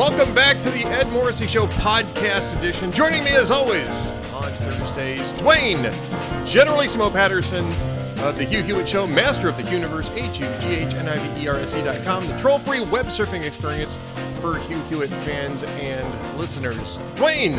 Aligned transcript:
Welcome 0.00 0.34
back 0.34 0.58
to 0.60 0.70
the 0.70 0.86
Ed 0.86 1.12
Morrissey 1.12 1.46
Show 1.46 1.66
podcast 1.66 2.58
edition. 2.58 2.90
Joining 2.90 3.22
me 3.22 3.32
as 3.32 3.50
always 3.50 4.12
on 4.32 4.50
Thursdays, 4.52 5.32
Duane, 5.32 5.92
Generalissimo 6.46 7.10
Patterson 7.10 7.66
of 8.20 8.38
the 8.38 8.44
Hugh 8.44 8.62
Hewitt 8.62 8.88
Show, 8.88 9.06
master 9.06 9.46
of 9.46 9.58
the 9.58 9.70
Universe, 9.70 10.10
H-U-G-H-N-I-V-E-R-S-E.com, 10.12 12.26
the 12.26 12.38
troll-free 12.38 12.80
web 12.86 13.08
surfing 13.08 13.44
experience 13.44 13.96
for 14.40 14.56
Hugh 14.60 14.80
Hewitt 14.84 15.10
fans 15.10 15.64
and 15.64 16.38
listeners. 16.38 16.98
Duane, 17.16 17.58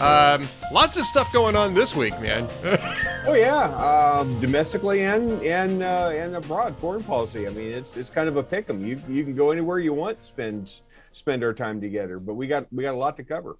um, 0.00 0.48
lots 0.72 0.96
of 0.96 1.04
stuff 1.04 1.30
going 1.30 1.56
on 1.56 1.74
this 1.74 1.94
week, 1.94 2.18
man. 2.22 2.48
oh 3.26 3.34
yeah, 3.34 3.64
um, 3.64 4.40
domestically 4.40 5.04
and 5.04 5.42
and 5.42 5.82
uh, 5.82 6.10
and 6.14 6.36
abroad, 6.36 6.74
foreign 6.78 7.04
policy. 7.04 7.46
I 7.46 7.50
mean, 7.50 7.70
it's 7.70 7.98
it's 7.98 8.08
kind 8.08 8.30
of 8.30 8.38
a 8.38 8.42
pick 8.42 8.70
'em. 8.70 8.82
You 8.82 8.98
you 9.10 9.24
can 9.24 9.34
go 9.34 9.50
anywhere 9.50 9.78
you 9.78 9.92
want, 9.92 10.24
spend 10.24 10.72
spend 11.16 11.42
our 11.42 11.54
time 11.54 11.80
together. 11.80 12.18
But 12.18 12.34
we 12.34 12.46
got 12.46 12.72
we 12.72 12.82
got 12.82 12.94
a 12.94 12.98
lot 12.98 13.16
to 13.16 13.24
cover. 13.24 13.58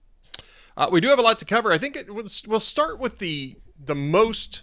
Uh, 0.77 0.88
we 0.92 1.01
do 1.01 1.09
have 1.09 1.19
a 1.19 1.23
lot 1.23 1.38
to 1.38 1.45
cover. 1.45 1.73
I 1.73 1.79
think 1.79 1.96
it, 1.96 2.10
we'll 2.10 2.60
start 2.60 2.98
with 2.98 3.19
the 3.19 3.56
the 3.82 3.95
most 3.95 4.62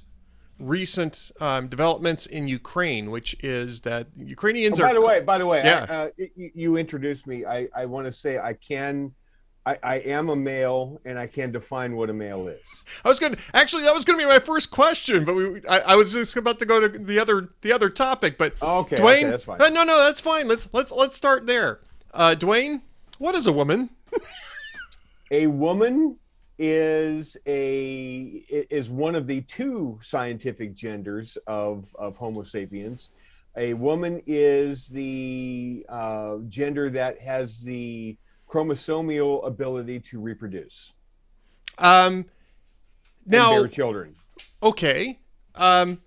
recent 0.60 1.32
um, 1.42 1.68
developments 1.68 2.26
in 2.26 2.48
Ukraine, 2.48 3.10
which 3.10 3.36
is 3.44 3.82
that 3.82 4.08
Ukrainians 4.16 4.80
oh, 4.80 4.84
by 4.84 4.92
are. 4.92 4.94
By 4.94 5.00
the 5.00 5.06
way, 5.06 5.20
by 5.22 5.38
the 5.38 5.46
way, 5.46 5.62
yeah. 5.64 5.86
I, 5.90 5.94
uh, 5.94 6.10
you, 6.36 6.52
you 6.54 6.78
introduced 6.78 7.28
me. 7.28 7.46
I 7.46 7.68
I 7.76 7.86
want 7.86 8.06
to 8.06 8.14
say 8.14 8.38
I 8.38 8.54
can 8.54 9.14
I, 9.66 9.78
I, 9.82 9.96
am 10.00 10.30
a 10.30 10.36
male 10.36 11.00
and 11.06 11.18
I 11.18 11.28
can 11.28 11.52
define 11.52 11.96
what 11.96 12.10
a 12.10 12.14
male 12.14 12.48
is. 12.48 12.62
I 13.06 13.08
was 13.08 13.20
going 13.20 13.36
to 13.36 13.42
actually 13.54 13.84
that 13.84 13.94
was 13.94 14.04
going 14.04 14.20
to 14.20 14.26
be 14.26 14.30
my 14.30 14.40
first 14.40 14.72
question, 14.72 15.24
but 15.24 15.36
we 15.36 15.62
I, 15.70 15.80
I, 15.80 15.96
was 15.96 16.14
just 16.14 16.36
about 16.36 16.60
to 16.60 16.66
go 16.66 16.86
to 16.86 16.90
the 16.90 17.18
other 17.18 17.50
the 17.62 17.72
other 17.72 17.90
topic. 17.90 18.38
But 18.38 18.62
okay, 18.62 18.96
Duane, 18.98 19.18
okay, 19.18 19.30
that's 19.30 19.46
fine. 19.46 19.60
No, 19.74 19.84
no, 19.84 20.04
that's 20.04 20.20
fine. 20.20 20.48
Let's 20.48 20.68
let's 20.74 20.92
let's 20.92 21.16
start 21.16 21.48
there. 21.48 21.80
Uh, 22.14 22.36
Duane, 22.36 22.82
what 23.18 23.34
is 23.34 23.48
a 23.48 23.52
woman? 23.52 23.90
a 25.32 25.48
woman 25.48 26.18
is 26.60 27.36
a 27.48 28.46
is 28.70 28.90
one 28.90 29.16
of 29.16 29.26
the 29.26 29.42
two 29.42 29.98
scientific 30.02 30.76
genders 30.76 31.38
of 31.48 31.94
of 31.96 32.16
Homo 32.18 32.44
sapiens. 32.44 33.10
A 33.58 33.74
woman 33.74 34.22
is 34.28 34.88
the 34.88 35.86
uh, 35.90 36.38
gender 36.48 36.92
that 36.92 37.20
has 37.20 37.60
the 37.60 38.18
chromosomal 38.48 39.46
ability 39.46 40.00
to 40.00 40.20
reproduce. 40.20 40.94
Um, 41.80 42.26
now, 43.26 43.52
bear 43.52 43.68
children. 43.68 44.16
Okay. 44.62 45.20
Um, 45.56 46.02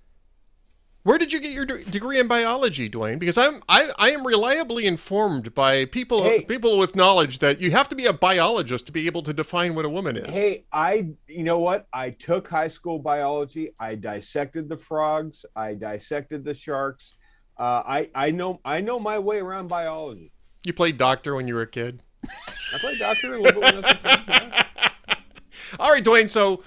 where 1.06 1.18
did 1.18 1.32
you 1.32 1.38
get 1.38 1.52
your 1.52 1.64
degree 1.64 2.18
in 2.18 2.26
biology, 2.26 2.88
Duane? 2.88 3.20
Because 3.20 3.38
I'm 3.38 3.62
I, 3.68 3.90
I 3.96 4.10
am 4.10 4.26
reliably 4.26 4.86
informed 4.86 5.54
by 5.54 5.84
people 5.84 6.24
hey, 6.24 6.42
people 6.42 6.78
with 6.78 6.96
knowledge 6.96 7.38
that 7.38 7.60
you 7.60 7.70
have 7.70 7.88
to 7.90 7.94
be 7.94 8.06
a 8.06 8.12
biologist 8.12 8.86
to 8.86 8.92
be 8.92 9.06
able 9.06 9.22
to 9.22 9.32
define 9.32 9.76
what 9.76 9.84
a 9.84 9.88
woman 9.88 10.16
is. 10.16 10.36
Hey, 10.36 10.64
I 10.72 11.10
you 11.28 11.44
know 11.44 11.60
what? 11.60 11.86
I 11.92 12.10
took 12.10 12.48
high 12.48 12.66
school 12.66 12.98
biology. 12.98 13.70
I 13.78 13.94
dissected 13.94 14.68
the 14.68 14.76
frogs. 14.76 15.44
I 15.54 15.74
dissected 15.74 16.44
the 16.44 16.54
sharks. 16.54 17.14
Uh, 17.56 17.84
I 17.86 18.10
I 18.12 18.32
know 18.32 18.60
I 18.64 18.80
know 18.80 18.98
my 18.98 19.20
way 19.20 19.38
around 19.38 19.68
biology. 19.68 20.32
You 20.64 20.72
played 20.72 20.96
doctor 20.96 21.36
when 21.36 21.46
you 21.46 21.54
were 21.54 21.62
a 21.62 21.68
kid. 21.68 22.02
I 22.24 22.78
played 22.80 22.98
doctor 22.98 23.34
a 23.34 23.40
little 23.40 23.62
bit. 23.62 23.74
when 23.74 23.84
I 23.84 23.88
was 23.88 23.96
a 24.04 24.24
Yeah. 24.28 24.62
All 25.78 25.92
right, 25.92 26.02
Duane. 26.02 26.26
So, 26.26 26.64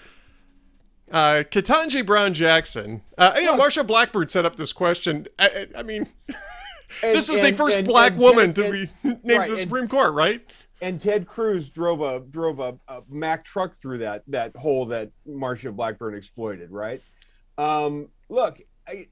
uh, 1.11 1.43
Ketanji 1.49 2.05
Brown 2.05 2.33
Jackson. 2.33 3.01
Uh, 3.17 3.33
you 3.37 3.45
know, 3.45 3.57
Marsha 3.57 3.85
Blackburn 3.85 4.27
set 4.27 4.45
up 4.45 4.55
this 4.55 4.73
question. 4.73 5.27
I, 5.37 5.67
I 5.77 5.83
mean, 5.83 6.07
and, 7.03 7.13
this 7.13 7.29
is 7.29 7.39
and, 7.39 7.53
the 7.53 7.57
first 7.57 7.79
and, 7.79 7.87
black 7.87 8.17
woman 8.17 8.53
to 8.53 8.71
be 8.71 8.85
named 9.03 9.25
right, 9.25 9.45
to 9.45 9.51
the 9.51 9.57
Supreme 9.57 9.87
Court, 9.87 10.13
right? 10.13 10.41
And 10.81 11.01
Ted 11.01 11.27
Cruz 11.27 11.69
drove 11.69 12.01
a 12.01 12.19
drove 12.19 12.59
a, 12.59 12.77
a, 12.87 13.01
Mack 13.09 13.43
truck 13.43 13.75
through 13.75 13.99
that 13.99 14.23
that 14.27 14.55
hole 14.55 14.85
that 14.87 15.11
Marsha 15.27 15.75
Blackburn 15.75 16.15
exploited, 16.15 16.71
right? 16.71 17.01
Um, 17.57 18.07
look, 18.29 18.61
I, 18.87 19.07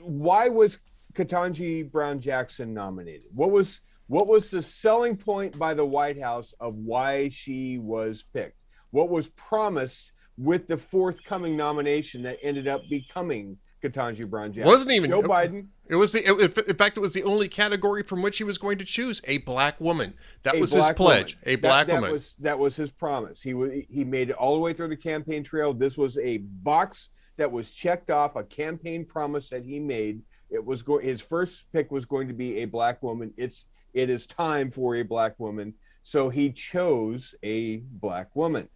why 0.00 0.48
was 0.48 0.78
Ketanji 1.14 1.88
Brown 1.90 2.20
Jackson 2.20 2.74
nominated? 2.74 3.28
What 3.32 3.50
was 3.50 3.80
what 4.06 4.26
was 4.26 4.50
the 4.50 4.62
selling 4.62 5.16
point 5.16 5.58
by 5.58 5.74
the 5.74 5.84
White 5.84 6.20
House 6.20 6.52
of 6.60 6.74
why 6.74 7.28
she 7.28 7.78
was 7.78 8.24
picked? 8.34 8.58
What 8.90 9.08
was 9.08 9.28
promised 9.28 10.12
with 10.36 10.66
the 10.66 10.76
forthcoming 10.76 11.56
nomination 11.56 12.22
that 12.22 12.38
ended 12.42 12.68
up 12.68 12.88
becoming 12.88 13.58
Ketanji 13.82 14.28
Brown 14.28 14.52
Jackson? 14.52 14.70
Wasn't 14.70 14.92
even 14.92 15.10
Joe 15.10 15.22
Biden. 15.22 15.66
It 15.88 15.96
was 15.96 16.12
the. 16.12 16.20
It, 16.20 16.68
in 16.68 16.76
fact, 16.76 16.96
it 16.96 17.00
was 17.00 17.12
the 17.12 17.22
only 17.24 17.48
category 17.48 18.02
from 18.02 18.22
which 18.22 18.38
he 18.38 18.44
was 18.44 18.58
going 18.58 18.78
to 18.78 18.84
choose 18.84 19.20
a 19.24 19.38
black 19.38 19.80
woman. 19.80 20.14
That 20.42 20.58
was 20.58 20.72
his 20.72 20.90
pledge. 20.90 21.36
Woman. 21.36 21.48
A 21.48 21.56
black 21.56 21.86
that, 21.86 21.92
that 21.92 22.00
woman. 22.00 22.12
Was, 22.12 22.34
that 22.40 22.58
was 22.58 22.76
his 22.76 22.90
promise. 22.90 23.42
He 23.42 23.54
was. 23.54 23.72
He 23.90 24.04
made 24.04 24.30
it 24.30 24.36
all 24.36 24.54
the 24.54 24.60
way 24.60 24.72
through 24.72 24.88
the 24.88 24.96
campaign 24.96 25.44
trail. 25.44 25.74
This 25.74 25.96
was 25.98 26.16
a 26.18 26.38
box 26.38 27.10
that 27.36 27.50
was 27.50 27.70
checked 27.70 28.10
off, 28.10 28.36
a 28.36 28.44
campaign 28.44 29.04
promise 29.04 29.50
that 29.50 29.64
he 29.64 29.78
made. 29.78 30.22
It 30.50 30.64
was 30.64 30.82
going. 30.82 31.06
His 31.06 31.20
first 31.20 31.66
pick 31.72 31.90
was 31.90 32.06
going 32.06 32.28
to 32.28 32.34
be 32.34 32.58
a 32.58 32.64
black 32.64 33.02
woman. 33.02 33.34
It's 33.36 33.66
it 33.92 34.08
is 34.08 34.24
time 34.26 34.70
for 34.70 34.96
a 34.96 35.02
black 35.02 35.38
woman. 35.38 35.74
So 36.02 36.28
he 36.28 36.50
chose 36.50 37.34
a 37.42 37.78
black 37.78 38.34
woman. 38.34 38.68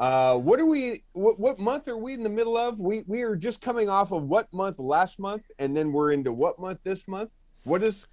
Uh, 0.00 0.34
what 0.34 0.58
are 0.58 0.64
we? 0.64 1.02
What, 1.12 1.38
what, 1.38 1.58
month 1.58 1.86
are 1.86 1.96
we 1.96 2.14
in 2.14 2.22
the 2.22 2.30
middle 2.30 2.56
of? 2.56 2.80
We 2.80 3.02
we 3.06 3.20
are 3.20 3.36
just 3.36 3.60
coming 3.60 3.90
off 3.90 4.12
of 4.12 4.22
what 4.22 4.50
month 4.50 4.78
last 4.78 5.18
month, 5.18 5.42
and 5.58 5.76
then 5.76 5.92
we're 5.92 6.12
into 6.12 6.32
what 6.32 6.58
month 6.58 6.78
this 6.82 7.06
month? 7.06 7.30
What 7.64 7.86
is 7.86 8.06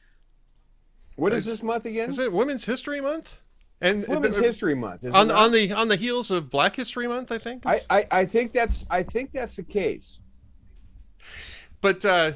what 1.15 1.31
is 1.31 1.45
this 1.45 1.63
month 1.63 1.85
again? 1.85 2.09
Is 2.09 2.19
it 2.19 2.33
Women's 2.33 2.65
History 2.65 2.99
Month? 2.99 3.39
And 3.79 4.05
Women's 4.09 4.37
uh, 4.37 4.41
History 4.41 4.75
Month 4.75 5.05
on 5.13 5.31
on 5.31 5.53
the 5.53 5.71
on 5.71 5.87
the 5.87 5.95
heels 5.95 6.29
of 6.29 6.49
Black 6.49 6.75
History 6.75 7.07
Month, 7.07 7.31
I 7.31 7.37
think. 7.37 7.63
I, 7.65 7.77
I, 7.89 8.05
I 8.11 8.25
think 8.25 8.51
that's 8.51 8.83
I 8.89 9.03
think 9.03 9.31
that's 9.31 9.55
the 9.55 9.63
case. 9.63 10.19
But 11.79 12.03
uh, 12.03 12.33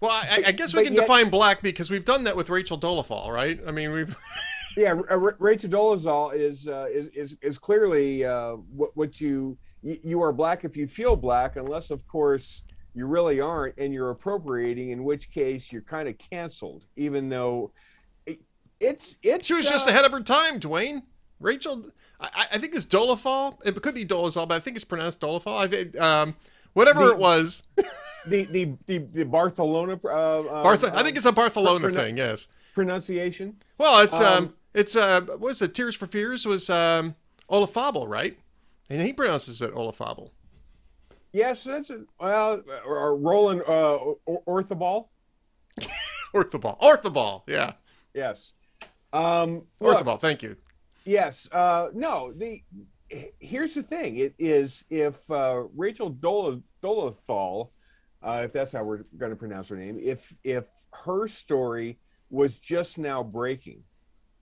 well, 0.00 0.10
I, 0.10 0.44
I 0.46 0.52
guess 0.52 0.74
we 0.74 0.84
can 0.84 0.94
yet, 0.94 1.02
define 1.02 1.28
black 1.28 1.60
because 1.60 1.90
we've 1.90 2.04
done 2.06 2.24
that 2.24 2.34
with 2.34 2.48
Rachel 2.48 2.78
Dolezal, 2.78 3.28
right? 3.30 3.60
I 3.66 3.72
mean, 3.72 3.92
we've. 3.92 4.16
yeah, 4.76 4.94
Rachel 5.38 5.70
Dolezal 5.70 6.34
is 6.34 6.68
uh, 6.68 6.86
is 6.90 7.08
is 7.08 7.36
is 7.42 7.58
clearly 7.58 8.24
uh, 8.24 8.52
what 8.52 8.96
what 8.96 9.20
you 9.20 9.56
you 9.82 10.22
are 10.22 10.32
black 10.32 10.64
if 10.64 10.76
you 10.76 10.86
feel 10.86 11.16
black, 11.16 11.56
unless 11.56 11.90
of 11.90 12.06
course 12.06 12.62
you 12.94 13.06
really 13.06 13.40
aren't, 13.40 13.76
and 13.78 13.92
you're 13.92 14.10
appropriating, 14.10 14.90
in 14.90 15.04
which 15.04 15.30
case 15.30 15.70
you're 15.70 15.82
kind 15.82 16.08
of 16.08 16.16
canceled, 16.18 16.84
even 16.96 17.28
though 17.28 17.72
it's 18.80 19.16
it's. 19.22 19.46
She 19.46 19.54
was 19.54 19.66
uh, 19.66 19.70
just 19.70 19.88
ahead 19.88 20.04
of 20.04 20.12
her 20.12 20.20
time, 20.20 20.58
Duane. 20.58 21.02
Rachel, 21.38 21.84
I, 22.18 22.46
I 22.52 22.58
think 22.58 22.74
it's 22.74 22.86
Dolezal. 22.86 23.58
It 23.66 23.80
could 23.82 23.94
be 23.94 24.06
Dolezal, 24.06 24.48
but 24.48 24.54
I 24.54 24.60
think 24.60 24.76
it's 24.76 24.84
pronounced 24.84 25.20
Dolezal. 25.20 25.56
I 25.58 25.66
think 25.68 25.98
um, 26.00 26.34
whatever 26.72 27.04
the, 27.04 27.10
it 27.12 27.18
was. 27.18 27.64
the 28.26 28.44
the 28.44 28.72
the, 28.86 28.98
the 28.98 29.24
Barcelona. 29.24 29.98
Uh, 30.04 30.08
uh 30.08 30.62
Barth- 30.62 30.94
I 30.94 31.02
think 31.02 31.16
it's 31.16 31.26
a 31.26 31.32
Barcelona 31.32 31.90
thing. 31.90 32.16
Yes. 32.16 32.48
Pronunciation. 32.74 33.56
Well, 33.78 34.02
it's 34.04 34.20
um, 34.20 34.44
um 34.44 34.54
it's 34.76 34.94
uh, 34.94 35.22
what 35.22 35.40
was 35.40 35.62
it? 35.62 35.74
Tears 35.74 35.94
for 35.94 36.06
Fears 36.06 36.46
was 36.46 36.70
um, 36.70 37.14
Olafable, 37.50 38.08
right? 38.08 38.38
And 38.88 39.00
he 39.00 39.12
pronounces 39.12 39.60
it 39.60 39.72
Olafable. 39.72 40.30
Yes, 41.32 41.64
that's 41.64 41.90
it. 41.90 42.00
Well, 42.20 42.62
or 42.86 43.16
Roland 43.16 43.62
uh, 43.62 43.98
Orthoball. 44.46 45.08
Orthoball, 46.34 46.78
Orthoball, 46.80 47.42
yeah. 47.48 47.72
Yes. 48.14 48.52
Um, 49.12 49.62
Orthoball, 49.80 50.20
thank 50.20 50.42
you. 50.42 50.56
Yes. 51.04 51.48
Uh, 51.50 51.88
no. 51.94 52.32
The 52.32 52.62
here's 53.38 53.74
the 53.74 53.82
thing. 53.82 54.16
It 54.16 54.34
is 54.38 54.84
if 54.90 55.14
uh, 55.30 55.64
Rachel 55.74 56.10
Dol- 56.10 56.62
Dolezal 56.82 57.70
uh, 58.22 58.42
if 58.44 58.52
that's 58.52 58.72
how 58.72 58.82
we're 58.82 59.04
going 59.18 59.30
to 59.30 59.36
pronounce 59.36 59.68
her 59.68 59.76
name, 59.76 59.98
if 60.02 60.34
if 60.42 60.64
her 60.92 61.28
story 61.28 61.98
was 62.30 62.58
just 62.58 62.98
now 62.98 63.22
breaking, 63.22 63.82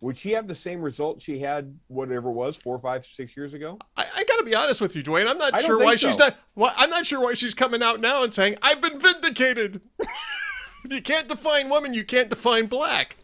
would 0.05 0.19
she 0.19 0.33
have 0.33 0.47
the 0.47 0.55
same 0.55 0.83
result 0.83 1.23
she 1.23 1.39
had 1.39 1.75
whatever 1.89 2.29
it 2.29 2.35
was 2.35 2.56
four, 2.56 2.79
five, 2.79 3.06
six 3.06 3.35
years 3.35 3.55
ago? 3.55 3.79
I, 3.97 4.05
I 4.17 4.25
got 4.25 4.37
to 4.37 4.45
be 4.45 4.55
honest 4.55 4.83
with 4.83 4.95
you, 4.95 5.03
Duane. 5.03 5.27
I'm 5.27 5.39
not 5.39 5.59
sure 5.61 5.79
why 5.79 5.97
so. 5.97 6.09
she's 6.09 6.19
not. 6.19 6.37
Well, 6.55 6.75
I'm 6.77 6.91
not 6.91 7.06
sure 7.06 7.23
why 7.23 7.33
she's 7.33 7.55
coming 7.55 7.83
out 7.83 8.01
now 8.01 8.23
and 8.23 8.31
saying 8.31 8.56
I've 8.61 8.83
been 8.83 9.01
vindicated. 9.01 9.81
if 9.99 10.93
you 10.93 11.01
can't 11.01 11.27
define 11.27 11.71
woman, 11.71 11.95
you 11.95 12.05
can't 12.05 12.29
define 12.29 12.67
black, 12.67 13.17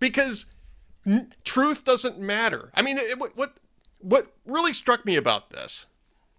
because 0.00 0.44
n- 1.06 1.32
truth 1.44 1.82
doesn't 1.82 2.18
matter. 2.18 2.70
I 2.74 2.82
mean, 2.82 2.98
it, 2.98 3.18
what 3.18 3.54
what 3.98 4.26
really 4.44 4.74
struck 4.74 5.06
me 5.06 5.16
about 5.16 5.48
this, 5.48 5.86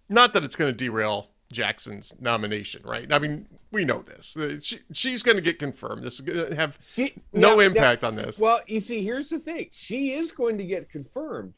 not 0.08 0.34
that 0.34 0.44
it's 0.44 0.54
going 0.54 0.72
to 0.72 0.76
derail 0.76 1.30
Jackson's 1.54 2.12
nomination, 2.20 2.82
right? 2.84 3.10
I 3.12 3.18
mean, 3.18 3.46
we 3.70 3.84
know 3.84 4.02
this. 4.02 4.36
Uh, 4.36 4.58
she, 4.60 4.78
she's 4.92 5.22
going 5.22 5.36
to 5.36 5.42
get 5.42 5.58
confirmed. 5.58 6.02
This 6.02 6.14
is 6.14 6.20
going 6.20 6.46
to 6.48 6.54
have 6.54 6.78
she, 6.86 7.14
no 7.32 7.56
now, 7.56 7.60
impact 7.60 8.02
now, 8.02 8.08
on 8.08 8.16
this. 8.16 8.38
Well, 8.38 8.60
you 8.66 8.80
see, 8.80 9.02
here's 9.02 9.28
the 9.28 9.38
thing: 9.38 9.68
she 9.72 10.12
is 10.12 10.32
going 10.32 10.58
to 10.58 10.64
get 10.64 10.90
confirmed, 10.90 11.54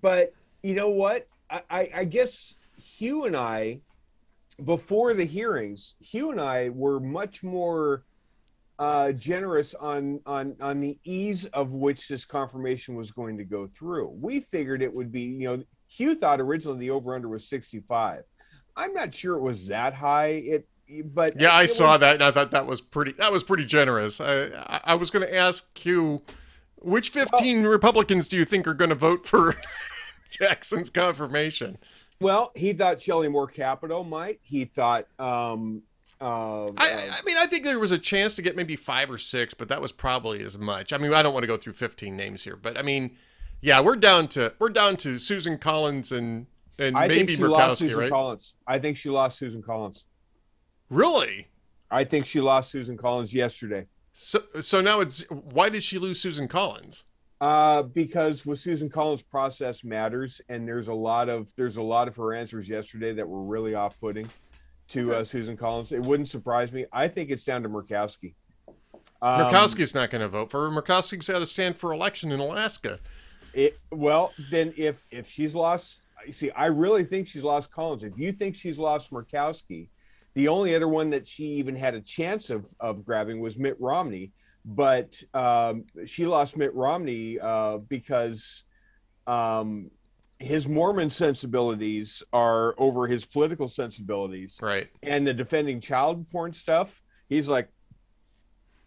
but 0.00 0.32
you 0.62 0.74
know 0.74 0.90
what? 0.90 1.26
I, 1.50 1.62
I, 1.70 1.90
I 1.96 2.04
guess 2.04 2.54
Hugh 2.76 3.24
and 3.24 3.36
I, 3.36 3.80
before 4.64 5.14
the 5.14 5.24
hearings, 5.24 5.94
Hugh 6.00 6.30
and 6.30 6.40
I 6.40 6.68
were 6.68 7.00
much 7.00 7.42
more 7.42 8.04
uh, 8.78 9.12
generous 9.12 9.74
on 9.74 10.20
on 10.24 10.56
on 10.60 10.80
the 10.80 10.98
ease 11.04 11.44
of 11.46 11.72
which 11.72 12.08
this 12.08 12.24
confirmation 12.24 12.94
was 12.94 13.10
going 13.10 13.36
to 13.38 13.44
go 13.44 13.66
through. 13.66 14.08
We 14.20 14.40
figured 14.40 14.82
it 14.82 14.92
would 14.92 15.10
be, 15.10 15.22
you 15.22 15.48
know, 15.48 15.64
Hugh 15.86 16.14
thought 16.14 16.40
originally 16.40 16.78
the 16.78 16.90
over 16.90 17.14
under 17.14 17.28
was 17.28 17.48
65. 17.48 18.22
I'm 18.80 18.94
not 18.94 19.14
sure 19.14 19.36
it 19.36 19.40
was 19.40 19.68
that 19.68 19.94
high. 19.94 20.26
It 20.26 20.68
but 21.04 21.40
yeah, 21.40 21.52
I 21.52 21.66
saw 21.66 21.92
was, 21.92 22.00
that 22.00 22.14
and 22.14 22.22
I 22.24 22.30
thought 22.30 22.50
that 22.50 22.66
was 22.66 22.80
pretty 22.80 23.12
that 23.12 23.32
was 23.32 23.44
pretty 23.44 23.64
generous. 23.64 24.20
I 24.20 24.46
I, 24.46 24.80
I 24.84 24.94
was 24.94 25.10
going 25.10 25.26
to 25.26 25.36
ask 25.36 25.76
Hugh 25.78 26.22
which 26.76 27.10
15 27.10 27.62
well, 27.62 27.70
Republicans 27.70 28.26
do 28.26 28.36
you 28.36 28.44
think 28.44 28.66
are 28.66 28.74
going 28.74 28.88
to 28.88 28.94
vote 28.94 29.26
for 29.26 29.54
Jackson's 30.30 30.88
confirmation? 30.88 31.78
Well, 32.20 32.52
he 32.54 32.72
thought 32.72 33.00
Shelley 33.00 33.28
Moore 33.28 33.46
Capito 33.46 34.02
might. 34.02 34.40
He 34.42 34.64
thought 34.64 35.06
um, 35.18 35.82
uh, 36.20 36.66
I, 36.66 37.10
I, 37.12 37.20
mean, 37.24 37.36
I 37.38 37.46
think 37.46 37.64
there 37.64 37.78
was 37.78 37.92
a 37.92 37.98
chance 37.98 38.34
to 38.34 38.42
get 38.42 38.54
maybe 38.54 38.76
five 38.76 39.10
or 39.10 39.16
six, 39.16 39.54
but 39.54 39.68
that 39.68 39.80
was 39.80 39.90
probably 39.90 40.42
as 40.42 40.58
much. 40.58 40.92
I 40.92 40.98
mean, 40.98 41.14
I 41.14 41.22
don't 41.22 41.32
want 41.32 41.44
to 41.44 41.48
go 41.48 41.56
through 41.56 41.72
15 41.72 42.14
names 42.14 42.44
here, 42.44 42.56
but 42.56 42.78
I 42.78 42.82
mean, 42.82 43.12
yeah, 43.62 43.80
we're 43.80 43.96
down 43.96 44.28
to 44.28 44.54
we're 44.58 44.70
down 44.70 44.96
to 44.98 45.18
Susan 45.18 45.56
Collins 45.58 46.12
and 46.12 46.46
and 46.80 46.96
I 46.96 47.06
maybe 47.06 47.36
Murkowski, 47.36 47.94
right? 47.96 48.10
Collins. 48.10 48.54
I 48.66 48.78
think 48.78 48.96
she 48.96 49.10
lost 49.10 49.38
Susan 49.38 49.62
Collins. 49.62 50.04
Really? 50.88 51.48
I 51.90 52.04
think 52.04 52.26
she 52.26 52.40
lost 52.40 52.70
Susan 52.70 52.96
Collins 52.96 53.32
yesterday. 53.32 53.86
So, 54.12 54.40
so 54.60 54.80
now 54.80 55.00
it's 55.00 55.28
why 55.30 55.68
did 55.68 55.84
she 55.84 55.98
lose 55.98 56.20
Susan 56.20 56.48
Collins? 56.48 57.04
Uh, 57.40 57.82
because 57.82 58.44
with 58.44 58.58
Susan 58.58 58.90
Collins, 58.90 59.22
process 59.22 59.82
matters, 59.82 60.40
and 60.48 60.68
there's 60.68 60.88
a 60.88 60.94
lot 60.94 61.28
of 61.28 61.50
there's 61.56 61.78
a 61.78 61.82
lot 61.82 62.08
of 62.08 62.16
her 62.16 62.34
answers 62.34 62.68
yesterday 62.68 63.14
that 63.14 63.26
were 63.26 63.42
really 63.42 63.74
off-putting 63.74 64.28
to 64.88 65.14
uh, 65.14 65.24
Susan 65.24 65.56
Collins. 65.56 65.92
It 65.92 66.02
wouldn't 66.02 66.28
surprise 66.28 66.72
me. 66.72 66.84
I 66.92 67.08
think 67.08 67.30
it's 67.30 67.44
down 67.44 67.62
to 67.62 67.68
Murkowski. 67.68 68.34
Um, 69.22 69.40
Murkowski's 69.42 69.94
not 69.94 70.10
going 70.10 70.20
to 70.22 70.28
vote 70.28 70.50
for 70.50 70.68
her. 70.68 70.82
Murkowski's 70.82 71.28
got 71.28 71.38
to 71.38 71.46
stand 71.46 71.76
for 71.76 71.92
election 71.92 72.32
in 72.32 72.40
Alaska. 72.40 72.98
It, 73.54 73.78
well, 73.90 74.32
then 74.50 74.74
if 74.76 75.02
if 75.10 75.30
she's 75.30 75.54
lost, 75.54 75.96
see, 76.32 76.50
I 76.50 76.66
really 76.66 77.04
think 77.04 77.26
she's 77.26 77.44
lost 77.44 77.70
Collins. 77.70 78.04
If 78.04 78.18
you 78.18 78.32
think 78.32 78.54
she's 78.54 78.78
lost 78.78 79.10
Murkowski, 79.10 79.88
the 80.34 80.48
only 80.48 80.74
other 80.74 80.88
one 80.88 81.10
that 81.10 81.26
she 81.26 81.44
even 81.44 81.74
had 81.76 81.94
a 81.94 82.00
chance 82.00 82.50
of 82.50 82.66
of 82.78 83.04
grabbing 83.04 83.40
was 83.40 83.58
Mitt 83.58 83.76
Romney, 83.80 84.32
but 84.64 85.20
um, 85.34 85.84
she 86.06 86.26
lost 86.26 86.56
Mitt 86.56 86.74
Romney 86.74 87.38
uh, 87.40 87.78
because 87.78 88.62
um, 89.26 89.90
his 90.38 90.66
Mormon 90.66 91.10
sensibilities 91.10 92.22
are 92.32 92.74
over 92.78 93.06
his 93.06 93.24
political 93.24 93.68
sensibilities. 93.68 94.58
Right. 94.60 94.88
And 95.02 95.26
the 95.26 95.34
defending 95.34 95.80
child 95.80 96.28
porn 96.30 96.52
stuff, 96.52 97.02
he's 97.28 97.48
like, 97.48 97.68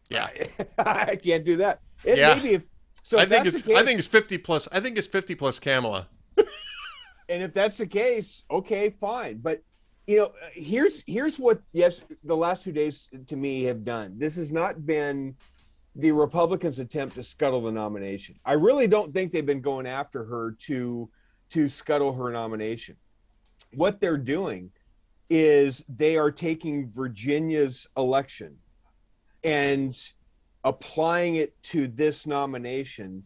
yeah, 0.10 0.28
I 0.78 1.16
can't 1.16 1.46
do 1.46 1.58
that. 1.58 1.80
It 2.04 2.18
yeah. 2.18 2.36
maybe 2.36 2.56
if 2.56 2.64
so. 3.04 3.20
I 3.20 3.26
think 3.26 3.46
it's 3.46 3.62
case, 3.62 3.78
I 3.78 3.84
think 3.84 4.00
it's 4.00 4.08
fifty 4.08 4.38
plus. 4.38 4.68
I 4.72 4.80
think 4.80 4.98
it's 4.98 5.08
fifty 5.08 5.36
plus 5.36 5.60
Kamala. 5.60 6.10
And 7.30 7.44
if 7.44 7.54
that's 7.54 7.78
the 7.78 7.88
case, 7.88 8.44
okay, 8.50 8.90
fine. 8.90 9.38
But 9.38 9.62
you 10.08 10.18
know, 10.18 10.32
here's 10.54 11.04
here's 11.08 11.38
what 11.40 11.62
yes, 11.72 12.02
the 12.24 12.36
last 12.36 12.64
two 12.64 12.72
days 12.72 13.10
to 13.28 13.36
me 13.36 13.64
have 13.64 13.84
done. 13.84 14.16
This 14.18 14.36
has 14.36 14.52
not 14.52 14.86
been 14.86 15.36
the 15.96 16.12
Republicans' 16.12 16.80
attempt 16.80 17.16
to 17.16 17.24
scuttle 17.24 17.62
the 17.62 17.72
nomination. 17.72 18.36
I 18.44 18.54
really 18.54 18.88
don't 18.88 19.14
think 19.14 19.32
they've 19.32 19.46
been 19.46 19.62
going 19.62 19.88
after 19.88 20.26
her 20.26 20.56
to 20.62 21.10
to 21.52 21.70
scuttle 21.70 22.14
her 22.14 22.32
nomination. 22.32 22.98
What 23.74 24.02
they're 24.02 24.18
doing 24.18 24.72
is 25.30 25.84
they 25.88 26.18
are 26.18 26.32
taking 26.32 26.90
Virginia's 26.90 27.88
election 27.96 28.58
and 29.44 29.98
applying 30.64 31.36
it 31.36 31.62
to 31.64 31.88
this 31.88 32.26
nomination 32.26 33.24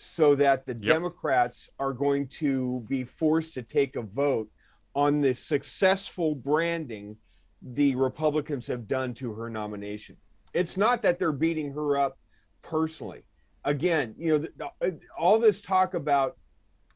so 0.00 0.34
that 0.36 0.64
the 0.64 0.74
yep. 0.74 0.94
Democrats 0.94 1.68
are 1.78 1.92
going 1.92 2.28
to 2.28 2.84
be 2.88 3.02
forced 3.04 3.54
to 3.54 3.62
take 3.62 3.96
a 3.96 4.02
vote 4.02 4.48
on 4.94 5.20
the 5.20 5.34
successful 5.34 6.34
branding 6.34 7.16
the 7.60 7.94
Republicans 7.96 8.66
have 8.68 8.86
done 8.86 9.12
to 9.14 9.32
her 9.32 9.50
nomination. 9.50 10.16
It's 10.54 10.76
not 10.76 11.02
that 11.02 11.18
they're 11.18 11.32
beating 11.32 11.72
her 11.72 11.96
up 11.96 12.18
personally. 12.62 13.24
Again, 13.64 14.14
you 14.16 14.32
know, 14.32 14.38
the, 14.38 14.70
the, 14.80 15.00
all 15.18 15.38
this 15.38 15.60
talk 15.60 15.94
about 15.94 16.36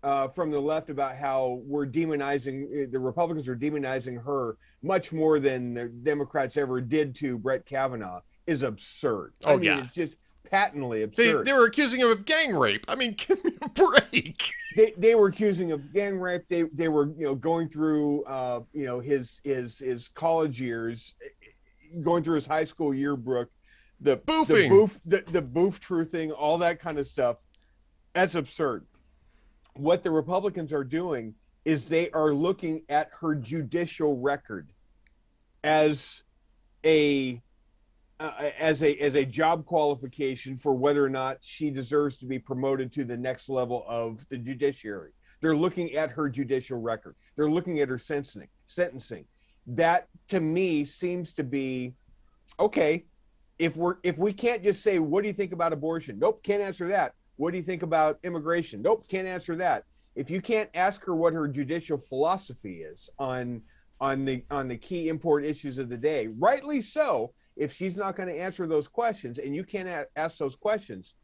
uh, 0.05 0.29
from 0.29 0.51
the 0.51 0.61
left 0.61 0.89
about 0.89 1.17
how 1.17 1.61
we're 1.65 1.87
demonizing 1.87 2.91
the 2.91 2.99
Republicans 2.99 3.49
are 3.49 3.57
demonizing 3.57 4.23
her 4.25 4.57
much 4.83 5.13
more 5.13 5.39
than 5.41 5.75
the 5.75 5.89
Democrats 5.89 6.57
ever 6.57 6.81
did 6.81 7.15
to 7.17 7.39
Brett 7.39 7.67
Kavanaugh 7.67 8.21
is 8.47 8.63
absurd. 8.63 9.33
Oh 9.45 9.53
I 9.53 9.55
mean, 9.55 9.65
yeah, 9.65 9.79
it's 9.81 9.95
just 9.95 10.17
patently 10.51 11.03
absurd. 11.03 11.45
They, 11.45 11.51
they, 11.51 11.53
were 11.57 11.67
accusing 11.67 12.01
him 12.01 12.11
of 12.11 12.25
gang 12.25 12.55
rape. 12.55 12.85
I 12.89 12.95
mean, 12.95 13.15
give 13.19 13.43
me 13.45 13.53
a 13.61 13.69
break. 13.69 14.51
they, 14.77 14.93
they 14.97 15.15
were 15.15 15.29
accusing 15.29 15.73
of 15.73 15.93
gang 15.93 16.19
rape. 16.19 16.45
They 16.49 16.63
they 16.63 16.89
were 16.89 17.07
you 17.17 17.25
know 17.25 17.35
going 17.35 17.69
through 17.69 18.25
uh, 18.25 18.61
you 18.73 18.87
know 18.87 19.01
his 19.01 19.41
his 19.45 19.79
his 19.79 20.09
college 20.09 20.61
years, 20.61 21.15
going 22.03 22.23
through 22.23 22.37
his 22.37 22.47
high 22.47 22.65
school 22.65 22.95
yearbook, 22.95 23.51
the 24.01 24.19
boofing, 24.19 24.47
the 24.47 24.69
boof, 24.69 25.01
the, 25.05 25.25
the 25.33 25.43
boof 25.43 25.81
truthing, 25.81 26.33
all 26.37 26.59
that 26.59 26.81
kind 26.81 26.99
of 26.99 27.07
stuff. 27.07 27.39
That's 28.15 28.35
absurd 28.35 28.87
what 29.75 30.03
the 30.03 30.11
Republicans 30.11 30.73
are 30.73 30.85
doing 30.85 31.35
is 31.65 31.89
they 31.89 32.11
are 32.11 32.33
looking 32.33 32.83
at 32.89 33.11
her 33.21 33.35
judicial 33.35 34.19
record 34.19 34.69
as 35.65 36.23
a 36.85 37.41
uh, 38.23 38.51
as 38.59 38.83
a 38.83 38.97
as 38.99 39.17
a 39.17 39.25
job 39.25 39.65
qualification 39.67 40.57
for 40.57 40.75
whether 40.75 41.05
or 41.05 41.11
not 41.11 41.39
she 41.41 41.71
deserves 41.71 42.17
to 42.17 42.27
be 42.27 42.39
promoted 42.39 42.93
to 42.93 43.05
the 43.05 43.17
next 43.17 43.49
level 43.49 43.85
of 43.89 44.27
the 44.29 44.39
judiciary. 44.39 45.11
They're 45.41 45.57
looking 45.57 45.95
at 45.95 46.11
her 46.11 46.29
judicial 46.29 46.79
record. 46.79 47.17
They're 47.35 47.51
looking 47.51 47.81
at 47.81 47.89
her 47.89 47.99
sentencing. 47.99 48.49
Sentencing. 48.67 49.25
That 49.67 50.07
to 50.29 50.39
me 50.39 50.85
seems 50.85 51.33
to 51.35 51.43
be 51.43 51.95
okay. 52.61 53.07
If 53.59 53.77
we're 53.77 53.97
if 54.05 54.19
we 54.19 54.33
can't 54.33 54.63
just 54.63 54.83
say 54.83 55.01
what 55.01 55.23
do 55.23 55.29
you 55.29 55.35
think 55.35 55.53
about 55.53 55.73
abortion? 55.73 56.19
Nope, 56.21 56.45
can't 56.45 56.63
answer 56.63 56.89
that. 56.89 57.15
What 57.37 57.51
do 57.51 57.57
you 57.57 57.65
think 57.65 57.83
about 57.83 58.21
immigration? 58.23 58.83
Nope, 58.83 59.09
can't 59.09 59.27
answer 59.27 59.57
that. 59.57 59.85
If 60.15 60.31
you 60.31 60.41
can't 60.41 60.71
ask 60.75 61.05
her 61.07 61.15
what 61.15 61.33
her 61.33 61.49
judicial 61.49 61.99
philosophy 61.99 62.83
is 62.83 63.11
on 63.19 63.63
on 64.01 64.25
the 64.25 64.45
on 64.51 64.69
the 64.69 64.77
key 64.77 65.09
import 65.09 65.45
issues 65.45 65.79
of 65.79 65.89
the 65.89 65.97
day, 65.97 66.29
rightly 66.29 66.81
so, 66.81 67.33
if 67.57 67.73
she's 67.73 67.97
not 67.97 68.17
going 68.17 68.29
to 68.29 68.39
answer 68.39 68.67
those 68.67 68.89
questions 68.89 69.39
and 69.39 69.55
you 69.55 69.65
can't 69.65 69.89
a- 69.89 70.07
ask 70.17 70.39
those 70.39 70.57
questions, 70.57 71.15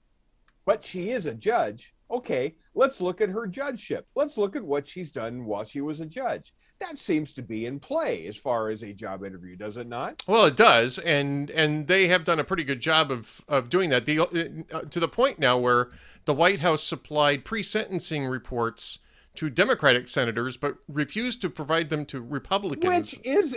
but 0.65 0.85
she 0.85 1.11
is 1.11 1.27
a 1.27 1.35
judge, 1.35 1.95
okay, 2.11 2.55
let's 2.75 3.01
look 3.01 3.21
at 3.21 3.29
her 3.29 3.47
judgeship. 3.47 4.07
Let's 4.15 4.37
look 4.37 4.57
at 4.57 4.63
what 4.63 4.87
she's 4.87 5.11
done 5.11 5.45
while 5.45 5.65
she 5.65 5.81
was 5.81 6.01
a 6.01 6.07
judge 6.07 6.53
that 6.81 6.99
seems 6.99 7.33
to 7.33 7.43
be 7.43 7.67
in 7.67 7.81
play 7.81 8.27
as 8.27 8.37
far 8.37 8.71
as 8.71 8.83
a 8.83 8.93
job 8.93 9.25
interview, 9.25 9.57
does 9.57 9.77
it 9.77 9.89
not? 9.89 10.23
Well, 10.27 10.47
it 10.47 10.57
does, 10.57 10.99
and 10.99 11.51
and 11.51 11.87
they 11.87 12.09
have 12.09 12.25
done 12.25 12.39
a 12.39 12.45
pretty 12.45 12.65
good 12.65 12.81
job 12.81 13.11
of 13.11 13.45
of 13.49 13.69
doing 13.69 13.91
that. 13.91 14.07
The, 14.07 14.21
uh, 14.21 14.83
to 14.83 15.01
the 15.01 15.09
point 15.09 15.39
now 15.39 15.59
where 15.59 15.91
the 16.25 16.35
White 16.35 16.61
House 16.61 16.83
supplied 16.83 17.45
pre-sentencing 17.45 18.27
reports 18.27 18.99
to 19.35 19.51
Democratic 19.51 20.09
senators, 20.09 20.57
but 20.57 20.77
refused 20.89 21.41
to 21.43 21.51
provide 21.51 21.91
them 21.91 22.05
to 22.07 22.21
Republicans, 22.21 23.13
which 23.13 23.27
is 23.27 23.57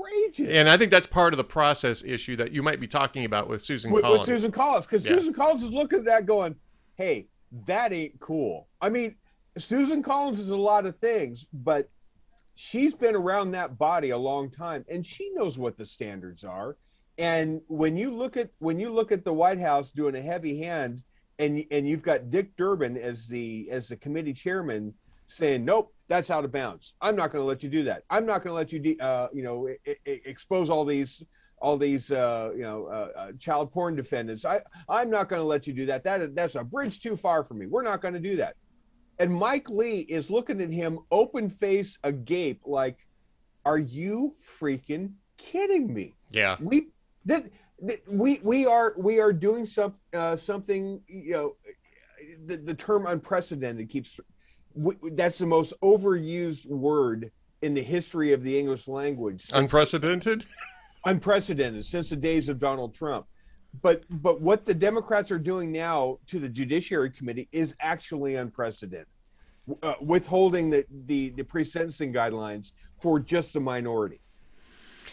outrageous. 0.00 0.48
And 0.48 0.68
I 0.68 0.76
think 0.76 0.90
that's 0.90 1.06
part 1.06 1.32
of 1.32 1.38
the 1.38 1.44
process 1.44 2.02
issue 2.04 2.36
that 2.36 2.52
you 2.52 2.62
might 2.62 2.80
be 2.80 2.86
talking 2.86 3.24
about 3.24 3.48
with 3.48 3.62
Susan 3.62 3.90
with, 3.90 4.02
Collins. 4.02 4.20
With 4.20 4.28
Susan 4.28 4.52
Collins, 4.52 4.86
because 4.86 5.04
yeah. 5.04 5.16
Susan 5.16 5.32
Collins 5.32 5.62
is 5.62 5.70
looking 5.70 6.00
at 6.00 6.04
that 6.06 6.26
going, 6.26 6.56
"Hey, 6.96 7.28
that 7.66 7.92
ain't 7.92 8.20
cool." 8.20 8.68
I 8.80 8.88
mean. 8.88 9.16
Susan 9.58 10.00
Collins 10.00 10.38
is 10.38 10.50
a 10.50 10.56
lot 10.56 10.86
of 10.86 10.96
things, 10.98 11.44
but 11.52 11.90
she's 12.54 12.94
been 12.94 13.16
around 13.16 13.52
that 13.52 13.78
body 13.78 14.10
a 14.10 14.18
long 14.18 14.50
time 14.50 14.84
and 14.88 15.04
she 15.04 15.30
knows 15.30 15.56
what 15.56 15.78
the 15.78 15.86
standards 15.86 16.44
are 16.44 16.76
and 17.16 17.60
when 17.68 17.96
you 17.96 18.14
look 18.14 18.36
at 18.36 18.50
when 18.58 18.78
you 18.78 18.92
look 18.92 19.10
at 19.10 19.24
the 19.24 19.32
white 19.32 19.58
house 19.58 19.90
doing 19.90 20.14
a 20.14 20.20
heavy 20.20 20.58
hand 20.58 21.02
and 21.38 21.64
and 21.70 21.88
you've 21.88 22.02
got 22.02 22.30
dick 22.30 22.54
durbin 22.56 22.98
as 22.98 23.26
the 23.26 23.66
as 23.70 23.88
the 23.88 23.96
committee 23.96 24.34
chairman 24.34 24.92
saying 25.30 25.64
nope 25.64 25.92
that's 26.08 26.28
out 26.28 26.44
of 26.44 26.50
bounds. 26.50 26.94
I'm 27.00 27.14
not 27.14 27.30
going 27.30 27.40
to 27.40 27.46
let 27.46 27.62
you 27.62 27.68
do 27.68 27.84
that. 27.84 28.02
I'm 28.10 28.26
not 28.26 28.42
going 28.42 28.50
to 28.50 28.54
let 28.54 28.72
you 28.72 28.80
de- 28.80 28.98
uh, 29.00 29.28
you 29.32 29.44
know 29.44 29.68
I- 29.68 29.96
I 30.06 30.20
expose 30.24 30.68
all 30.68 30.84
these 30.84 31.22
all 31.58 31.78
these 31.78 32.10
uh, 32.10 32.50
you 32.54 32.62
know 32.62 32.86
uh, 32.86 33.18
uh 33.18 33.32
child 33.38 33.72
porn 33.72 33.94
defendants. 33.94 34.44
I 34.44 34.60
i'm 34.88 35.10
not 35.10 35.28
going 35.28 35.40
to 35.40 35.46
let 35.46 35.66
you 35.66 35.72
do 35.72 35.86
that. 35.86 36.02
That 36.04 36.34
that's 36.34 36.56
a 36.56 36.64
bridge 36.64 37.00
too 37.00 37.16
far 37.16 37.44
for 37.44 37.54
me. 37.54 37.66
We're 37.66 37.82
not 37.82 38.02
going 38.02 38.14
to 38.14 38.20
do 38.20 38.36
that. 38.36 38.56
And 39.18 39.32
Mike 39.32 39.68
Lee 39.70 40.00
is 40.00 40.30
looking 40.30 40.60
at 40.62 40.70
him 40.70 40.98
open 41.10 41.50
face 41.50 41.98
agape, 42.02 42.62
like, 42.64 42.96
are 43.66 43.78
you 43.78 44.34
freaking 44.58 45.12
kidding 45.36 45.92
me? 45.92 46.14
Yeah. 46.30 46.56
We 46.58 46.88
that, 47.26 47.44
we 48.08 48.40
we 48.42 48.66
are 48.66 48.94
we 48.96 49.20
are 49.20 49.32
doing 49.32 49.66
some 49.66 49.94
uh, 50.12 50.36
something 50.36 51.02
you 51.06 51.32
know 51.32 51.56
the, 52.46 52.56
the 52.56 52.74
term 52.74 53.06
unprecedented 53.06 53.88
keeps 53.90 54.18
we, 54.74 54.94
that's 55.12 55.38
the 55.38 55.46
most 55.46 55.72
overused 55.82 56.66
word 56.66 57.30
in 57.62 57.74
the 57.74 57.82
history 57.82 58.32
of 58.32 58.42
the 58.42 58.58
English 58.58 58.88
language. 58.88 59.46
Unprecedented? 59.52 60.44
unprecedented 61.04 61.84
since 61.84 62.10
the 62.10 62.16
days 62.16 62.48
of 62.48 62.58
Donald 62.58 62.94
Trump. 62.94 63.26
But 63.82 64.04
but 64.10 64.40
what 64.40 64.64
the 64.64 64.74
Democrats 64.74 65.30
are 65.30 65.38
doing 65.38 65.70
now 65.70 66.18
to 66.26 66.40
the 66.40 66.48
Judiciary 66.48 67.10
Committee 67.10 67.48
is 67.52 67.74
actually 67.80 68.34
unprecedented. 68.34 69.06
Uh, 69.82 69.94
withholding 70.00 70.70
the, 70.70 70.84
the 71.06 71.30
the 71.30 71.44
pre-sentencing 71.44 72.12
guidelines 72.12 72.72
for 73.00 73.20
just 73.20 73.52
the 73.52 73.60
minority, 73.60 74.20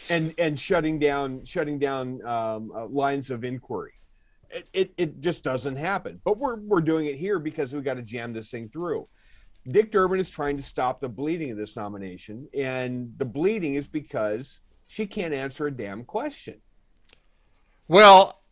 and 0.08 0.34
and 0.38 0.58
shutting 0.58 0.98
down 0.98 1.44
shutting 1.44 1.78
down 1.78 2.24
um, 2.26 2.72
uh, 2.74 2.86
lines 2.86 3.30
of 3.30 3.44
inquiry. 3.44 3.92
It, 4.50 4.66
it, 4.72 4.94
it 4.96 5.20
just 5.20 5.44
doesn't 5.44 5.76
happen. 5.76 6.20
But 6.24 6.38
we're 6.38 6.56
we're 6.56 6.80
doing 6.80 7.06
it 7.06 7.16
here 7.16 7.38
because 7.38 7.72
we 7.72 7.80
got 7.82 7.94
to 7.94 8.02
jam 8.02 8.32
this 8.32 8.50
thing 8.50 8.68
through. 8.68 9.06
Dick 9.66 9.90
Durbin 9.90 10.20
is 10.20 10.30
trying 10.30 10.56
to 10.56 10.62
stop 10.62 11.00
the 11.00 11.08
bleeding 11.08 11.50
of 11.50 11.56
this 11.56 11.76
nomination, 11.76 12.48
and 12.54 13.12
the 13.18 13.24
bleeding 13.24 13.74
is 13.74 13.86
because 13.86 14.60
she 14.86 15.06
can't 15.06 15.34
answer 15.34 15.66
a 15.66 15.70
damn 15.70 16.04
question. 16.04 16.60
Well, 17.86 18.42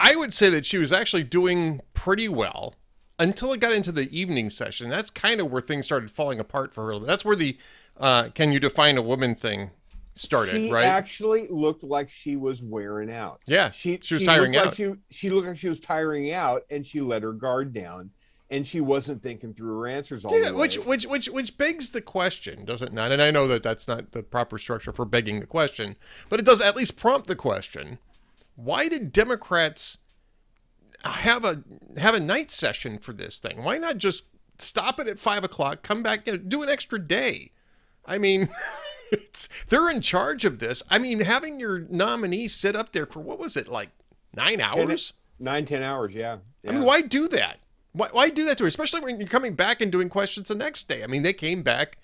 I 0.00 0.16
would 0.16 0.32
say 0.34 0.50
that 0.50 0.66
she 0.66 0.78
was 0.78 0.92
actually 0.92 1.24
doing 1.24 1.80
pretty 1.94 2.28
well 2.28 2.74
until 3.18 3.52
it 3.52 3.60
got 3.60 3.72
into 3.72 3.92
the 3.92 4.14
evening 4.16 4.50
session. 4.50 4.88
That's 4.88 5.10
kind 5.10 5.40
of 5.40 5.50
where 5.50 5.60
things 5.60 5.86
started 5.86 6.10
falling 6.10 6.38
apart 6.38 6.72
for 6.72 6.92
her. 6.92 6.98
That's 6.98 7.24
where 7.24 7.36
the 7.36 7.56
uh, 7.96 8.28
"Can 8.34 8.52
you 8.52 8.60
define 8.60 8.96
a 8.96 9.02
woman?" 9.02 9.34
thing 9.34 9.70
started. 10.14 10.52
She 10.52 10.70
right? 10.70 10.84
actually 10.84 11.48
looked 11.48 11.82
like 11.82 12.10
she 12.10 12.36
was 12.36 12.62
wearing 12.62 13.10
out. 13.10 13.40
Yeah, 13.46 13.70
she 13.70 13.98
she 14.02 14.14
was 14.14 14.22
she 14.22 14.26
tiring 14.26 14.56
out. 14.56 14.66
Like 14.66 14.74
she, 14.74 14.92
she 15.10 15.30
looked 15.30 15.48
like 15.48 15.56
she 15.56 15.68
was 15.68 15.80
tiring 15.80 16.32
out, 16.32 16.62
and 16.70 16.86
she 16.86 17.00
let 17.00 17.22
her 17.22 17.32
guard 17.32 17.72
down 17.72 18.10
and 18.50 18.66
she 18.66 18.80
wasn't 18.80 19.22
thinking 19.22 19.52
through 19.52 19.78
her 19.78 19.86
answers 19.86 20.24
all 20.24 20.32
yeah, 20.32 20.48
the 20.48 20.54
way. 20.54 20.60
Which, 20.60 20.76
which, 20.78 21.06
which, 21.06 21.26
which 21.28 21.58
begs 21.58 21.92
the 21.92 22.00
question, 22.00 22.64
does 22.64 22.82
it 22.82 22.92
not? 22.92 23.12
And 23.12 23.22
I 23.22 23.30
know 23.30 23.46
that 23.48 23.62
that's 23.62 23.86
not 23.86 24.12
the 24.12 24.22
proper 24.22 24.58
structure 24.58 24.92
for 24.92 25.04
begging 25.04 25.40
the 25.40 25.46
question, 25.46 25.96
but 26.28 26.40
it 26.40 26.46
does 26.46 26.60
at 26.60 26.76
least 26.76 26.96
prompt 26.96 27.26
the 27.26 27.36
question: 27.36 27.98
Why 28.56 28.88
did 28.88 29.12
Democrats 29.12 29.98
have 31.04 31.44
a 31.44 31.62
have 31.98 32.14
a 32.14 32.20
night 32.20 32.50
session 32.50 32.98
for 32.98 33.12
this 33.12 33.38
thing? 33.38 33.62
Why 33.62 33.78
not 33.78 33.98
just 33.98 34.24
stop 34.58 34.98
it 34.98 35.06
at 35.06 35.18
five 35.18 35.44
o'clock, 35.44 35.82
come 35.82 36.02
back, 36.02 36.26
and 36.26 36.48
do 36.48 36.62
an 36.62 36.68
extra 36.68 36.98
day? 36.98 37.52
I 38.06 38.18
mean. 38.18 38.48
It's, 39.10 39.48
they're 39.68 39.88
in 39.88 40.02
charge 40.02 40.44
of 40.44 40.58
this. 40.58 40.82
I 40.90 40.98
mean, 40.98 41.20
having 41.20 41.58
your 41.58 41.86
nominee 41.88 42.46
sit 42.46 42.76
up 42.76 42.92
there 42.92 43.06
for 43.06 43.20
what 43.20 43.38
was 43.38 43.56
it 43.56 43.66
like 43.66 43.88
nine 44.36 44.60
hours? 44.60 45.14
Ten, 45.38 45.44
nine, 45.46 45.64
ten 45.64 45.82
hours, 45.82 46.14
yeah. 46.14 46.36
yeah. 46.62 46.70
I 46.70 46.74
mean, 46.74 46.84
why 46.84 47.00
do 47.00 47.26
that? 47.28 47.58
Why, 47.98 48.08
why 48.12 48.28
do 48.28 48.44
that 48.44 48.58
to 48.58 48.64
her? 48.64 48.68
Especially 48.68 49.00
when 49.00 49.18
you're 49.18 49.28
coming 49.28 49.54
back 49.54 49.80
and 49.80 49.90
doing 49.90 50.08
questions 50.08 50.48
the 50.48 50.54
next 50.54 50.88
day. 50.88 51.02
I 51.02 51.08
mean, 51.08 51.22
they 51.22 51.32
came 51.32 51.62
back 51.62 51.98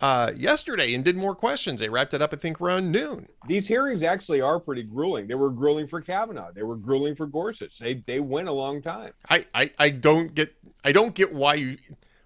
uh, 0.00 0.32
yesterday 0.36 0.94
and 0.94 1.02
did 1.02 1.16
more 1.16 1.34
questions. 1.34 1.80
They 1.80 1.88
wrapped 1.88 2.12
it 2.12 2.20
up, 2.20 2.32
I 2.34 2.36
think, 2.36 2.60
around 2.60 2.92
noon. 2.92 3.28
These 3.46 3.66
hearings 3.66 4.02
actually 4.02 4.42
are 4.42 4.60
pretty 4.60 4.82
grueling. 4.82 5.26
They 5.26 5.34
were 5.34 5.50
grueling 5.50 5.86
for 5.86 6.00
Kavanaugh. 6.02 6.52
They 6.52 6.62
were 6.62 6.76
grueling 6.76 7.16
for 7.16 7.26
Gorsuch. 7.26 7.78
They 7.78 7.94
they 7.94 8.20
went 8.20 8.48
a 8.48 8.52
long 8.52 8.82
time. 8.82 9.12
I, 9.30 9.46
I, 9.54 9.70
I 9.78 9.90
don't 9.90 10.34
get 10.34 10.54
I 10.84 10.92
don't 10.92 11.14
get 11.14 11.32
why 11.32 11.54
you 11.54 11.78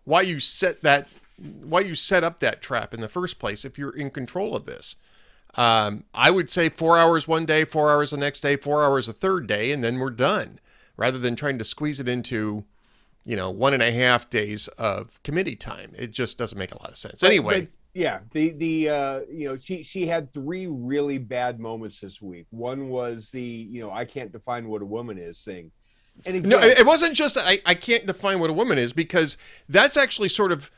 why 0.05 0.23
you 0.23 0.41
set 0.41 0.83
that 0.83 1.09
why 1.39 1.81
you 1.81 1.95
set 1.95 2.25
up 2.25 2.41
that 2.41 2.61
trap 2.61 2.93
in 2.93 3.01
the 3.01 3.09
first 3.09 3.39
place 3.39 3.65
if 3.65 3.79
you're 3.79 3.97
in 3.97 4.11
control 4.11 4.57
of 4.57 4.67
this. 4.67 4.97
Um, 5.55 6.05
I 6.13 6.31
would 6.31 6.51
say 6.51 6.69
four 6.69 6.99
hours 6.99 7.29
one 7.29 7.47
day, 7.47 7.65
four 7.65 7.91
hours 7.91 8.11
the 8.11 8.17
next 8.17 8.41
day, 8.41 8.57
four 8.57 8.83
hours 8.83 9.09
a 9.09 9.13
third 9.13 9.47
day, 9.47 9.71
and 9.71 9.85
then 9.85 9.99
we're 9.99 10.11
done. 10.11 10.59
Rather 10.97 11.19
than 11.19 11.37
trying 11.37 11.59
to 11.59 11.65
squeeze 11.65 12.01
it 12.01 12.09
into 12.09 12.65
you 13.25 13.37
know, 13.37 13.51
one 13.51 13.75
and 13.75 13.83
a 13.83 13.93
half 13.93 14.29
days 14.31 14.69
of 14.69 15.23
committee 15.23 15.57
time. 15.57 15.93
It 15.97 16.11
just 16.11 16.39
doesn't 16.39 16.59
make 16.59 16.73
a 16.73 16.79
lot 16.79 16.91
of 16.91 16.97
sense. 16.97 17.23
Anyway. 17.23 17.63
But, 17.63 17.71
yeah, 17.95 18.21
the 18.31 18.53
the 18.53 18.89
uh, 18.89 19.21
you 19.31 19.49
know 19.49 19.57
she 19.57 19.83
she 19.83 20.07
had 20.07 20.33
three 20.33 20.67
really 20.67 21.19
bad 21.19 21.61
moments 21.61 22.01
this 22.01 22.23
week. 22.23 22.47
One 22.49 22.89
was 22.89 23.29
the 23.31 23.43
you 23.43 23.83
know 23.83 23.91
I 23.91 24.07
can't 24.07 24.33
define 24.33 24.69
what 24.69 24.81
a 24.81 24.87
woman 24.87 25.19
is 25.19 25.43
thing. 25.43 25.71
And 26.25 26.37
again, 26.37 26.49
no, 26.49 26.59
it 26.59 26.87
wasn't 26.87 27.15
just 27.15 27.35
that 27.35 27.45
I, 27.47 27.61
I 27.67 27.75
can't 27.75 28.07
define 28.07 28.39
what 28.39 28.49
a 28.49 28.55
woman 28.55 28.79
is 28.79 28.95
because 28.95 29.37
that's 29.69 29.97
actually 29.97 30.31
sort 30.31 30.53
of 30.53 30.71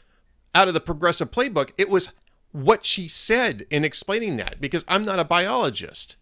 out 0.54 0.68
of 0.68 0.74
the 0.74 0.80
progressive 0.80 1.30
playbook. 1.30 1.70
It 1.78 1.88
was 1.88 2.10
what 2.52 2.84
she 2.84 3.08
said 3.08 3.64
in 3.70 3.84
explaining 3.84 4.36
that 4.36 4.60
because 4.60 4.84
I'm 4.86 5.04
not 5.04 5.18
a 5.18 5.24
biologist. 5.24 6.16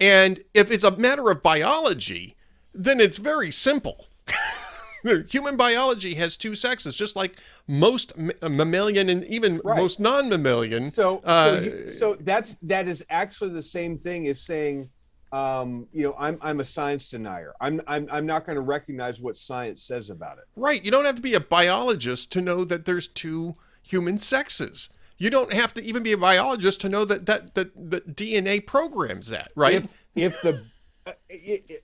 And 0.00 0.40
if 0.54 0.70
it's 0.70 0.84
a 0.84 0.96
matter 0.96 1.30
of 1.30 1.42
biology, 1.42 2.36
then 2.74 3.00
it's 3.00 3.18
very 3.18 3.50
simple. 3.50 4.06
human 5.04 5.56
biology 5.56 6.14
has 6.14 6.36
two 6.36 6.54
sexes, 6.54 6.94
just 6.94 7.16
like 7.16 7.38
most 7.68 8.12
uh, 8.42 8.48
mammalian 8.48 9.08
and 9.08 9.24
even 9.24 9.60
right. 9.64 9.76
most 9.76 10.00
non-mammalian. 10.00 10.92
So, 10.92 11.20
uh, 11.24 11.52
so, 11.52 11.60
you, 11.60 11.94
so, 11.98 12.16
that's 12.20 12.56
that 12.62 12.88
is 12.88 13.04
actually 13.10 13.50
the 13.50 13.62
same 13.62 13.98
thing 13.98 14.26
as 14.28 14.40
saying, 14.40 14.88
um, 15.32 15.86
you 15.92 16.02
know, 16.02 16.14
I'm 16.18 16.38
I'm 16.40 16.60
a 16.60 16.64
science 16.64 17.10
denier. 17.10 17.54
I'm 17.60 17.80
I'm 17.86 18.08
I'm 18.10 18.26
not 18.26 18.46
going 18.46 18.56
to 18.56 18.62
recognize 18.62 19.20
what 19.20 19.36
science 19.36 19.82
says 19.82 20.10
about 20.10 20.38
it. 20.38 20.44
Right. 20.56 20.84
You 20.84 20.90
don't 20.90 21.04
have 21.04 21.16
to 21.16 21.22
be 21.22 21.34
a 21.34 21.40
biologist 21.40 22.32
to 22.32 22.40
know 22.40 22.64
that 22.64 22.84
there's 22.84 23.06
two 23.06 23.56
human 23.82 24.18
sexes. 24.18 24.90
You 25.18 25.30
don't 25.30 25.52
have 25.52 25.74
to 25.74 25.84
even 25.84 26.02
be 26.02 26.12
a 26.12 26.18
biologist 26.18 26.80
to 26.82 26.88
know 26.88 27.04
that 27.04 27.26
that 27.26 27.54
that, 27.54 27.90
that 27.90 28.16
DNA 28.16 28.64
programs 28.64 29.28
that. 29.30 29.52
Right. 29.54 29.74
If, 29.74 30.06
if 30.14 30.42
the 30.42 30.64
uh, 31.06 31.12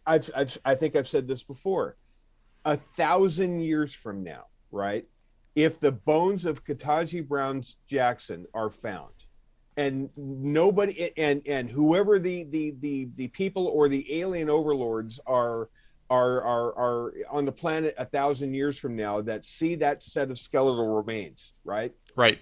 I've, 0.07 0.31
I've 0.35 0.59
I 0.65 0.75
think 0.75 0.97
I've 0.97 1.09
said 1.09 1.29
this 1.29 1.43
before 1.43 1.97
a 2.65 2.77
thousand 2.77 3.61
years 3.61 3.95
from 3.95 4.23
now, 4.23 4.45
right? 4.71 5.07
If 5.55 5.81
the 5.81 5.93
bones 5.93 6.45
of 6.45 6.65
Ketanji 6.65 7.27
Brown's 7.27 7.77
Jackson 7.87 8.47
are 8.55 8.71
found, 8.71 9.13
and 9.77 10.11
nobody 10.17 11.11
and 11.17 11.43
and 11.47 11.71
whoever 11.71 12.19
the 12.19 12.45
the 12.45 12.75
the 12.81 13.09
the 13.17 13.29
people 13.29 13.67
or 13.67 13.89
the 13.89 14.21
alien 14.21 14.51
overlords 14.51 15.21
are 15.27 15.69
are 16.09 16.43
are 16.43 16.79
are 16.79 17.15
on 17.31 17.45
the 17.45 17.53
planet 17.53 17.95
a 17.97 18.05
thousand 18.05 18.53
years 18.55 18.79
from 18.79 18.97
now 18.97 19.21
that 19.23 19.47
see 19.47 19.77
that 19.77 20.03
set 20.03 20.31
of 20.31 20.39
skeletal 20.39 20.89
remains, 20.89 21.53
right? 21.65 21.93
Right. 22.15 22.39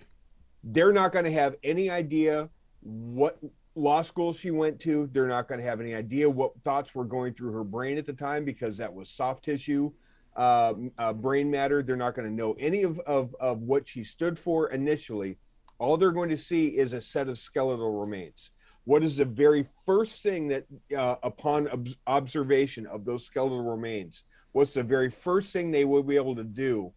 They're 0.64 0.92
not 0.92 1.12
going 1.12 1.24
to 1.24 1.32
have 1.32 1.54
any 1.62 1.88
idea 1.88 2.48
what 2.80 3.38
law 3.74 4.02
school 4.02 4.32
she 4.32 4.50
went 4.50 4.80
to. 4.80 5.08
They're 5.12 5.28
not 5.28 5.48
going 5.48 5.60
to 5.60 5.66
have 5.66 5.80
any 5.80 5.94
idea 5.94 6.28
what 6.28 6.52
thoughts 6.64 6.94
were 6.94 7.04
going 7.04 7.34
through 7.34 7.52
her 7.52 7.64
brain 7.64 7.96
at 7.96 8.06
the 8.06 8.12
time 8.12 8.44
because 8.44 8.76
that 8.78 8.92
was 8.92 9.08
soft 9.08 9.44
tissue 9.44 9.92
uh, 10.38 10.74
uh, 10.98 11.12
brain 11.12 11.50
matter. 11.50 11.82
They're 11.82 11.96
not 11.96 12.14
going 12.14 12.28
to 12.28 12.34
know 12.34 12.54
any 12.58 12.84
of, 12.84 12.98
of, 13.00 13.34
of 13.40 13.60
what 13.62 13.88
she 13.88 14.04
stood 14.04 14.38
for 14.38 14.70
initially. 14.70 15.36
All 15.78 15.96
they're 15.96 16.12
going 16.12 16.30
to 16.30 16.36
see 16.36 16.68
is 16.68 16.92
a 16.92 17.00
set 17.00 17.28
of 17.28 17.38
skeletal 17.38 17.98
remains. 17.98 18.50
What 18.84 19.02
is 19.02 19.16
the 19.16 19.24
very 19.24 19.66
first 19.84 20.22
thing 20.22 20.48
that, 20.48 20.64
uh, 20.96 21.16
upon 21.22 21.68
ob- 21.68 21.88
observation 22.06 22.86
of 22.86 23.04
those 23.04 23.24
skeletal 23.26 23.62
remains, 23.62 24.22
what's 24.52 24.72
the 24.72 24.82
very 24.82 25.10
first 25.10 25.52
thing 25.52 25.70
they 25.70 25.84
will 25.84 26.02
be 26.02 26.16
able 26.16 26.36
to 26.36 26.44
do 26.44 26.92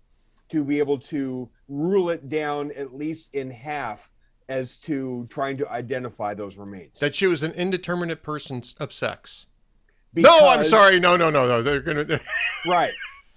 to 0.49 0.63
be 0.63 0.79
able 0.79 0.99
to 0.99 1.49
rule 1.67 2.09
it 2.09 2.29
down 2.29 2.71
at 2.71 2.93
least 2.93 3.29
in 3.33 3.49
half 3.49 4.11
as 4.49 4.77
to 4.77 5.25
trying 5.29 5.57
to 5.57 5.69
identify 5.69 6.33
those 6.33 6.57
remains? 6.57 6.99
That 6.99 7.15
she 7.15 7.27
was 7.27 7.41
an 7.41 7.53
indeterminate 7.53 8.21
person 8.21 8.61
of 8.79 8.93
sex. 8.93 9.47
Because, 10.13 10.41
no, 10.41 10.47
I'm 10.47 10.63
sorry. 10.63 10.99
No, 10.99 11.15
no, 11.15 11.29
no, 11.29 11.47
no. 11.47 11.61
They're 11.61 11.79
gonna. 11.79 12.19
right. 12.67 12.91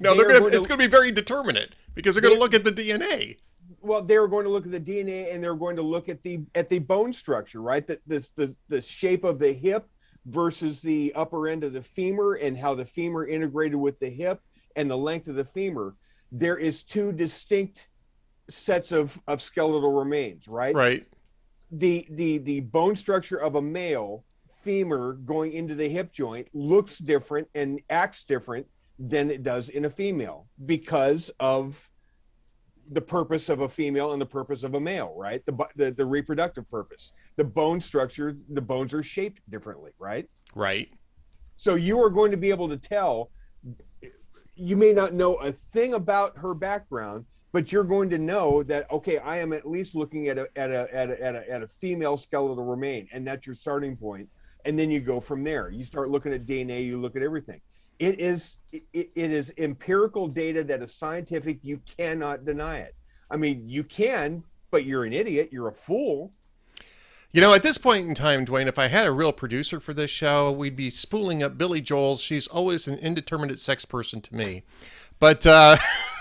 No, 0.04 0.14
they're, 0.14 0.28
they're 0.28 0.40
gonna. 0.40 0.56
it's 0.56 0.66
going 0.66 0.78
to 0.78 0.86
be 0.86 0.90
very 0.90 1.10
determinate 1.10 1.74
because 1.94 2.14
they're 2.14 2.22
going 2.22 2.34
to 2.34 2.40
look 2.40 2.54
at 2.54 2.64
the 2.64 2.72
DNA. 2.72 3.38
Well, 3.80 4.02
they're 4.02 4.28
going 4.28 4.44
to 4.44 4.50
look 4.50 4.64
at 4.64 4.72
the 4.72 4.80
DNA 4.80 5.34
and 5.34 5.42
they're 5.42 5.54
going 5.54 5.76
to 5.76 5.82
look 5.82 6.08
at 6.08 6.22
the 6.22 6.40
at 6.54 6.68
the 6.68 6.78
bone 6.78 7.12
structure, 7.12 7.60
right? 7.60 7.86
That 7.86 8.00
this 8.06 8.30
the 8.30 8.54
the 8.68 8.80
shape 8.80 9.24
of 9.24 9.38
the 9.38 9.52
hip 9.52 9.88
versus 10.26 10.80
the 10.80 11.12
upper 11.14 11.48
end 11.48 11.64
of 11.64 11.72
the 11.72 11.82
femur 11.82 12.34
and 12.34 12.56
how 12.56 12.74
the 12.74 12.84
femur 12.84 13.26
integrated 13.26 13.76
with 13.76 13.98
the 13.98 14.08
hip 14.08 14.40
and 14.76 14.90
the 14.90 14.96
length 14.96 15.28
of 15.28 15.34
the 15.34 15.44
femur. 15.44 15.94
There 16.32 16.56
is 16.56 16.82
two 16.82 17.12
distinct 17.12 17.88
sets 18.48 18.92
of 18.92 19.20
of 19.26 19.42
skeletal 19.42 19.92
remains, 19.92 20.48
right? 20.48 20.74
Right. 20.74 21.06
The 21.70 22.06
the 22.10 22.38
the 22.38 22.60
bone 22.60 22.96
structure 22.96 23.36
of 23.36 23.54
a 23.54 23.62
male 23.62 24.24
femur 24.62 25.12
going 25.12 25.52
into 25.52 25.74
the 25.74 25.88
hip 25.88 26.12
joint 26.12 26.48
looks 26.54 26.98
different 26.98 27.48
and 27.54 27.80
acts 27.90 28.24
different 28.24 28.66
than 28.98 29.30
it 29.30 29.42
does 29.42 29.68
in 29.68 29.84
a 29.84 29.90
female 29.90 30.46
because 30.64 31.30
of 31.40 31.90
the 32.90 33.00
purpose 33.00 33.48
of 33.48 33.60
a 33.60 33.68
female 33.68 34.12
and 34.12 34.20
the 34.20 34.26
purpose 34.26 34.62
of 34.62 34.74
a 34.74 34.80
male, 34.80 35.14
right? 35.16 35.44
The, 35.46 35.66
the 35.76 35.90
the 35.90 36.04
reproductive 36.04 36.68
purpose. 36.68 37.12
The 37.36 37.44
bone 37.44 37.80
structure, 37.80 38.36
the 38.48 38.60
bones 38.60 38.92
are 38.94 39.02
shaped 39.02 39.40
differently, 39.50 39.92
right? 39.98 40.28
Right. 40.54 40.88
So 41.56 41.76
you 41.76 42.00
are 42.02 42.10
going 42.10 42.30
to 42.30 42.36
be 42.36 42.50
able 42.50 42.68
to 42.68 42.76
tell. 42.76 43.30
You 44.54 44.76
may 44.76 44.92
not 44.92 45.14
know 45.14 45.36
a 45.36 45.50
thing 45.50 45.94
about 45.94 46.36
her 46.38 46.54
background, 46.54 47.24
but 47.52 47.72
you're 47.72 47.84
going 47.84 48.10
to 48.10 48.18
know 48.18 48.62
that 48.64 48.90
okay, 48.90 49.18
I 49.18 49.38
am 49.38 49.52
at 49.52 49.66
least 49.66 49.94
looking 49.94 50.28
at 50.28 50.38
a 50.38 50.48
at 50.54 50.70
a 50.70 50.94
at 50.94 51.10
a 51.10 51.22
at 51.22 51.34
a, 51.34 51.50
at 51.50 51.62
a 51.62 51.66
female 51.66 52.16
skeletal 52.16 52.64
remain, 52.64 53.08
and 53.12 53.26
that's 53.26 53.46
your 53.46 53.56
starting 53.56 53.96
point. 53.96 54.28
And 54.66 54.78
then 54.78 54.90
you 54.90 55.00
go 55.00 55.20
from 55.20 55.44
there. 55.44 55.68
You 55.68 55.84
start 55.84 56.10
looking 56.10 56.32
at 56.32 56.46
DNA. 56.46 56.86
You 56.86 57.00
look 57.00 57.16
at 57.16 57.22
everything 57.22 57.60
it 57.98 58.20
is 58.20 58.58
it, 58.72 58.84
it 58.92 59.30
is 59.30 59.52
empirical 59.58 60.28
data 60.28 60.64
that 60.64 60.82
is 60.82 60.94
scientific. 60.94 61.58
You 61.62 61.80
cannot 61.98 62.44
deny 62.44 62.78
it. 62.78 62.94
I 63.30 63.36
mean 63.36 63.68
you 63.68 63.84
can 63.84 64.44
but 64.70 64.84
you're 64.84 65.04
an 65.04 65.12
idiot. 65.12 65.50
You're 65.52 65.68
a 65.68 65.72
fool. 65.72 66.32
You 67.30 67.40
know, 67.40 67.52
at 67.54 67.62
this 67.62 67.78
point 67.78 68.08
in 68.08 68.14
time, 68.14 68.44
Duane, 68.44 68.68
if 68.68 68.78
I 68.78 68.88
had 68.88 69.06
a 69.06 69.12
real 69.12 69.32
producer 69.32 69.80
for 69.80 69.92
this 69.92 70.10
show, 70.10 70.50
we'd 70.50 70.76
be 70.76 70.90
spooling 70.90 71.42
up 71.42 71.56
Billy 71.58 71.80
Joel's 71.80 72.20
She's 72.20 72.46
Always 72.46 72.86
an 72.86 72.98
Indeterminate 72.98 73.58
Sex 73.58 73.84
Person 73.84 74.20
to 74.22 74.34
Me. 74.34 74.62
But 75.18 75.46
uh 75.46 75.76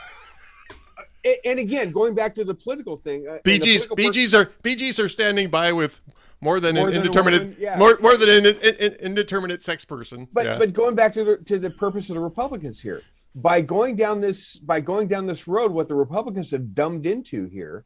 and 1.46 1.60
again, 1.60 1.92
going 1.92 2.13
back 2.13 2.36
to 2.36 2.44
the 2.44 2.53
political 2.53 2.98
thing, 2.98 3.27
uh, 3.30 3.38
Bee 3.44 3.60
Gees 3.60 3.88
BGs 3.88 4.38
are 4.38 4.51
Bee 4.62 4.75
Gees 4.75 5.00
are 5.00 5.08
standing 5.08 5.50
by 5.50 5.72
with 5.72 6.01
more 6.42 6.60
than 6.60 6.75
more 6.75 6.88
an 6.88 6.94
than 6.94 7.03
indeterminate 7.03 7.58
yeah. 7.58 7.77
more 7.77 7.98
more 8.01 8.18
than 8.18 8.30
an, 8.30 8.46
an, 8.46 8.56
an, 8.63 8.94
indeterminate 9.00 9.62
sex 9.62 9.86
person. 9.86 10.27
But 10.34 10.46
yeah. 10.46 10.58
but 10.58 10.74
going 10.74 10.96
back 10.96 11.13
to 11.13 11.24
the 11.24 11.38
to 11.38 11.60
the 11.60 11.70
purpose 11.70 12.10
of 12.10 12.15
the 12.15 12.22
Republicans 12.22 12.82
here, 12.82 13.01
by 13.36 13.62
going 13.62 13.96
down 13.96 14.22
this 14.22 14.56
by 14.58 14.82
going 14.82 15.08
down 15.08 15.25
this 15.25 15.48
road, 15.48 15.72
what 15.72 15.88
the 15.88 15.96
Republicans 15.96 16.51
have 16.51 16.75
dumbed 16.75 17.06
into 17.06 17.48
here 17.48 17.86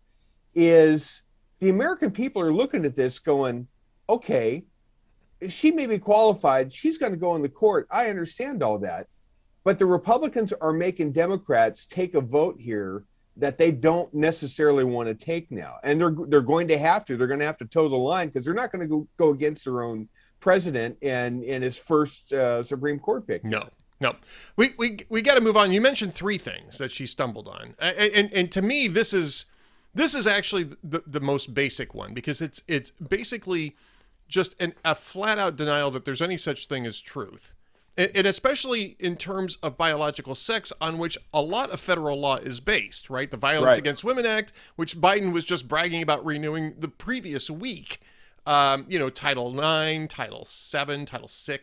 is 0.56 1.22
the 1.60 1.70
American 1.70 2.12
people 2.12 2.42
are 2.42 2.54
looking 2.54 2.86
at 2.86 2.96
this 2.96 3.20
going, 3.20 3.68
okay, 4.10 4.64
she 5.48 5.72
may 5.72 5.86
be 5.86 6.00
qualified. 6.00 6.74
She's 6.74 6.98
going 6.98 7.12
to 7.12 7.18
go 7.18 7.36
in 7.36 7.42
the 7.44 7.50
court. 7.50 7.88
I 7.92 8.10
understand 8.10 8.64
all 8.64 8.80
that. 8.80 9.08
But 9.64 9.78
the 9.78 9.86
Republicans 9.86 10.54
are 10.54 10.74
making 10.74 11.12
Democrats 11.12 11.86
take 11.86 12.16
a 12.16 12.22
vote 12.22 12.56
here 12.60 13.04
that 13.38 13.58
they 13.58 13.72
don't 13.72 14.14
necessarily 14.14 14.84
want 14.84 15.08
to 15.08 15.14
take 15.14 15.52
now. 15.52 15.76
And 15.84 16.00
they're 16.00 16.16
they're 16.28 16.42
going 16.42 16.68
to 16.70 16.78
have 16.78 17.06
to. 17.06 17.18
They're 17.18 17.28
going 17.28 17.40
to 17.40 17.46
have 17.46 17.58
to 17.58 17.66
toe 17.66 17.90
the 17.90 17.96
line 17.96 18.28
because 18.28 18.46
they're 18.46 18.54
not 18.54 18.72
going 18.72 18.82
to 18.82 18.88
go, 18.88 19.08
go 19.18 19.30
against 19.30 19.66
their 19.66 19.84
own 19.84 20.10
president 20.40 20.98
and 21.02 21.44
in 21.44 21.62
his 21.62 21.78
first 21.78 22.32
uh, 22.34 22.64
Supreme 22.64 23.00
Court 23.00 23.28
pick. 23.28 23.44
No. 23.44 23.70
No, 24.00 24.16
we 24.56 24.74
we 24.78 25.00
we 25.10 25.24
got 25.24 25.36
to 25.36 25.42
move 25.42 25.58
on. 25.58 25.72
You 25.72 25.82
mentioned 25.82 26.14
three 26.14 26.38
things 26.38 26.78
that 26.78 26.92
she 26.92 27.08
stumbled 27.08 27.48
on, 27.48 27.74
and, 27.80 28.12
and 28.14 28.32
and 28.32 28.52
to 28.52 28.62
me, 28.62 28.88
this 28.88 29.12
is 29.12 29.48
this 29.92 30.14
is 30.14 30.28
actually 30.28 30.66
the, 30.84 31.02
the 31.08 31.20
most 31.20 31.56
basic 31.56 31.96
one 31.96 32.14
because 32.14 32.40
it's 32.40 32.62
it's 32.68 32.92
basically 32.92 33.76
just 34.28 34.56
an, 34.62 34.76
a 34.86 34.94
flat 34.94 35.40
out 35.40 35.56
denial 35.56 35.90
that 35.90 36.06
there's 36.06 36.22
any 36.22 36.38
such 36.38 36.68
thing 36.68 36.86
as 36.86 37.02
truth. 37.02 37.56
And, 37.98 38.28
especially 38.28 38.96
in 39.00 39.16
terms 39.16 39.58
of 39.64 39.76
biological 39.76 40.36
sex, 40.36 40.72
on 40.80 41.00
which 41.00 41.18
a 41.34 41.42
lot 41.42 41.72
of 41.72 41.80
federal 41.80 42.20
law 42.20 42.36
is 42.36 42.60
based, 42.60 43.10
right? 43.10 43.32
The 43.32 43.38
Violence 43.38 43.66
right. 43.66 43.78
Against 43.80 44.04
Women 44.04 44.26
Act, 44.26 44.54
which 44.76 44.98
Biden 44.98 45.34
was 45.34 45.44
just 45.44 45.68
bragging 45.68 46.04
about 46.04 46.24
renewing 46.24 46.76
the 46.78 46.90
previous 46.90 47.50
week. 47.50 48.00
Um, 48.46 48.86
you 48.88 49.00
know, 49.00 49.10
Title 49.10 49.52
IX, 49.52 50.14
Title 50.14 50.48
VII, 50.48 51.06
Title 51.06 51.28
VI, 51.28 51.60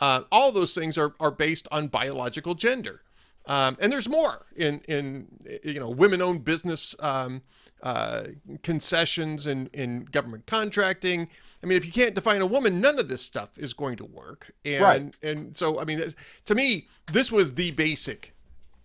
uh, 0.00 0.22
all 0.30 0.52
those 0.52 0.74
things 0.74 0.98
are, 0.98 1.14
are 1.18 1.30
based 1.30 1.66
on 1.72 1.88
biological 1.88 2.54
gender. 2.54 3.00
Um, 3.46 3.76
and 3.80 3.92
there's 3.92 4.08
more 4.08 4.46
in 4.56 4.80
in 4.88 5.26
you 5.62 5.78
know 5.78 5.90
women-owned 5.90 6.44
business 6.44 6.96
um, 7.00 7.42
uh, 7.82 8.24
concessions 8.62 9.46
and 9.46 9.68
in 9.74 10.06
government 10.06 10.46
contracting. 10.46 11.28
I 11.64 11.66
mean, 11.66 11.78
if 11.78 11.86
you 11.86 11.92
can't 11.92 12.14
define 12.14 12.42
a 12.42 12.46
woman, 12.46 12.82
none 12.82 12.98
of 12.98 13.08
this 13.08 13.22
stuff 13.22 13.56
is 13.56 13.72
going 13.72 13.96
to 13.96 14.04
work. 14.04 14.52
And 14.66 14.82
right. 14.82 15.16
and 15.22 15.56
so 15.56 15.80
I 15.80 15.84
mean, 15.84 16.02
to 16.44 16.54
me, 16.54 16.88
this 17.10 17.32
was 17.32 17.54
the 17.54 17.70
basic, 17.70 18.34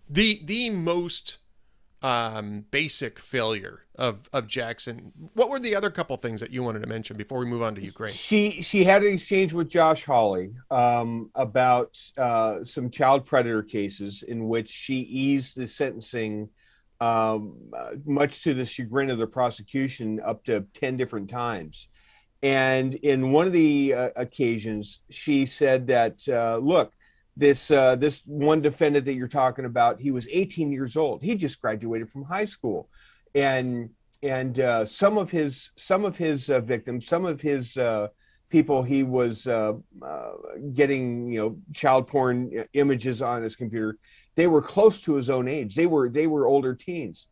the 0.08 0.40
the 0.42 0.70
most 0.70 1.38
um, 2.00 2.64
basic 2.70 3.18
failure 3.18 3.84
of 3.96 4.30
of 4.32 4.46
Jackson. 4.46 5.12
What 5.34 5.50
were 5.50 5.60
the 5.60 5.76
other 5.76 5.90
couple 5.90 6.16
things 6.16 6.40
that 6.40 6.50
you 6.52 6.62
wanted 6.62 6.80
to 6.80 6.86
mention 6.86 7.18
before 7.18 7.38
we 7.38 7.44
move 7.44 7.60
on 7.60 7.74
to 7.74 7.82
Ukraine? 7.82 8.12
She 8.12 8.62
she 8.62 8.82
had 8.82 9.02
an 9.02 9.12
exchange 9.12 9.52
with 9.52 9.68
Josh 9.68 10.06
Hawley 10.06 10.54
um, 10.70 11.30
about 11.34 11.98
uh, 12.16 12.64
some 12.64 12.88
child 12.88 13.26
predator 13.26 13.62
cases 13.62 14.22
in 14.22 14.48
which 14.48 14.70
she 14.70 15.00
eased 15.00 15.54
the 15.54 15.66
sentencing, 15.66 16.48
um, 17.02 17.58
uh, 17.76 17.90
much 18.06 18.42
to 18.44 18.54
the 18.54 18.64
chagrin 18.64 19.10
of 19.10 19.18
the 19.18 19.26
prosecution, 19.26 20.18
up 20.24 20.44
to 20.44 20.64
ten 20.72 20.96
different 20.96 21.28
times. 21.28 21.88
And 22.42 22.94
in 22.94 23.32
one 23.32 23.46
of 23.46 23.52
the 23.52 23.94
uh, 23.94 24.10
occasions, 24.16 25.00
she 25.10 25.44
said 25.44 25.88
that, 25.88 26.26
uh, 26.28 26.56
look, 26.56 26.92
this 27.36 27.70
uh, 27.70 27.96
this 27.96 28.22
one 28.26 28.60
defendant 28.60 29.04
that 29.06 29.14
you're 29.14 29.28
talking 29.28 29.64
about, 29.64 30.00
he 30.00 30.10
was 30.10 30.26
18 30.30 30.72
years 30.72 30.96
old. 30.96 31.22
He 31.22 31.34
just 31.34 31.60
graduated 31.60 32.10
from 32.10 32.24
high 32.24 32.44
school, 32.44 32.88
and 33.34 33.90
and 34.22 34.58
uh, 34.60 34.84
some 34.84 35.16
of 35.16 35.30
his 35.30 35.70
some 35.76 36.04
of 36.04 36.16
his 36.16 36.50
uh, 36.50 36.60
victims, 36.60 37.06
some 37.06 37.24
of 37.24 37.40
his 37.40 37.76
uh, 37.76 38.08
people, 38.50 38.82
he 38.82 39.02
was 39.02 39.44
getting 40.74 41.30
you 41.30 41.38
know 41.38 41.56
child 41.72 42.08
porn 42.08 42.64
images 42.72 43.22
on 43.22 43.42
his 43.42 43.56
computer. 43.56 43.98
They 44.34 44.46
were 44.46 44.62
close 44.62 45.00
to 45.02 45.14
his 45.14 45.30
own 45.30 45.48
age. 45.48 45.74
They 45.74 45.86
were 45.86 46.08
they 46.08 46.26
were 46.26 46.46
older 46.46 46.74
teens, 46.74 47.26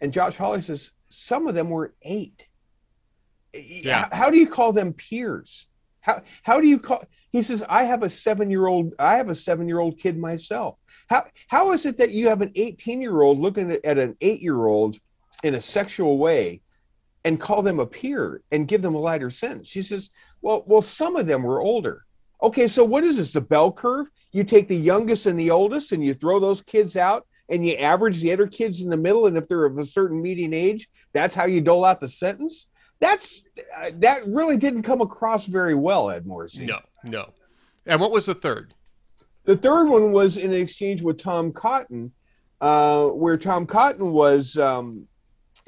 and 0.00 0.12
Josh 0.12 0.36
Hawley 0.36 0.62
says 0.62 0.90
some 1.08 1.46
of 1.46 1.54
them 1.54 1.70
were 1.70 1.94
eight. 2.02 2.46
Yeah. 3.56 4.08
How, 4.10 4.16
how 4.16 4.30
do 4.30 4.38
you 4.38 4.48
call 4.48 4.72
them 4.72 4.92
peers? 4.92 5.66
How 6.00 6.22
how 6.42 6.60
do 6.60 6.66
you 6.66 6.78
call? 6.78 7.04
He 7.36 7.42
says, 7.42 7.62
I 7.68 7.84
have 7.84 8.02
a 8.02 8.08
seven 8.08 8.50
year 8.50 8.66
old, 8.66 8.94
I 8.98 9.16
have 9.16 9.28
a 9.28 9.34
seven 9.34 9.68
year 9.68 9.78
old 9.78 9.98
kid 9.98 10.16
myself. 10.16 10.78
How, 11.08 11.26
how 11.48 11.72
is 11.72 11.84
it 11.84 11.98
that 11.98 12.10
you 12.10 12.28
have 12.28 12.40
an 12.40 12.52
18 12.54 13.00
year 13.00 13.20
old 13.20 13.38
looking 13.38 13.70
at 13.84 13.98
an 13.98 14.16
eight 14.20 14.40
year 14.40 14.66
old 14.66 14.98
in 15.42 15.54
a 15.54 15.60
sexual 15.60 16.18
way 16.18 16.62
and 17.24 17.38
call 17.38 17.60
them 17.60 17.78
a 17.78 17.86
peer 17.86 18.42
and 18.50 18.66
give 18.66 18.80
them 18.80 18.94
a 18.94 19.00
lighter 19.00 19.30
sentence? 19.30 19.68
She 19.68 19.82
says, 19.82 20.08
well, 20.40 20.64
well, 20.66 20.80
some 20.80 21.16
of 21.16 21.26
them 21.26 21.42
were 21.42 21.60
older. 21.60 22.04
Okay, 22.42 22.68
so 22.68 22.84
what 22.84 23.04
is 23.04 23.18
this? 23.18 23.32
The 23.32 23.40
bell 23.40 23.70
curve? 23.70 24.08
You 24.32 24.42
take 24.42 24.68
the 24.68 24.76
youngest 24.76 25.26
and 25.26 25.38
the 25.38 25.50
oldest 25.50 25.92
and 25.92 26.02
you 26.02 26.14
throw 26.14 26.40
those 26.40 26.62
kids 26.62 26.96
out 26.96 27.26
and 27.48 27.66
you 27.66 27.74
average 27.74 28.20
the 28.20 28.32
other 28.32 28.46
kids 28.46 28.80
in 28.80 28.88
the 28.88 28.96
middle. 28.96 29.26
And 29.26 29.36
if 29.36 29.46
they're 29.46 29.64
of 29.64 29.76
a 29.78 29.84
certain 29.84 30.22
median 30.22 30.54
age, 30.54 30.88
that's 31.12 31.34
how 31.34 31.44
you 31.44 31.60
dole 31.60 31.84
out 31.84 32.00
the 32.00 32.08
sentence 32.08 32.66
that's 33.00 33.42
uh, 33.76 33.90
that 33.96 34.26
really 34.26 34.56
didn't 34.56 34.82
come 34.82 35.00
across 35.00 35.46
very 35.46 35.74
well, 35.74 36.10
Ed 36.10 36.26
Morrissey. 36.26 36.66
No, 36.66 36.78
no. 37.04 37.32
And 37.84 38.00
what 38.00 38.10
was 38.10 38.26
the 38.26 38.34
third? 38.34 38.74
The 39.44 39.56
third 39.56 39.88
one 39.88 40.12
was 40.12 40.36
in 40.36 40.52
an 40.52 40.60
exchange 40.60 41.02
with 41.02 41.18
Tom 41.18 41.52
Cotton, 41.52 42.12
uh, 42.60 43.06
where 43.06 43.36
Tom 43.36 43.66
Cotton 43.66 44.12
was 44.12 44.56
um, 44.56 45.06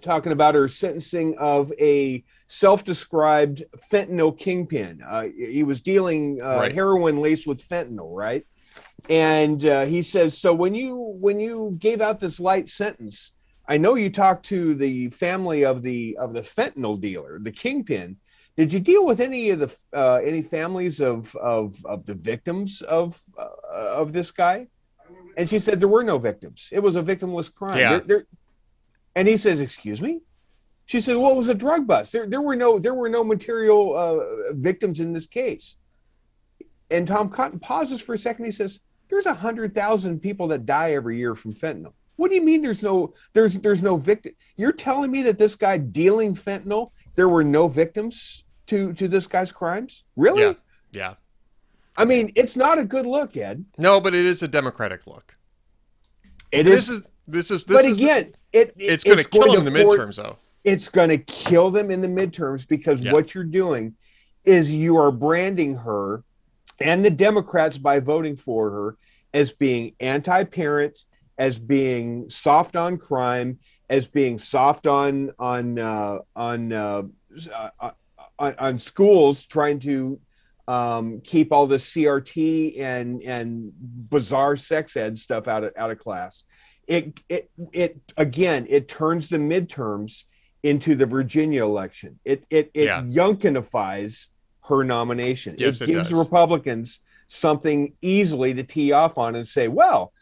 talking 0.02 0.32
about 0.32 0.54
her 0.54 0.68
sentencing 0.68 1.36
of 1.38 1.72
a 1.78 2.24
self-described 2.48 3.62
fentanyl 3.92 4.36
kingpin. 4.36 5.02
Uh, 5.06 5.26
he 5.36 5.62
was 5.62 5.80
dealing 5.80 6.40
uh, 6.42 6.56
right. 6.56 6.74
heroin 6.74 7.18
laced 7.18 7.46
with 7.46 7.66
fentanyl, 7.66 8.16
right? 8.16 8.44
And 9.08 9.64
uh, 9.64 9.84
he 9.84 10.02
says, 10.02 10.36
so 10.36 10.52
when 10.52 10.74
you 10.74 11.16
when 11.20 11.38
you 11.38 11.76
gave 11.78 12.00
out 12.00 12.18
this 12.18 12.40
light 12.40 12.68
sentence, 12.68 13.32
I 13.68 13.76
know 13.76 13.94
you 13.94 14.08
talked 14.08 14.46
to 14.46 14.74
the 14.74 15.10
family 15.10 15.64
of 15.64 15.82
the 15.82 16.16
of 16.18 16.32
the 16.32 16.40
fentanyl 16.40 16.98
dealer, 16.98 17.38
the 17.38 17.52
kingpin. 17.52 18.16
Did 18.56 18.72
you 18.72 18.80
deal 18.80 19.06
with 19.06 19.20
any 19.20 19.50
of 19.50 19.60
the 19.60 19.76
uh, 19.92 20.16
any 20.16 20.40
families 20.40 21.00
of 21.00 21.36
of 21.36 21.84
of 21.84 22.06
the 22.06 22.14
victims 22.14 22.80
of 22.80 23.22
uh, 23.38 23.44
of 23.70 24.14
this 24.14 24.30
guy? 24.30 24.68
And 25.36 25.48
she 25.48 25.58
said 25.58 25.80
there 25.80 25.88
were 25.88 26.02
no 26.02 26.18
victims. 26.18 26.68
It 26.72 26.80
was 26.80 26.96
a 26.96 27.02
victimless 27.02 27.52
crime. 27.52 27.78
Yeah. 27.78 27.90
They're, 27.90 28.00
they're, 28.06 28.26
and 29.14 29.28
he 29.28 29.36
says, 29.36 29.60
"Excuse 29.60 30.00
me." 30.00 30.20
She 30.86 31.00
said, 31.00 31.16
"Well, 31.16 31.32
it 31.32 31.36
was 31.36 31.48
a 31.48 31.54
drug 31.54 31.86
bust. 31.86 32.12
There, 32.12 32.26
there 32.26 32.40
were 32.40 32.56
no 32.56 32.78
there 32.78 32.94
were 32.94 33.10
no 33.10 33.22
material 33.22 33.94
uh, 33.94 34.54
victims 34.54 34.98
in 34.98 35.12
this 35.12 35.26
case." 35.26 35.76
And 36.90 37.06
Tom 37.06 37.28
Cotton 37.28 37.60
pauses 37.60 38.00
for 38.00 38.14
a 38.14 38.18
second. 38.18 38.46
He 38.46 38.50
says, 38.50 38.80
"There's 39.10 39.26
a 39.26 39.34
hundred 39.34 39.74
thousand 39.74 40.20
people 40.20 40.48
that 40.48 40.64
die 40.64 40.92
every 40.92 41.18
year 41.18 41.34
from 41.34 41.52
fentanyl." 41.52 41.92
What 42.18 42.30
do 42.30 42.34
you 42.34 42.42
mean 42.42 42.62
there's 42.62 42.82
no 42.82 43.14
there's 43.32 43.54
there's 43.60 43.80
no 43.80 43.96
victim? 43.96 44.32
You're 44.56 44.72
telling 44.72 45.12
me 45.12 45.22
that 45.22 45.38
this 45.38 45.54
guy 45.54 45.78
dealing 45.78 46.34
fentanyl, 46.34 46.90
there 47.14 47.28
were 47.28 47.44
no 47.44 47.68
victims 47.68 48.42
to 48.66 48.92
to 48.94 49.06
this 49.06 49.28
guy's 49.28 49.52
crimes? 49.52 50.02
Really? 50.16 50.42
Yeah. 50.42 50.52
Yeah. 50.90 51.14
I 51.96 52.04
mean, 52.04 52.32
it's 52.34 52.56
not 52.56 52.76
a 52.76 52.84
good 52.84 53.06
look, 53.06 53.36
Ed. 53.36 53.64
No, 53.78 54.00
but 54.00 54.14
it 54.14 54.26
is 54.26 54.42
a 54.42 54.48
democratic 54.48 55.06
look. 55.06 55.36
It 56.50 56.64
this 56.64 56.88
is, 56.88 57.00
is 57.00 57.10
this 57.28 57.50
is 57.52 57.64
this 57.66 57.82
but 57.82 57.88
is 57.88 57.98
again, 57.98 58.34
the, 58.50 58.60
it, 58.62 58.74
it's, 58.76 59.04
going 59.04 59.18
to 59.18 59.24
kill 59.24 59.52
them 59.52 59.64
in 59.64 59.72
the 59.72 59.78
midterms, 59.78 60.16
though. 60.16 60.38
It's 60.64 60.88
going 60.88 61.10
to 61.10 61.18
kill 61.18 61.70
them 61.70 61.92
in 61.92 62.00
the 62.00 62.08
midterms 62.08 62.66
because 62.66 63.00
yeah. 63.00 63.12
what 63.12 63.32
you're 63.32 63.44
doing 63.44 63.94
is 64.44 64.74
you 64.74 64.96
are 64.96 65.12
branding 65.12 65.76
her 65.76 66.24
and 66.80 67.04
the 67.04 67.10
Democrats 67.10 67.78
by 67.78 68.00
voting 68.00 68.36
for 68.36 68.70
her 68.70 68.96
as 69.34 69.52
being 69.52 69.94
anti-parent, 70.00 71.04
as 71.38 71.58
being 71.58 72.28
soft 72.28 72.76
on 72.76 72.98
crime, 72.98 73.56
as 73.88 74.08
being 74.08 74.38
soft 74.38 74.86
on 74.86 75.30
on 75.38 75.78
uh, 75.78 76.18
on, 76.34 76.72
uh, 76.72 77.02
uh, 77.54 77.90
on, 78.38 78.54
on 78.58 78.78
schools 78.78 79.46
trying 79.46 79.78
to 79.80 80.20
um, 80.66 81.20
keep 81.22 81.52
all 81.52 81.66
the 81.66 81.76
CRT 81.76 82.78
and 82.80 83.22
and 83.22 83.72
bizarre 84.10 84.56
sex 84.56 84.96
ed 84.96 85.18
stuff 85.18 85.48
out 85.48 85.64
of 85.64 85.72
out 85.76 85.90
of 85.90 85.98
class. 85.98 86.42
It 86.86 87.18
it 87.28 87.50
it 87.72 88.00
again 88.16 88.66
it 88.68 88.88
turns 88.88 89.28
the 89.28 89.38
midterms 89.38 90.24
into 90.62 90.94
the 90.96 91.06
Virginia 91.06 91.64
election. 91.64 92.18
It 92.24 92.44
it 92.50 92.70
it 92.74 92.84
yeah. 92.84 93.02
Youngkinifies 93.02 94.26
her 94.64 94.84
nomination. 94.84 95.54
Yes, 95.56 95.80
it, 95.80 95.88
it 95.88 95.92
gives 95.92 96.10
does. 96.10 96.18
Republicans 96.18 97.00
something 97.28 97.94
easily 98.02 98.54
to 98.54 98.62
tee 98.62 98.92
off 98.92 99.18
on 99.18 99.36
and 99.36 99.46
say, 99.46 99.68
well, 99.68 100.12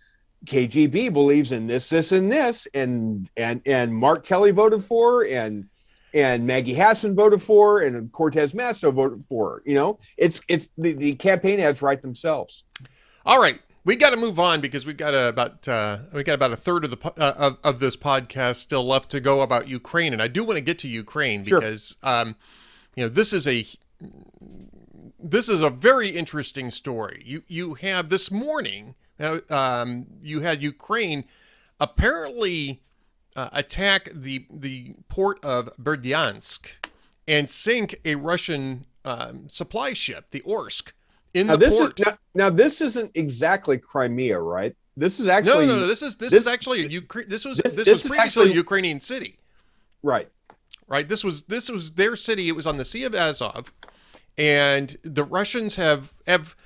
KBJ 0.44 1.12
believes 1.12 1.52
in 1.52 1.66
this, 1.66 1.88
this, 1.88 2.12
and 2.12 2.30
this, 2.30 2.68
and 2.74 3.28
and 3.36 3.62
and 3.66 3.94
Mark 3.94 4.26
Kelly 4.26 4.50
voted 4.50 4.84
for, 4.84 5.24
and 5.24 5.68
and 6.14 6.46
Maggie 6.46 6.74
Hassan 6.74 7.14
voted 7.14 7.42
for, 7.42 7.80
and 7.80 8.10
Cortez 8.12 8.52
Masto 8.52 8.92
voted 8.92 9.24
for. 9.28 9.62
You 9.64 9.74
know, 9.74 9.98
it's 10.16 10.40
it's 10.48 10.68
the, 10.78 10.92
the 10.92 11.14
campaign 11.14 11.60
ads 11.60 11.82
write 11.82 12.02
themselves. 12.02 12.64
All 13.24 13.40
right, 13.40 13.60
we 13.84 13.96
got 13.96 14.10
to 14.10 14.16
move 14.16 14.38
on 14.38 14.60
because 14.60 14.86
we've 14.86 14.96
got 14.96 15.14
a, 15.14 15.28
about 15.28 15.66
uh, 15.68 15.98
we 16.12 16.24
got 16.24 16.34
about 16.34 16.52
a 16.52 16.56
third 16.56 16.84
of 16.84 16.90
the 16.90 17.12
uh, 17.18 17.34
of, 17.36 17.58
of 17.62 17.78
this 17.78 17.96
podcast 17.96 18.56
still 18.56 18.84
left 18.84 19.10
to 19.10 19.20
go 19.20 19.42
about 19.42 19.68
Ukraine, 19.68 20.12
and 20.12 20.22
I 20.22 20.28
do 20.28 20.42
want 20.42 20.56
to 20.56 20.60
get 20.60 20.78
to 20.80 20.88
Ukraine 20.88 21.44
because 21.44 21.96
sure. 22.02 22.10
um, 22.12 22.36
you 22.94 23.04
know 23.04 23.08
this 23.08 23.32
is 23.32 23.46
a 23.46 23.64
this 25.18 25.48
is 25.48 25.62
a 25.62 25.70
very 25.70 26.08
interesting 26.08 26.70
story. 26.70 27.22
You 27.24 27.42
you 27.46 27.74
have 27.74 28.08
this 28.08 28.30
morning, 28.30 28.94
uh, 29.20 29.40
um, 29.50 30.06
you 30.22 30.40
had 30.40 30.62
Ukraine 30.62 31.24
apparently 31.80 32.82
uh, 33.34 33.48
attack 33.52 34.10
the 34.12 34.46
the 34.50 34.94
port 35.08 35.44
of 35.44 35.70
Berdyansk 35.76 36.68
and 37.28 37.48
sink 37.48 37.96
a 38.04 38.14
Russian 38.14 38.86
um, 39.04 39.48
supply 39.48 39.92
ship, 39.92 40.26
the 40.30 40.40
Orsk, 40.40 40.92
in 41.34 41.48
now, 41.48 41.56
the 41.56 41.68
port. 41.68 42.00
Is, 42.00 42.06
now, 42.06 42.18
now, 42.34 42.50
this 42.50 42.80
isn't 42.80 43.12
exactly 43.14 43.78
Crimea, 43.78 44.38
right? 44.38 44.74
This 44.96 45.20
is 45.20 45.28
actually 45.28 45.66
no, 45.66 45.74
no, 45.74 45.80
no. 45.80 45.86
This 45.86 46.02
is 46.02 46.16
this, 46.16 46.30
this 46.30 46.40
is 46.40 46.46
actually 46.46 46.84
a 46.84 46.88
Ukraine. 46.88 47.28
This 47.28 47.44
was 47.44 47.58
this, 47.58 47.74
this, 47.74 47.84
this 47.84 47.92
was 47.92 48.02
previously 48.02 48.42
actually, 48.44 48.52
a 48.52 48.54
Ukrainian 48.54 49.00
city, 49.00 49.38
right? 50.02 50.28
Right. 50.88 51.06
This 51.08 51.22
was 51.22 51.42
this 51.42 51.70
was 51.70 51.92
their 51.92 52.16
city. 52.16 52.48
It 52.48 52.56
was 52.56 52.66
on 52.66 52.78
the 52.78 52.84
Sea 52.84 53.04
of 53.04 53.14
Azov, 53.14 53.72
and 54.38 54.96
the 55.02 55.24
Russians 55.24 55.76
have 55.76 56.14
have 56.26 56.56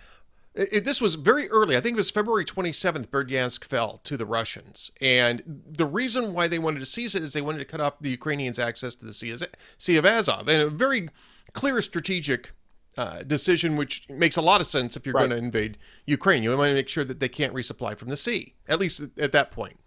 it, 0.54 0.84
this 0.84 1.00
was 1.00 1.14
very 1.14 1.48
early. 1.48 1.76
I 1.76 1.80
think 1.80 1.94
it 1.94 1.96
was 1.96 2.10
February 2.10 2.44
27th, 2.44 3.08
Berdyansk 3.08 3.64
fell 3.64 3.98
to 4.04 4.16
the 4.16 4.26
Russians. 4.26 4.90
And 5.00 5.42
the 5.46 5.86
reason 5.86 6.32
why 6.32 6.48
they 6.48 6.58
wanted 6.58 6.80
to 6.80 6.86
seize 6.86 7.14
it 7.14 7.22
is 7.22 7.32
they 7.32 7.40
wanted 7.40 7.58
to 7.58 7.64
cut 7.64 7.80
off 7.80 8.00
the 8.00 8.10
Ukrainians' 8.10 8.58
access 8.58 8.94
to 8.96 9.06
the 9.06 9.12
Sea, 9.12 9.36
sea 9.78 9.96
of 9.96 10.04
Azov. 10.04 10.48
And 10.48 10.62
a 10.62 10.68
very 10.68 11.08
clear 11.52 11.80
strategic 11.80 12.52
uh, 12.98 13.22
decision, 13.22 13.76
which 13.76 14.08
makes 14.08 14.36
a 14.36 14.42
lot 14.42 14.60
of 14.60 14.66
sense 14.66 14.96
if 14.96 15.06
you're 15.06 15.14
right. 15.14 15.28
going 15.28 15.30
to 15.30 15.44
invade 15.44 15.78
Ukraine. 16.06 16.42
You 16.42 16.56
want 16.56 16.70
to 16.70 16.74
make 16.74 16.88
sure 16.88 17.04
that 17.04 17.20
they 17.20 17.28
can't 17.28 17.54
resupply 17.54 17.96
from 17.96 18.08
the 18.08 18.16
sea, 18.16 18.54
at 18.68 18.80
least 18.80 19.00
at, 19.00 19.10
at 19.18 19.32
that 19.32 19.50
point. 19.52 19.78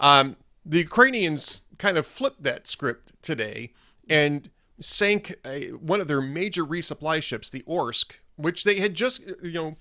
Um, 0.00 0.36
the 0.66 0.78
Ukrainians 0.78 1.62
kind 1.78 1.96
of 1.96 2.06
flipped 2.06 2.42
that 2.42 2.66
script 2.66 3.12
today 3.22 3.72
and 4.10 4.50
sank 4.80 5.34
a, 5.46 5.68
one 5.68 6.00
of 6.00 6.08
their 6.08 6.20
major 6.20 6.64
resupply 6.64 7.22
ships, 7.22 7.48
the 7.48 7.62
Orsk, 7.62 8.14
which 8.36 8.64
they 8.64 8.80
had 8.80 8.94
just, 8.94 9.22
you 9.42 9.52
know, 9.52 9.76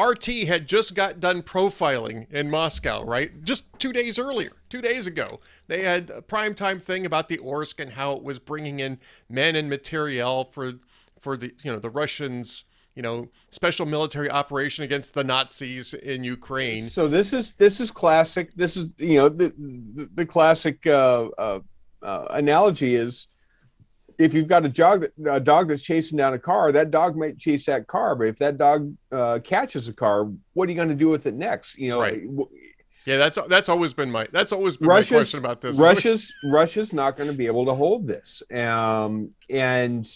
RT 0.00 0.26
had 0.46 0.66
just 0.66 0.94
got 0.94 1.20
done 1.20 1.42
profiling 1.42 2.30
in 2.30 2.50
Moscow, 2.50 3.04
right? 3.04 3.42
Just 3.44 3.66
two 3.78 3.92
days 3.92 4.18
earlier, 4.18 4.52
two 4.68 4.80
days 4.80 5.06
ago. 5.06 5.40
They 5.66 5.82
had 5.82 6.10
a 6.10 6.22
primetime 6.22 6.82
thing 6.82 7.04
about 7.04 7.28
the 7.28 7.38
Orsk 7.38 7.80
and 7.80 7.92
how 7.92 8.12
it 8.12 8.22
was 8.22 8.38
bringing 8.38 8.80
in 8.80 8.98
men 9.28 9.56
and 9.56 9.68
materiel 9.68 10.44
for 10.44 10.72
for 11.18 11.36
the 11.36 11.52
you 11.62 11.70
know 11.70 11.78
the 11.78 11.90
Russians 11.90 12.64
you 12.94 13.02
know 13.02 13.28
special 13.50 13.86
military 13.86 14.30
operation 14.30 14.84
against 14.84 15.14
the 15.14 15.24
Nazis 15.24 15.94
in 15.94 16.24
Ukraine. 16.24 16.88
So 16.88 17.08
this 17.08 17.32
is 17.32 17.54
this 17.54 17.80
is 17.80 17.90
classic. 17.90 18.54
This 18.54 18.76
is 18.76 18.92
you 18.98 19.16
know 19.16 19.28
the 19.28 19.52
the, 19.58 20.10
the 20.14 20.26
classic 20.26 20.86
uh, 20.86 21.28
uh, 21.38 21.60
uh, 22.02 22.26
analogy 22.30 22.94
is 22.94 23.28
if 24.20 24.34
you've 24.34 24.46
got 24.46 24.66
a 24.66 24.68
dog 24.68 25.00
that 25.00 25.34
a 25.34 25.40
dog 25.40 25.68
that's 25.68 25.82
chasing 25.82 26.18
down 26.18 26.34
a 26.34 26.38
car, 26.38 26.72
that 26.72 26.90
dog 26.90 27.16
might 27.16 27.38
chase 27.38 27.64
that 27.66 27.86
car, 27.86 28.14
but 28.14 28.26
if 28.26 28.38
that 28.38 28.58
dog 28.58 28.94
uh, 29.10 29.38
catches 29.42 29.88
a 29.88 29.94
car, 29.94 30.30
what 30.52 30.68
are 30.68 30.72
you 30.72 30.76
going 30.76 30.90
to 30.90 30.94
do 30.94 31.08
with 31.08 31.26
it 31.26 31.34
next? 31.34 31.78
You 31.78 31.90
know, 31.90 32.00
right. 32.00 32.22
Yeah, 33.06 33.16
that's 33.16 33.38
that's 33.48 33.70
always 33.70 33.94
been 33.94 34.10
my 34.10 34.26
that's 34.30 34.52
always 34.52 34.76
been 34.76 34.88
Russia's, 34.88 35.10
my 35.10 35.16
question 35.16 35.38
about 35.38 35.62
this. 35.62 35.80
Russia's 35.80 36.32
Russia's 36.44 36.92
not 36.92 37.16
going 37.16 37.30
to 37.30 37.36
be 37.36 37.46
able 37.46 37.64
to 37.64 37.74
hold 37.74 38.06
this, 38.06 38.42
um, 38.52 39.30
and 39.48 40.06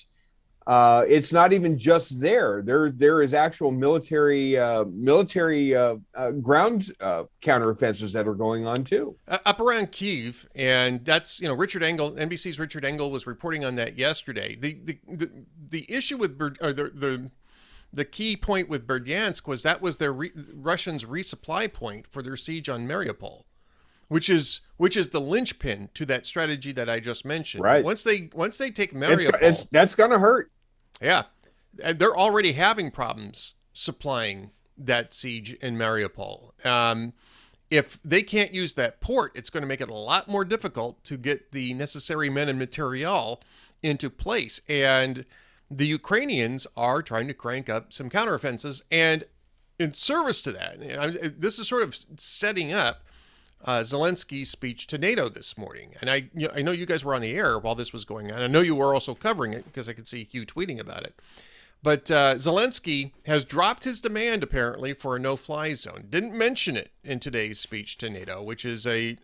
uh, 0.66 1.04
it's 1.06 1.32
not 1.32 1.52
even 1.52 1.76
just 1.76 2.20
there. 2.20 2.62
There, 2.62 2.90
there 2.90 3.20
is 3.20 3.34
actual 3.34 3.70
military, 3.70 4.56
uh, 4.56 4.84
military 4.84 5.74
uh, 5.74 5.96
uh 6.14 6.30
ground 6.30 6.92
uh, 7.00 7.24
counteroffensives 7.42 8.12
that 8.12 8.26
are 8.26 8.34
going 8.34 8.66
on 8.66 8.84
too. 8.84 9.16
up 9.28 9.60
around 9.60 9.92
Kiev, 9.92 10.48
and 10.54 11.04
that's 11.04 11.40
you 11.40 11.48
know 11.48 11.54
Richard 11.54 11.82
Engel, 11.82 12.12
NBC's 12.12 12.58
Richard 12.58 12.84
Engel 12.84 13.10
was 13.10 13.26
reporting 13.26 13.64
on 13.64 13.74
that 13.74 13.98
yesterday. 13.98 14.56
The 14.56 14.78
the 14.84 14.98
the, 15.06 15.30
the 15.70 15.86
issue 15.92 16.16
with 16.16 16.40
or 16.40 16.72
the, 16.72 16.90
the 16.94 17.30
the 17.94 18.04
key 18.04 18.36
point 18.36 18.68
with 18.68 18.86
Berdyansk 18.86 19.46
was 19.46 19.62
that 19.62 19.80
was 19.80 19.98
their 19.98 20.12
re- 20.12 20.32
Russians' 20.52 21.04
resupply 21.04 21.72
point 21.72 22.06
for 22.06 22.22
their 22.22 22.36
siege 22.36 22.68
on 22.68 22.88
Mariupol, 22.88 23.42
which 24.08 24.28
is 24.28 24.62
which 24.76 24.96
is 24.96 25.10
the 25.10 25.20
linchpin 25.20 25.90
to 25.94 26.04
that 26.06 26.26
strategy 26.26 26.72
that 26.72 26.88
I 26.88 27.00
just 27.00 27.24
mentioned. 27.24 27.62
Right. 27.62 27.84
Once 27.84 28.02
they 28.02 28.30
once 28.34 28.58
they 28.58 28.70
take 28.70 28.92
Mariupol, 28.92 29.34
it's, 29.40 29.62
it's, 29.62 29.64
that's 29.70 29.94
going 29.94 30.10
to 30.10 30.18
hurt. 30.18 30.50
Yeah. 31.00 31.22
They're 31.72 32.16
already 32.16 32.52
having 32.52 32.90
problems 32.90 33.54
supplying 33.72 34.50
that 34.78 35.12
siege 35.12 35.54
in 35.54 35.76
Mariupol. 35.76 36.64
Um, 36.64 37.12
if 37.70 38.00
they 38.02 38.22
can't 38.22 38.54
use 38.54 38.74
that 38.74 39.00
port, 39.00 39.32
it's 39.34 39.50
going 39.50 39.62
to 39.62 39.66
make 39.66 39.80
it 39.80 39.90
a 39.90 39.94
lot 39.94 40.28
more 40.28 40.44
difficult 40.44 41.02
to 41.04 41.16
get 41.16 41.52
the 41.52 41.74
necessary 41.74 42.30
men 42.30 42.48
and 42.48 42.58
material 42.58 43.42
into 43.82 44.08
place. 44.10 44.60
And 44.68 45.24
the 45.70 45.86
Ukrainians 45.86 46.66
are 46.76 47.02
trying 47.02 47.26
to 47.26 47.34
crank 47.34 47.68
up 47.68 47.92
some 47.92 48.10
counteroffensives. 48.10 48.82
And 48.90 49.24
in 49.78 49.94
service 49.94 50.40
to 50.42 50.52
that, 50.52 51.40
this 51.40 51.58
is 51.58 51.68
sort 51.68 51.82
of 51.82 51.98
setting 52.16 52.72
up 52.72 53.03
uh, 53.64 53.80
Zelensky's 53.80 54.50
speech 54.50 54.86
to 54.88 54.98
NATO 54.98 55.28
this 55.28 55.56
morning. 55.56 55.94
And 56.00 56.10
I, 56.10 56.28
you 56.34 56.48
know, 56.48 56.52
I 56.54 56.62
know 56.62 56.72
you 56.72 56.86
guys 56.86 57.04
were 57.04 57.14
on 57.14 57.22
the 57.22 57.34
air 57.36 57.58
while 57.58 57.74
this 57.74 57.92
was 57.92 58.04
going 58.04 58.30
on. 58.30 58.42
I 58.42 58.46
know 58.46 58.60
you 58.60 58.74
were 58.74 58.94
also 58.94 59.14
covering 59.14 59.52
it 59.52 59.64
because 59.64 59.88
I 59.88 59.94
could 59.94 60.06
see 60.06 60.24
Hugh 60.24 60.46
tweeting 60.46 60.78
about 60.78 61.04
it. 61.04 61.14
But 61.82 62.10
uh, 62.10 62.36
Zelensky 62.36 63.12
has 63.26 63.44
dropped 63.44 63.84
his 63.84 64.00
demand 64.00 64.42
apparently 64.42 64.94
for 64.94 65.16
a 65.16 65.18
no-fly 65.18 65.74
zone. 65.74 66.06
Didn't 66.08 66.34
mention 66.34 66.76
it 66.78 66.90
in 67.02 67.20
today's 67.20 67.58
speech 67.58 67.98
to 67.98 68.08
NATO, 68.08 68.42
which 68.42 68.64
is 68.64 68.86
a 68.86 69.18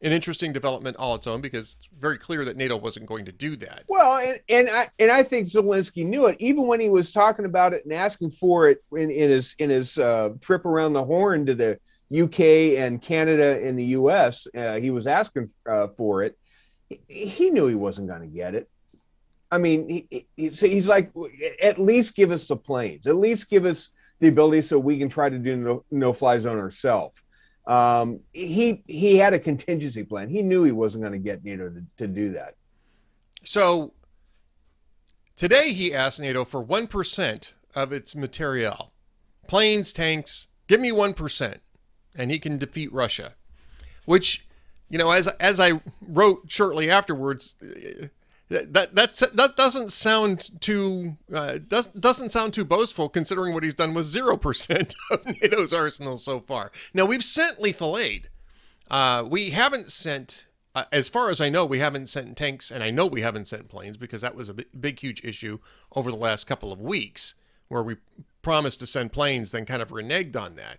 an 0.00 0.12
interesting 0.12 0.52
development 0.52 0.96
all 0.96 1.16
its 1.16 1.26
own 1.26 1.40
because 1.40 1.74
it's 1.76 1.88
very 1.98 2.18
clear 2.18 2.44
that 2.44 2.56
NATO 2.56 2.76
wasn't 2.76 3.06
going 3.06 3.24
to 3.24 3.32
do 3.32 3.56
that. 3.56 3.82
Well, 3.88 4.18
and, 4.18 4.38
and 4.48 4.70
I 4.70 4.88
and 4.98 5.10
I 5.10 5.22
think 5.22 5.48
Zelensky 5.48 6.04
knew 6.04 6.26
it 6.26 6.36
even 6.38 6.66
when 6.66 6.78
he 6.78 6.88
was 6.88 7.10
talking 7.10 7.46
about 7.46 7.72
it 7.72 7.84
and 7.84 7.92
asking 7.92 8.30
for 8.30 8.68
it 8.68 8.84
in, 8.92 9.10
in 9.10 9.30
his 9.30 9.54
in 9.58 9.70
his 9.70 9.98
uh, 9.98 10.30
trip 10.40 10.66
around 10.66 10.92
the 10.92 11.04
horn 11.04 11.46
to 11.46 11.54
the 11.54 11.80
UK 12.16 12.40
and 12.78 13.02
Canada 13.02 13.60
and 13.62 13.78
the 13.78 13.84
US. 13.84 14.46
Uh, 14.56 14.76
he 14.76 14.90
was 14.90 15.06
asking 15.06 15.50
uh, 15.70 15.88
for 15.88 16.22
it. 16.22 16.38
He, 17.06 17.50
knew 17.50 17.66
he 17.66 17.74
wasn't 17.74 18.08
going 18.08 18.22
to 18.22 18.26
get 18.26 18.54
it. 18.54 18.68
I 19.50 19.58
mean, 19.58 20.06
he, 20.10 20.26
he, 20.36 20.48
he's 20.48 20.88
like, 20.88 21.12
at 21.62 21.78
least 21.78 22.14
give 22.14 22.30
us 22.30 22.48
the 22.48 22.56
planes. 22.56 23.06
At 23.06 23.16
least 23.16 23.50
give 23.50 23.66
us 23.66 23.90
the 24.20 24.28
ability 24.28 24.62
so 24.62 24.78
we 24.78 24.98
can 24.98 25.08
try 25.08 25.28
to 25.28 25.38
do 25.38 25.56
no, 25.56 25.84
no 25.90 26.12
fly 26.12 26.38
zone 26.38 26.58
ourselves. 26.58 27.22
Um, 27.66 28.20
he 28.32 28.82
he 28.86 29.16
had 29.16 29.34
a 29.34 29.38
contingency 29.38 30.02
plan. 30.02 30.30
He 30.30 30.40
knew 30.40 30.64
he 30.64 30.72
wasn't 30.72 31.02
going 31.02 31.12
to 31.12 31.18
get 31.18 31.44
NATO 31.44 31.68
to, 31.68 31.84
to 31.98 32.06
do 32.06 32.32
that. 32.32 32.54
So 33.44 33.92
today 35.36 35.74
he 35.74 35.94
asked 35.94 36.18
NATO 36.18 36.46
for 36.46 36.62
one 36.62 36.86
percent 36.86 37.52
of 37.74 37.92
its 37.92 38.16
material, 38.16 38.92
planes, 39.46 39.92
tanks. 39.92 40.48
Give 40.66 40.80
me 40.80 40.92
one 40.92 41.12
percent 41.12 41.60
and 42.18 42.30
he 42.30 42.38
can 42.38 42.58
defeat 42.58 42.92
Russia. 42.92 43.34
Which, 44.04 44.46
you 44.90 44.98
know, 44.98 45.10
as 45.10 45.28
as 45.28 45.60
I 45.60 45.80
wrote 46.06 46.44
shortly 46.48 46.90
afterwards, 46.90 47.56
that 48.48 48.94
that's, 48.94 49.20
that 49.20 49.56
doesn't 49.56 49.92
sound 49.92 50.60
too 50.60 51.16
uh, 51.32 51.58
doesn't 51.68 52.00
doesn't 52.00 52.30
sound 52.30 52.54
too 52.54 52.64
boastful 52.64 53.08
considering 53.08 53.54
what 53.54 53.62
he's 53.62 53.74
done 53.74 53.94
with 53.94 54.06
zero 54.06 54.36
percent 54.36 54.94
of 55.10 55.24
NATO's 55.24 55.72
arsenal 55.72 56.16
so 56.16 56.40
far. 56.40 56.70
Now 56.94 57.04
we've 57.04 57.24
sent 57.24 57.60
lethal 57.60 57.98
aid. 57.98 58.28
Uh, 58.90 59.22
we 59.28 59.50
haven't 59.50 59.92
sent, 59.92 60.46
uh, 60.74 60.84
as 60.90 61.10
far 61.10 61.30
as 61.30 61.40
I 61.40 61.50
know, 61.50 61.66
we 61.66 61.78
haven't 61.78 62.06
sent 62.06 62.36
tanks, 62.36 62.70
and 62.70 62.82
I 62.82 62.90
know 62.90 63.06
we 63.06 63.20
haven't 63.20 63.46
sent 63.48 63.68
planes 63.68 63.98
because 63.98 64.22
that 64.22 64.34
was 64.34 64.48
a 64.48 64.54
big 64.54 65.00
huge 65.00 65.22
issue 65.24 65.58
over 65.94 66.10
the 66.10 66.16
last 66.16 66.46
couple 66.46 66.72
of 66.72 66.80
weeks, 66.80 67.34
where 67.68 67.82
we 67.82 67.96
promised 68.40 68.80
to 68.80 68.86
send 68.86 69.12
planes, 69.12 69.52
then 69.52 69.66
kind 69.66 69.82
of 69.82 69.88
reneged 69.88 70.40
on 70.40 70.56
that. 70.56 70.78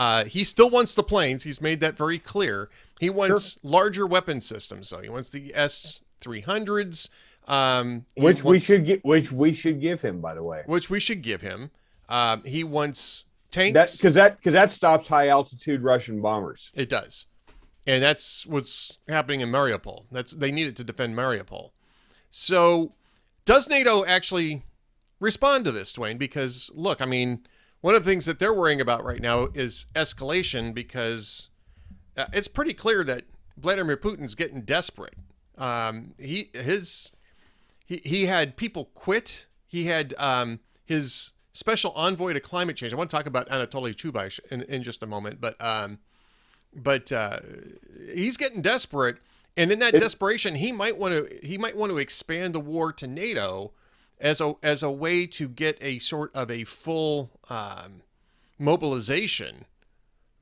Uh, 0.00 0.24
he 0.24 0.44
still 0.44 0.70
wants 0.70 0.94
the 0.94 1.02
planes. 1.02 1.42
He's 1.42 1.60
made 1.60 1.80
that 1.80 1.94
very 1.94 2.18
clear. 2.18 2.70
He 2.98 3.10
wants 3.10 3.52
sure. 3.52 3.70
larger 3.70 4.06
weapon 4.06 4.40
systems, 4.40 4.88
though. 4.88 5.02
He 5.02 5.10
wants 5.10 5.28
the 5.28 5.52
S 5.54 6.00
three 6.22 6.40
hundreds, 6.40 7.10
um, 7.46 8.06
which 8.16 8.42
we 8.42 8.60
should 8.60 8.86
get, 8.86 9.04
which 9.04 9.30
we 9.30 9.52
should 9.52 9.78
give 9.78 10.00
him, 10.00 10.22
by 10.22 10.32
the 10.32 10.42
way. 10.42 10.62
Which 10.64 10.88
we 10.88 11.00
should 11.00 11.20
give 11.20 11.42
him. 11.42 11.70
Um, 12.08 12.42
he 12.44 12.64
wants 12.64 13.26
tanks 13.50 13.98
because 13.98 14.14
that 14.14 14.38
because 14.38 14.54
that, 14.54 14.68
that 14.68 14.70
stops 14.70 15.08
high 15.08 15.28
altitude 15.28 15.82
Russian 15.82 16.22
bombers. 16.22 16.70
It 16.74 16.88
does, 16.88 17.26
and 17.86 18.02
that's 18.02 18.46
what's 18.46 18.96
happening 19.06 19.42
in 19.42 19.50
Mariupol. 19.50 20.06
That's 20.10 20.32
they 20.32 20.50
need 20.50 20.66
it 20.66 20.76
to 20.76 20.84
defend 20.84 21.14
Mariupol. 21.14 21.72
So, 22.30 22.94
does 23.44 23.68
NATO 23.68 24.06
actually 24.06 24.62
respond 25.18 25.66
to 25.66 25.72
this, 25.72 25.92
Duane? 25.92 26.16
Because 26.16 26.70
look, 26.74 27.02
I 27.02 27.04
mean 27.04 27.46
one 27.80 27.94
of 27.94 28.04
the 28.04 28.10
things 28.10 28.26
that 28.26 28.38
they're 28.38 28.52
worrying 28.52 28.80
about 28.80 29.04
right 29.04 29.20
now 29.20 29.48
is 29.54 29.86
escalation 29.94 30.74
because 30.74 31.48
uh, 32.16 32.26
it's 32.32 32.48
pretty 32.48 32.74
clear 32.74 33.02
that 33.04 33.24
Vladimir 33.56 33.96
Putin's 33.96 34.34
getting 34.34 34.62
desperate. 34.62 35.14
Um, 35.56 36.14
he 36.18 36.50
his 36.52 37.14
he 37.86 37.96
he 38.04 38.26
had 38.26 38.56
people 38.56 38.86
quit. 38.94 39.46
He 39.66 39.86
had 39.86 40.14
um, 40.18 40.60
his 40.84 41.32
special 41.52 41.92
envoy 41.92 42.32
to 42.32 42.40
climate 42.40 42.76
change. 42.76 42.92
I 42.92 42.96
want 42.96 43.10
to 43.10 43.16
talk 43.16 43.26
about 43.26 43.48
Anatoly 43.48 43.94
Chubais 43.94 44.40
in, 44.50 44.62
in 44.62 44.82
just 44.82 45.02
a 45.02 45.06
moment, 45.06 45.40
but 45.40 45.62
um, 45.64 45.98
but 46.74 47.12
uh, 47.12 47.40
he's 48.14 48.36
getting 48.36 48.62
desperate, 48.62 49.16
and 49.56 49.70
in 49.72 49.78
that 49.80 49.94
desperation, 49.94 50.54
he 50.54 50.72
might 50.72 50.98
want 50.98 51.14
to 51.14 51.46
he 51.46 51.58
might 51.58 51.76
want 51.76 51.90
to 51.90 51.98
expand 51.98 52.54
the 52.54 52.60
war 52.60 52.92
to 52.92 53.06
NATO 53.06 53.72
as 54.20 54.40
a 54.40 54.54
as 54.62 54.82
a 54.82 54.90
way 54.90 55.26
to 55.26 55.48
get 55.48 55.78
a 55.80 55.98
sort 55.98 56.34
of 56.34 56.50
a 56.50 56.64
full 56.64 57.30
um, 57.48 58.02
mobilization 58.58 59.64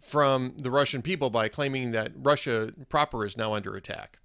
from 0.00 0.54
the 0.56 0.70
Russian 0.70 1.02
people 1.02 1.30
by 1.30 1.48
claiming 1.48 1.90
that 1.92 2.12
Russia 2.16 2.72
proper 2.88 3.24
is 3.24 3.36
now 3.36 3.54
under 3.54 3.74
attack. 3.74 4.18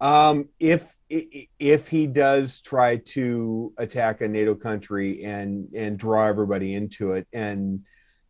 Um, 0.00 0.48
if 0.58 0.96
if 1.08 1.88
he 1.88 2.06
does 2.06 2.60
try 2.60 2.96
to 2.96 3.72
attack 3.78 4.20
a 4.20 4.28
NATO 4.28 4.54
country 4.54 5.22
and 5.24 5.68
and 5.74 5.98
draw 5.98 6.26
everybody 6.26 6.74
into 6.74 7.12
it 7.12 7.26
and 7.32 7.84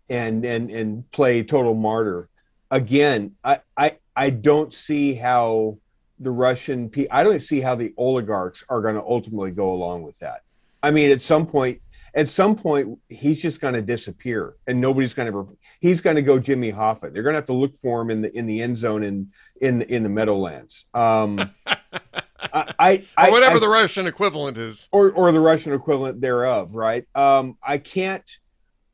and 0.09 0.45
and 0.45 0.71
and 0.71 1.11
play 1.11 1.43
total 1.43 1.75
martyr, 1.75 2.29
again, 2.71 3.33
I 3.43 3.61
I 3.77 3.97
I 4.15 4.31
don't 4.31 4.75
see 4.75 5.15
how 5.15 5.79
the 6.23 6.31
Russian 6.31 6.91
I 7.11 7.23
don't 7.23 7.41
see 7.41 7.61
how 7.61 7.75
the 7.75 7.93
oligarchs 7.97 8.65
are 8.69 8.81
going 8.81 8.95
to 8.95 9.03
ultimately 9.03 9.51
go 9.51 9.73
along 9.73 10.03
with 10.03 10.19
that. 10.21 10.43
I 10.83 10.91
mean, 10.91 11.11
at 11.11 11.21
some 11.21 11.47
point, 11.47 11.81
at 12.15 12.29
some 12.29 12.57
point, 12.57 12.99
he's 13.09 13.41
just 13.41 13.61
going 13.61 13.75
to 13.75 13.83
disappear, 13.83 14.57
and 14.67 14.81
nobody's 14.81 15.15
going 15.15 15.33
to. 15.33 15.57
He's 15.81 16.01
going 16.01 16.17
to 16.17 16.23
go 16.23 16.39
Jimmy 16.39 16.73
Hoffa. 16.73 17.13
They're 17.13 17.23
going 17.23 17.35
to 17.35 17.39
have 17.39 17.47
to 17.47 17.53
look 17.53 17.77
for 17.77 18.03
him 18.03 18.11
in 18.11 18.23
the 18.23 18.37
in 18.37 18.47
the 18.47 18.61
end 18.61 18.77
zone 18.77 19.03
in 19.03 19.33
in 19.61 19.83
in 19.83 20.03
the 20.03 20.09
Meadowlands. 20.09 20.85
Um, 20.93 21.51
I, 22.55 23.05
I, 23.17 23.29
or 23.29 23.31
whatever 23.31 23.57
I, 23.57 23.61
the 23.61 23.69
Russian 23.69 24.07
equivalent 24.07 24.59
is, 24.59 24.89
or 24.93 25.11
or 25.13 25.33
the 25.33 25.41
Russian 25.41 25.73
equivalent 25.73 26.21
thereof, 26.21 26.75
right? 26.75 27.07
Um, 27.15 27.57
I 27.63 27.79
can't, 27.79 28.25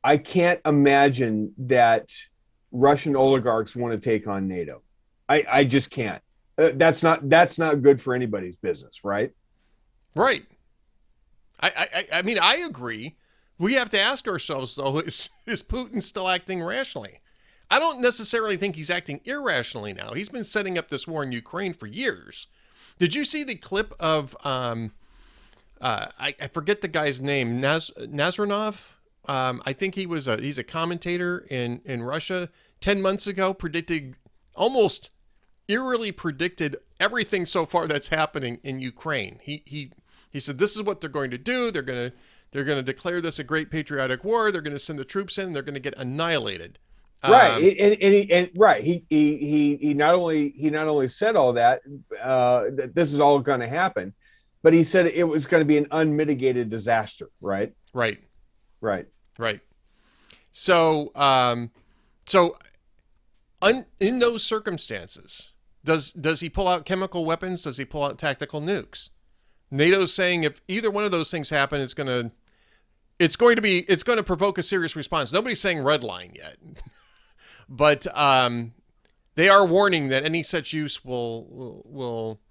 I 0.03 0.17
can't 0.17 0.61
imagine 0.65 1.53
that 1.57 2.09
Russian 2.71 3.15
oligarchs 3.15 3.75
want 3.75 4.01
to 4.01 4.09
take 4.09 4.27
on 4.27 4.47
NATO. 4.47 4.81
I, 5.27 5.45
I 5.49 5.63
just 5.63 5.89
can't. 5.89 6.21
Uh, 6.59 6.71
that's 6.75 7.01
not 7.01 7.29
that's 7.29 7.57
not 7.57 7.81
good 7.81 8.01
for 8.01 8.13
anybody's 8.13 8.57
business, 8.57 9.05
right? 9.05 9.31
Right. 10.15 10.45
I, 11.61 11.71
I 11.93 12.19
I 12.19 12.21
mean 12.21 12.37
I 12.41 12.57
agree. 12.57 13.15
We 13.57 13.73
have 13.75 13.89
to 13.91 13.99
ask 13.99 14.27
ourselves 14.27 14.75
though: 14.75 14.99
Is 15.05 15.29
is 15.47 15.63
Putin 15.63 16.03
still 16.03 16.27
acting 16.27 16.61
rationally? 16.61 17.21
I 17.71 17.79
don't 17.79 18.01
necessarily 18.01 18.57
think 18.57 18.75
he's 18.75 18.89
acting 18.89 19.21
irrationally 19.25 19.93
now. 19.93 20.13
He's 20.13 20.29
been 20.29 20.43
setting 20.43 20.77
up 20.77 20.89
this 20.89 21.07
war 21.07 21.23
in 21.23 21.31
Ukraine 21.31 21.73
for 21.73 21.85
years. 21.85 22.47
Did 22.97 23.13
you 23.13 23.23
see 23.23 23.43
the 23.43 23.55
clip 23.55 23.93
of 23.99 24.35
um, 24.43 24.91
uh, 25.79 26.07
I, 26.19 26.35
I 26.41 26.47
forget 26.47 26.81
the 26.81 26.87
guy's 26.87 27.21
name, 27.21 27.61
Naz, 27.61 27.91
Nazranov? 27.99 28.93
Um, 29.27 29.61
I 29.65 29.73
think 29.73 29.95
he 29.95 30.05
was 30.05 30.27
a 30.27 30.37
he's 30.37 30.57
a 30.57 30.63
commentator 30.63 31.45
in 31.49 31.81
in 31.85 32.03
Russia. 32.03 32.49
Ten 32.81 33.01
months 33.01 33.27
ago, 33.27 33.53
predicted 33.53 34.15
almost 34.55 35.11
eerily 35.69 36.11
predicted 36.11 36.75
everything 36.99 37.45
so 37.45 37.65
far 37.65 37.87
that's 37.87 38.09
happening 38.09 38.59
in 38.63 38.81
Ukraine. 38.81 39.39
He 39.41 39.63
he 39.65 39.91
he 40.29 40.39
said 40.41 40.57
this 40.57 40.75
is 40.75 40.83
what 40.83 40.99
they're 40.99 41.09
going 41.09 41.31
to 41.31 41.37
do. 41.37 41.71
They're 41.71 41.81
going 41.81 42.09
to 42.09 42.15
they're 42.51 42.65
going 42.65 42.79
to 42.79 42.83
declare 42.83 43.21
this 43.21 43.39
a 43.39 43.43
great 43.43 43.71
patriotic 43.71 44.23
war. 44.23 44.51
They're 44.51 44.61
going 44.61 44.73
to 44.73 44.79
send 44.79 44.99
the 44.99 45.05
troops 45.05 45.37
in. 45.37 45.53
They're 45.53 45.61
going 45.61 45.75
to 45.75 45.79
get 45.79 45.97
annihilated. 45.97 46.79
Right, 47.21 47.51
um, 47.51 47.63
and, 47.63 48.01
and, 48.01 48.13
he, 48.13 48.31
and 48.31 48.49
right, 48.55 48.81
he, 48.81 49.03
he 49.09 49.37
he 49.37 49.75
he 49.75 49.93
not 49.93 50.15
only 50.15 50.51
he 50.51 50.69
not 50.69 50.87
only 50.87 51.09
said 51.09 51.35
all 51.35 51.53
that 51.53 51.81
uh, 52.21 52.65
that 52.75 52.95
this 52.95 53.13
is 53.13 53.19
all 53.19 53.39
going 53.39 53.59
to 53.59 53.67
happen, 53.67 54.13
but 54.63 54.73
he 54.73 54.83
said 54.83 55.05
it 55.07 55.25
was 55.25 55.45
going 55.45 55.61
to 55.61 55.65
be 55.65 55.77
an 55.77 55.87
unmitigated 55.91 56.69
disaster. 56.69 57.29
Right. 57.41 57.73
Right. 57.93 58.19
Right. 58.79 59.07
Right. 59.37 59.59
So, 60.53 61.11
um, 61.15 61.71
so 62.25 62.57
un, 63.61 63.85
in 63.99 64.19
those 64.19 64.43
circumstances, 64.43 65.53
does 65.83 66.11
does 66.11 66.39
he 66.41 66.49
pull 66.49 66.67
out 66.67 66.85
chemical 66.85 67.25
weapons? 67.25 67.61
Does 67.61 67.77
he 67.77 67.85
pull 67.85 68.03
out 68.03 68.17
tactical 68.17 68.61
nukes? 68.61 69.09
NATO's 69.71 70.13
saying 70.13 70.43
if 70.43 70.61
either 70.67 70.89
one 70.89 71.05
of 71.05 71.11
those 71.11 71.31
things 71.31 71.49
happen, 71.49 71.79
it's 71.79 71.93
to 71.93 72.31
it's 73.19 73.35
going 73.35 73.55
to 73.55 73.61
be 73.61 73.79
it's 73.81 74.03
going 74.03 74.17
to 74.17 74.23
provoke 74.23 74.57
a 74.57 74.63
serious 74.63 74.95
response. 74.95 75.31
Nobody's 75.31 75.59
saying 75.59 75.83
red 75.83 76.03
line 76.03 76.31
yet. 76.35 76.57
but 77.69 78.07
um, 78.17 78.73
they 79.35 79.49
are 79.49 79.65
warning 79.65 80.09
that 80.09 80.25
any 80.25 80.43
such 80.43 80.73
use 80.73 81.05
will, 81.05 81.45
will, 81.45 81.85
will 81.85 82.41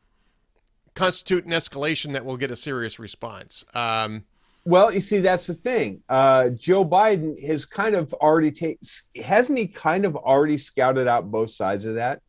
constitute 0.95 1.45
an 1.45 1.51
escalation 1.51 2.13
that 2.13 2.25
will 2.25 2.37
get 2.37 2.51
a 2.51 2.57
serious 2.57 2.99
response. 2.99 3.65
Um, 3.75 4.25
well, 4.65 4.93
you 4.93 5.01
see, 5.01 5.19
that's 5.19 5.47
the 5.47 5.55
thing. 5.55 6.03
Uh, 6.09 6.51
Joe 6.51 6.85
Biden 6.85 7.43
has 7.47 7.65
kind 7.65 7.95
of 7.95 8.13
already 8.15 8.51
taken, 8.51 8.87
hasn't 9.23 9.59
he 9.59 9.67
kind 9.67 10.05
of 10.05 10.15
already 10.17 10.59
scouted 10.59 11.09
out 11.09 11.31
both 11.31 11.51
sides 11.51 11.85
of 11.85 11.95
that? 11.95 12.21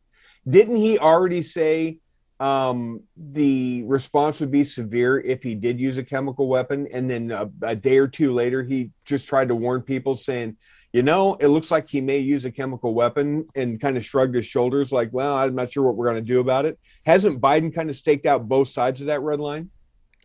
Didn't 0.48 0.76
he 0.76 0.98
already 0.98 1.42
say 1.42 1.98
um, 2.38 3.02
the 3.16 3.82
response 3.84 4.40
would 4.40 4.50
be 4.50 4.64
severe 4.64 5.20
if 5.20 5.42
he 5.42 5.54
did 5.54 5.78
use 5.78 5.98
a 5.98 6.02
chemical 6.02 6.48
weapon? 6.48 6.88
And 6.92 7.08
then 7.08 7.30
a, 7.30 7.48
a 7.62 7.76
day 7.76 7.98
or 7.98 8.08
two 8.08 8.32
later, 8.32 8.62
he 8.62 8.90
just 9.04 9.28
tried 9.28 9.48
to 9.48 9.54
warn 9.54 9.82
people 9.82 10.14
saying, 10.14 10.56
you 10.92 11.02
know, 11.02 11.34
it 11.34 11.48
looks 11.48 11.70
like 11.70 11.88
he 11.88 12.00
may 12.00 12.18
use 12.18 12.44
a 12.44 12.50
chemical 12.50 12.94
weapon 12.94 13.46
and 13.54 13.80
kind 13.80 13.96
of 13.96 14.04
shrugged 14.04 14.34
his 14.34 14.46
shoulders, 14.46 14.90
like, 14.90 15.10
well, 15.12 15.36
I'm 15.36 15.54
not 15.54 15.70
sure 15.70 15.84
what 15.84 15.94
we're 15.94 16.10
going 16.10 16.24
to 16.24 16.32
do 16.32 16.40
about 16.40 16.66
it. 16.66 16.80
Hasn't 17.06 17.40
Biden 17.40 17.72
kind 17.72 17.90
of 17.90 17.96
staked 17.96 18.26
out 18.26 18.48
both 18.48 18.68
sides 18.68 19.00
of 19.00 19.06
that 19.06 19.20
red 19.20 19.38
line? 19.38 19.70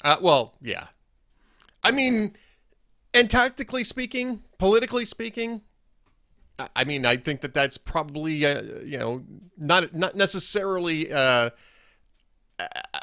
Uh, 0.04 0.18
well, 0.22 0.56
yeah. 0.62 0.88
I 1.84 1.92
mean, 1.92 2.36
and 3.14 3.30
tactically 3.30 3.84
speaking, 3.84 4.42
politically 4.58 5.06
speaking, 5.06 5.62
I 6.76 6.84
mean, 6.86 7.06
I 7.06 7.18
think 7.18 7.42
that 7.42 7.54
that's 7.54 7.78
probably, 7.78 8.46
uh, 8.46 8.62
you 8.84 8.98
know, 8.98 9.24
not 9.58 9.94
not 9.94 10.16
necessarily. 10.16 11.12
Uh, 11.12 11.50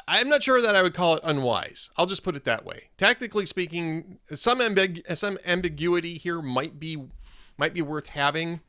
I'm 0.07 0.29
not 0.29 0.41
sure 0.41 0.61
that 0.61 0.75
I 0.75 0.81
would 0.81 0.95
call 0.95 1.15
it 1.15 1.21
unwise. 1.23 1.89
I'll 1.95 2.07
just 2.07 2.23
put 2.23 2.35
it 2.35 2.43
that 2.45 2.65
way. 2.65 2.89
Tactically 2.97 3.45
speaking, 3.45 4.17
some 4.31 4.59
ambig- 4.59 5.15
some 5.15 5.37
ambiguity 5.45 6.15
here 6.15 6.41
might 6.41 6.79
be 6.79 7.05
might 7.57 7.73
be 7.73 7.81
worth 7.81 8.07
having. 8.07 8.61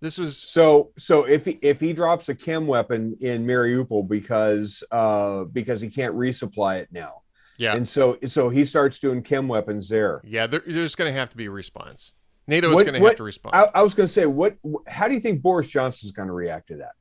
This 0.00 0.18
was 0.18 0.38
so 0.38 0.92
so 0.96 1.24
if 1.24 1.44
he 1.44 1.58
if 1.60 1.78
he 1.78 1.92
drops 1.92 2.30
a 2.30 2.34
chem 2.34 2.66
weapon 2.66 3.16
in 3.20 3.44
Mariupol 3.44 4.08
because 4.08 4.82
uh 4.90 5.44
because 5.44 5.82
he 5.82 5.90
can't 5.90 6.14
resupply 6.14 6.80
it 6.80 6.88
now. 6.90 7.22
Yeah. 7.58 7.76
And 7.76 7.86
so 7.86 8.16
so 8.24 8.48
he 8.48 8.64
starts 8.64 8.98
doing 8.98 9.22
chem 9.22 9.46
weapons 9.46 9.90
there. 9.90 10.22
Yeah, 10.24 10.46
there, 10.46 10.62
there's 10.66 10.94
going 10.94 11.12
to 11.12 11.18
have 11.18 11.28
to 11.30 11.36
be 11.36 11.44
a 11.44 11.50
response. 11.50 12.14
NATO 12.46 12.68
is 12.68 12.82
going 12.82 12.94
to 12.94 13.06
have 13.06 13.16
to 13.16 13.22
respond. 13.22 13.54
I, 13.54 13.68
I 13.74 13.82
was 13.82 13.94
going 13.94 14.06
to 14.06 14.12
say 14.12 14.26
what 14.26 14.56
how 14.86 15.08
do 15.08 15.14
you 15.14 15.20
think 15.20 15.42
Boris 15.42 15.68
Johnson 15.68 16.06
is 16.06 16.12
going 16.12 16.28
to 16.28 16.34
react 16.34 16.68
to 16.68 16.76
that? 16.76 16.92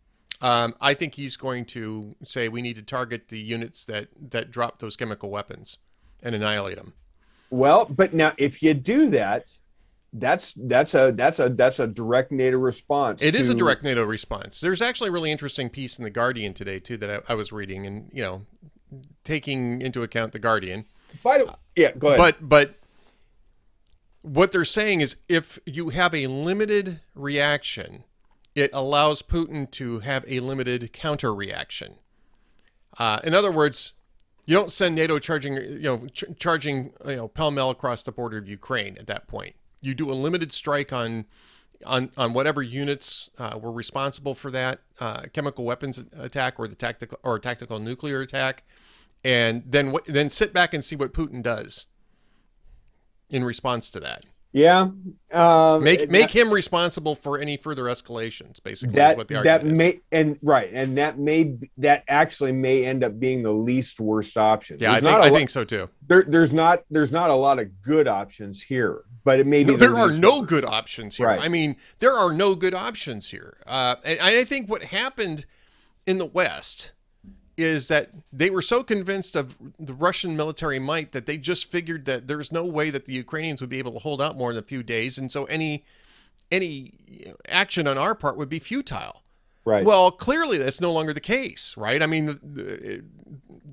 Um, 0.42 0.74
I 0.80 0.94
think 0.94 1.16
he's 1.16 1.36
going 1.36 1.66
to 1.66 2.16
say 2.24 2.48
we 2.48 2.62
need 2.62 2.78
to 2.78 2.84
target 2.84 3.28
the 3.28 3.40
units 3.40 3.84
that 3.86 4.08
that 4.32 4.52
drop 4.52 4.80
those 4.80 4.96
chemical 4.96 5.30
weapons 5.30 5.80
and 6.24 6.36
annihilate 6.36 6.78
them. 6.78 6.94
Well, 7.50 7.86
but 7.86 8.14
now 8.14 8.34
if 8.38 8.62
you 8.62 8.74
do 8.74 9.10
that, 9.10 9.52
that's 10.14 10.54
that's 10.56 10.94
a 10.94 11.12
that's 11.14 11.40
a 11.40 11.50
that's 11.50 11.80
a 11.80 11.88
direct 11.88 12.32
NATO 12.32 12.58
response. 12.58 13.22
It 13.22 13.32
to... 13.32 13.38
is 13.38 13.50
a 13.50 13.56
direct 13.56 13.84
NATO 13.84 14.04
response. 14.04 14.60
There's 14.60 14.82
actually 14.82 15.10
a 15.10 15.12
really 15.12 15.32
interesting 15.32 15.70
piece 15.70 15.98
in 15.98 16.04
the 16.04 16.10
Guardian 16.10 16.54
today 16.54 16.80
too 16.80 16.98
that 16.98 17.10
I, 17.30 17.34
I 17.34 17.36
was 17.36 17.52
reading, 17.52 17.86
and 17.86 18.10
you 18.14 18.22
know, 18.22 18.46
taking 19.24 19.82
into 19.82 20.04
account 20.04 20.32
the 20.32 20.40
Guardian. 20.40 20.86
By 21.24 21.40
the 21.40 21.56
yeah, 21.76 21.92
go 21.92 22.08
ahead. 22.10 22.20
But 22.20 22.50
but 22.50 22.76
what 24.22 24.52
they're 24.52 24.66
saying 24.66 25.02
is 25.02 25.18
if 25.28 25.60
you 25.66 25.90
have 25.90 26.14
a 26.14 26.28
limited 26.28 27.02
reaction, 27.16 28.04
it 28.56 28.70
allows 28.74 29.22
Putin 29.22 29.70
to 29.72 30.00
have 30.00 30.26
a 30.28 30.40
limited 30.40 30.92
counter 30.94 31.34
reaction. 31.34 31.96
Uh, 32.98 33.20
in 33.24 33.34
other 33.34 33.52
words, 33.52 33.94
you 34.46 34.56
don't 34.56 34.72
send 34.72 34.96
NATO 34.96 35.20
charging 35.20 35.56
you 35.56 35.80
know 35.82 36.08
ch- 36.08 36.26
charging 36.38 36.94
you 37.06 37.16
know 37.16 37.28
pell 37.28 37.52
mell 37.52 37.70
across 37.70 38.04
the 38.04 38.12
border 38.12 38.38
of 38.38 38.50
Ukraine 38.50 38.98
at 38.98 39.08
that 39.08 39.28
point 39.28 39.56
you 39.82 39.96
do 39.96 40.12
a 40.12 40.14
limited 40.14 40.54
strike 40.54 40.92
on 40.92 41.26
on 41.86 42.12
on 42.18 42.34
whatever 42.34 42.62
units 42.62 43.30
uh, 43.38 43.58
were 43.62 43.72
responsible 43.72 44.36
for 44.36 44.52
that 44.52 44.80
uh, 45.00 45.24
chemical 45.34 45.64
weapons 45.64 46.04
attack 46.18 46.60
or 46.60 46.68
the 46.68 46.76
tactical 46.76 47.18
or 47.24 47.40
tactical 47.40 47.80
nuclear 47.80 48.22
attack, 48.22 48.64
and 49.24 49.64
then 49.66 49.96
then 50.06 50.30
sit 50.30 50.54
back 50.54 50.74
and 50.74 50.84
see 50.84 50.96
what 50.96 51.14
Putin 51.14 51.42
does 51.42 51.88
in 53.30 53.44
response 53.44 53.90
to 53.92 54.00
that. 54.02 54.26
Yeah, 54.52 54.90
um, 55.32 55.84
make 55.84 56.10
make 56.10 56.32
that, 56.32 56.32
him 56.32 56.52
responsible 56.52 57.14
for 57.14 57.38
any 57.38 57.56
further 57.56 57.84
escalations. 57.84 58.62
Basically, 58.64 58.96
that 58.96 59.16
what 59.16 59.28
the 59.28 59.44
that 59.44 59.64
may 59.64 59.90
is. 59.90 60.02
and 60.12 60.40
right, 60.42 60.72
and 60.74 60.98
that 60.98 61.20
may 61.20 61.56
that 61.78 62.04
actually 62.08 62.54
may 62.54 62.84
end 62.84 63.04
up 63.04 63.20
being 63.20 63.44
the 63.44 63.52
least 63.52 64.00
worst 64.00 64.38
option. 64.38 64.78
Yeah, 64.80 65.00
there's 65.00 65.06
I 65.06 65.22
think 65.22 65.26
I 65.26 65.38
think 65.38 65.50
so 65.52 65.64
too. 65.64 65.90
There, 66.08 66.24
there's 66.28 66.52
not 66.52 66.84
there's 66.90 67.12
not 67.12 67.30
a 67.30 67.36
lot 67.36 67.60
of 67.60 67.84
good 67.84 68.08
options 68.08 68.60
here, 68.60 69.04
but 69.24 69.40
it 69.40 69.46
may 69.46 69.64
be. 69.64 69.74
No, 69.74 69.78
there 69.78 69.96
are 69.96 70.12
no 70.12 70.42
good 70.42 70.66
options 70.66 71.18
here. 71.18 71.28
Right. 71.28 71.40
I 71.40 71.48
mean, 71.48 71.76
there 72.00 72.14
are 72.14 72.34
no 72.34 72.56
good 72.56 72.74
options 72.74 73.30
here, 73.30 73.58
uh, 73.68 73.98
and 74.04 74.20
I 74.20 74.44
think 74.46 74.68
what 74.68 74.82
happened 74.86 75.46
in 76.08 76.18
the 76.18 76.26
West 76.26 76.94
is 77.60 77.88
that 77.90 78.12
they 78.32 78.50
were 78.50 78.62
so 78.62 78.84
convinced 78.84 79.36
of 79.36 79.58
the 79.78 79.94
Russian 79.94 80.36
military 80.36 80.80
might 80.80 81.12
that 81.12 81.26
they 81.26 81.38
just 81.38 81.70
figured 81.70 82.06
that 82.06 82.28
there's 82.28 82.52
no 82.52 82.66
way 82.66 82.90
that 82.90 83.06
the 83.06 83.14
Ukrainians 83.14 83.62
would 83.62 83.70
be 83.70 83.80
able 83.80 83.94
to 83.94 84.00
hold 84.00 84.22
out 84.22 84.38
more 84.38 84.54
than 84.54 84.64
a 84.64 84.68
few 84.68 84.84
days, 84.84 85.18
and 85.18 85.32
so 85.32 85.46
any 85.46 85.84
any 86.52 86.94
action 87.48 87.88
on 87.88 87.98
our 87.98 88.16
part 88.16 88.38
would 88.38 88.50
be 88.50 88.60
futile. 88.60 89.24
Right. 89.66 89.86
Well, 89.86 90.10
clearly 90.10 90.58
that's 90.58 90.82
no 90.82 90.92
longer 90.92 91.14
the 91.14 91.20
case, 91.20 91.76
right? 91.78 92.02
I 92.02 92.08
mean, 92.08 92.26
the, 92.26 92.40
the, 92.42 93.06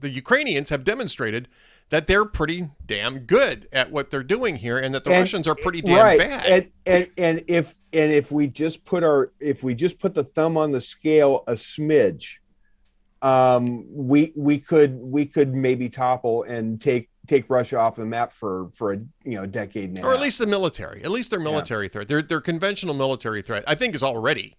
the 0.01 0.11
Ukrainians 0.11 0.69
have 0.69 0.85
demonstrated 0.85 1.49
that 1.91 2.07
they're 2.07 2.25
pretty 2.25 2.71
damn 2.85 3.21
good 3.21 3.69
at 3.73 3.91
what 3.91 4.11
they're 4.11 4.23
doing 4.23 4.57
here, 4.57 4.79
and 4.79 4.95
that 4.95 5.05
the 5.05 5.11
and, 5.11 5.21
Russians 5.21 5.47
are 5.47 5.55
pretty 5.55 5.81
damn 5.81 6.05
right. 6.05 6.19
bad. 6.19 6.47
And, 6.47 6.71
and 6.85 7.09
and 7.17 7.45
if 7.47 7.77
and 7.93 8.13
if 8.13 8.33
we 8.33 8.49
just 8.49 8.85
put 8.85 9.05
our 9.05 9.33
if 9.41 9.63
we 9.63 9.75
just 9.75 9.99
put 9.99 10.15
the 10.15 10.25
thumb 10.25 10.57
on 10.57 10.73
the 10.73 10.81
scale 10.81 11.45
a 11.47 11.53
smidge, 11.53 12.39
um, 13.27 13.85
we 13.91 14.33
we 14.37 14.59
could 14.59 14.95
we 14.95 15.27
could 15.27 15.53
maybe 15.53 15.89
topple 15.89 16.45
and 16.45 16.81
take 16.81 17.11
take 17.27 17.51
Russia 17.51 17.77
off 17.79 17.97
the 17.97 18.07
map 18.07 18.33
for 18.33 18.71
for 18.75 18.93
a 18.93 18.99
you 19.25 19.35
know 19.35 19.47
decade 19.47 19.95
now, 19.95 20.07
or 20.07 20.15
at 20.15 20.21
least 20.21 20.39
the 20.39 20.47
military, 20.47 21.03
at 21.03 21.11
least 21.11 21.31
their 21.31 21.41
military 21.41 21.87
yeah. 21.87 21.91
threat, 21.91 22.09
their 22.09 22.23
their 22.23 22.41
conventional 22.41 22.95
military 22.95 23.43
threat, 23.43 23.65
I 23.67 23.75
think 23.75 23.97
is 23.97 24.03
already 24.03 24.55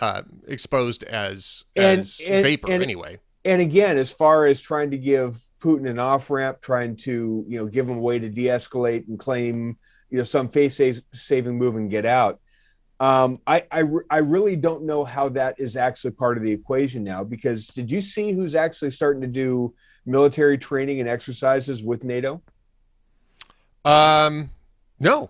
uh, 0.00 0.22
exposed 0.46 1.02
as 1.02 1.64
and, 1.74 2.00
as 2.00 2.20
and, 2.26 2.44
vapor 2.44 2.70
and, 2.70 2.84
anyway. 2.84 3.18
And 3.44 3.60
again, 3.60 3.98
as 3.98 4.12
far 4.12 4.46
as 4.46 4.60
trying 4.60 4.92
to 4.92 4.98
give 4.98 5.40
Putin 5.60 5.90
an 5.90 5.98
off 5.98 6.30
ramp, 6.30 6.60
trying 6.60 6.94
to 6.98 7.44
you 7.48 7.58
know 7.58 7.66
give 7.66 7.88
him 7.88 7.96
a 7.96 8.00
way 8.00 8.20
to 8.20 8.28
de-escalate 8.28 9.08
and 9.08 9.18
claim 9.18 9.76
you 10.08 10.18
know 10.18 10.24
some 10.24 10.48
face 10.50 10.80
saving 11.12 11.58
move 11.58 11.74
and 11.74 11.90
get 11.90 12.04
out. 12.04 12.40
Um, 13.00 13.38
I, 13.46 13.64
I, 13.70 13.84
I 14.10 14.18
really 14.18 14.56
don't 14.56 14.84
know 14.84 15.04
how 15.04 15.28
that 15.30 15.56
is 15.58 15.76
actually 15.76 16.10
part 16.12 16.36
of 16.36 16.42
the 16.42 16.50
equation 16.50 17.04
now 17.04 17.22
because 17.22 17.68
did 17.68 17.90
you 17.90 18.00
see 18.00 18.32
who's 18.32 18.56
actually 18.56 18.90
starting 18.90 19.22
to 19.22 19.28
do 19.28 19.74
military 20.04 20.58
training 20.58 20.98
and 20.98 21.08
exercises 21.08 21.82
with 21.82 22.02
NATO? 22.02 22.42
Um, 23.84 24.50
no. 24.98 25.28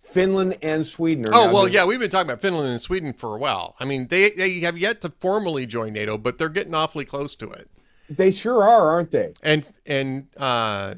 Finland 0.00 0.56
and 0.62 0.86
Sweden. 0.86 1.26
Are. 1.26 1.32
Oh 1.34 1.52
well, 1.52 1.62
doing... 1.62 1.74
yeah, 1.74 1.84
we've 1.84 1.98
been 1.98 2.08
talking 2.08 2.30
about 2.30 2.40
Finland 2.40 2.70
and 2.70 2.80
Sweden 2.80 3.12
for 3.12 3.34
a 3.34 3.38
while. 3.38 3.74
I 3.78 3.84
mean, 3.84 4.06
they 4.06 4.30
they 4.30 4.60
have 4.60 4.78
yet 4.78 5.00
to 5.02 5.10
formally 5.10 5.66
join 5.66 5.92
NATO, 5.92 6.16
but 6.16 6.38
they're 6.38 6.48
getting 6.48 6.74
awfully 6.74 7.04
close 7.04 7.34
to 7.36 7.50
it. 7.50 7.68
They 8.08 8.30
sure 8.30 8.62
are, 8.62 8.88
aren't 8.88 9.10
they? 9.10 9.32
And 9.42 9.68
and 9.84 10.28
uh, 10.36 10.94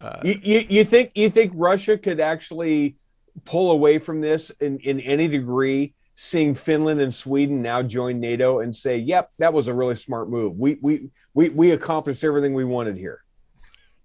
uh, 0.00 0.20
you, 0.24 0.40
you 0.42 0.66
you 0.68 0.84
think 0.84 1.12
you 1.14 1.30
think 1.30 1.52
Russia 1.54 1.96
could 1.96 2.18
actually 2.18 2.96
pull 3.44 3.70
away 3.70 3.98
from 3.98 4.20
this 4.20 4.50
in, 4.60 4.78
in 4.80 5.00
any 5.00 5.28
degree, 5.28 5.94
seeing 6.14 6.54
Finland 6.54 7.00
and 7.00 7.14
Sweden 7.14 7.62
now 7.62 7.82
join 7.82 8.20
NATO 8.20 8.60
and 8.60 8.74
say, 8.74 8.98
"Yep, 8.98 9.32
that 9.38 9.52
was 9.52 9.68
a 9.68 9.74
really 9.74 9.96
smart 9.96 10.28
move. 10.28 10.58
We 10.58 10.78
we 10.82 11.10
we 11.34 11.48
we 11.48 11.70
accomplished 11.70 12.22
everything 12.24 12.54
we 12.54 12.64
wanted 12.64 12.96
here." 12.96 13.24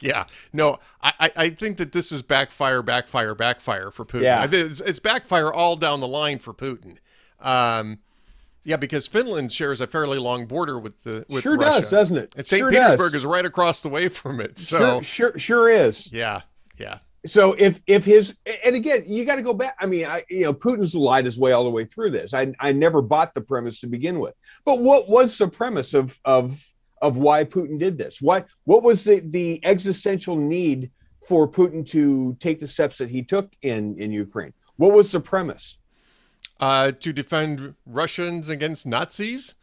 Yeah, 0.01 0.25
no, 0.51 0.77
I, 1.01 1.31
I 1.38 1.49
think 1.49 1.77
that 1.77 1.93
this 1.93 2.11
is 2.11 2.21
backfire, 2.21 2.81
backfire, 2.81 3.33
backfire 3.33 3.91
for 3.91 4.03
Putin. 4.03 4.23
Yeah. 4.23 4.47
It's, 4.51 4.81
it's 4.81 4.99
backfire 4.99 5.51
all 5.51 5.77
down 5.77 6.01
the 6.01 6.07
line 6.07 6.39
for 6.39 6.53
Putin. 6.53 6.97
Um, 7.39 7.99
yeah, 8.65 8.75
because 8.75 9.07
Finland 9.07 9.53
shares 9.53 9.79
a 9.79 9.88
fairly 9.88 10.17
long 10.17 10.47
border 10.47 10.77
with 10.77 11.03
the 11.03 11.25
with 11.29 11.43
sure 11.43 11.55
Russia. 11.55 11.81
does, 11.81 11.89
doesn't 11.89 12.17
it? 12.17 12.33
And 12.35 12.45
St. 12.45 12.59
Sure 12.59 12.71
Petersburg 12.71 13.13
does. 13.13 13.21
is 13.21 13.25
right 13.25 13.45
across 13.45 13.83
the 13.83 13.89
way 13.89 14.09
from 14.09 14.41
it. 14.41 14.57
So 14.57 14.99
sure, 15.01 15.31
sure, 15.31 15.39
sure 15.39 15.69
is. 15.69 16.11
Yeah, 16.11 16.41
yeah 16.77 16.97
so 17.25 17.53
if 17.53 17.79
if 17.88 18.05
his 18.05 18.35
and 18.63 18.75
again 18.75 19.03
you 19.05 19.25
got 19.25 19.35
to 19.35 19.41
go 19.41 19.53
back 19.53 19.75
i 19.79 19.85
mean 19.85 20.05
i 20.05 20.23
you 20.29 20.43
know 20.43 20.53
putin's 20.53 20.93
lied 20.95 21.25
his 21.25 21.38
way 21.38 21.51
all 21.51 21.63
the 21.63 21.69
way 21.69 21.85
through 21.85 22.11
this. 22.11 22.33
I 22.33 22.53
i 22.59 22.71
never 22.71 23.01
bought 23.01 23.33
the 23.33 23.41
premise 23.41 23.79
to 23.81 23.88
begin 23.88 24.19
with. 24.19 24.35
But 24.63 24.79
what 24.79 25.09
was 25.09 25.38
the 25.38 25.47
premise 25.47 25.93
of 25.93 26.19
of 26.25 26.63
of 27.01 27.17
why 27.17 27.43
putin 27.43 27.79
did 27.79 27.97
this? 27.97 28.21
What 28.21 28.47
what 28.65 28.83
was 28.83 29.03
the 29.03 29.19
the 29.19 29.59
existential 29.63 30.35
need 30.35 30.91
for 31.27 31.47
putin 31.47 31.85
to 31.88 32.35
take 32.39 32.59
the 32.59 32.67
steps 32.67 32.97
that 32.97 33.09
he 33.09 33.23
took 33.23 33.51
in 33.61 33.97
in 33.99 34.11
ukraine? 34.11 34.53
What 34.77 34.93
was 34.93 35.11
the 35.11 35.19
premise? 35.19 35.77
Uh 36.59 36.91
to 36.91 37.11
defend 37.11 37.75
russians 37.85 38.49
against 38.49 38.85
nazis? 38.85 39.55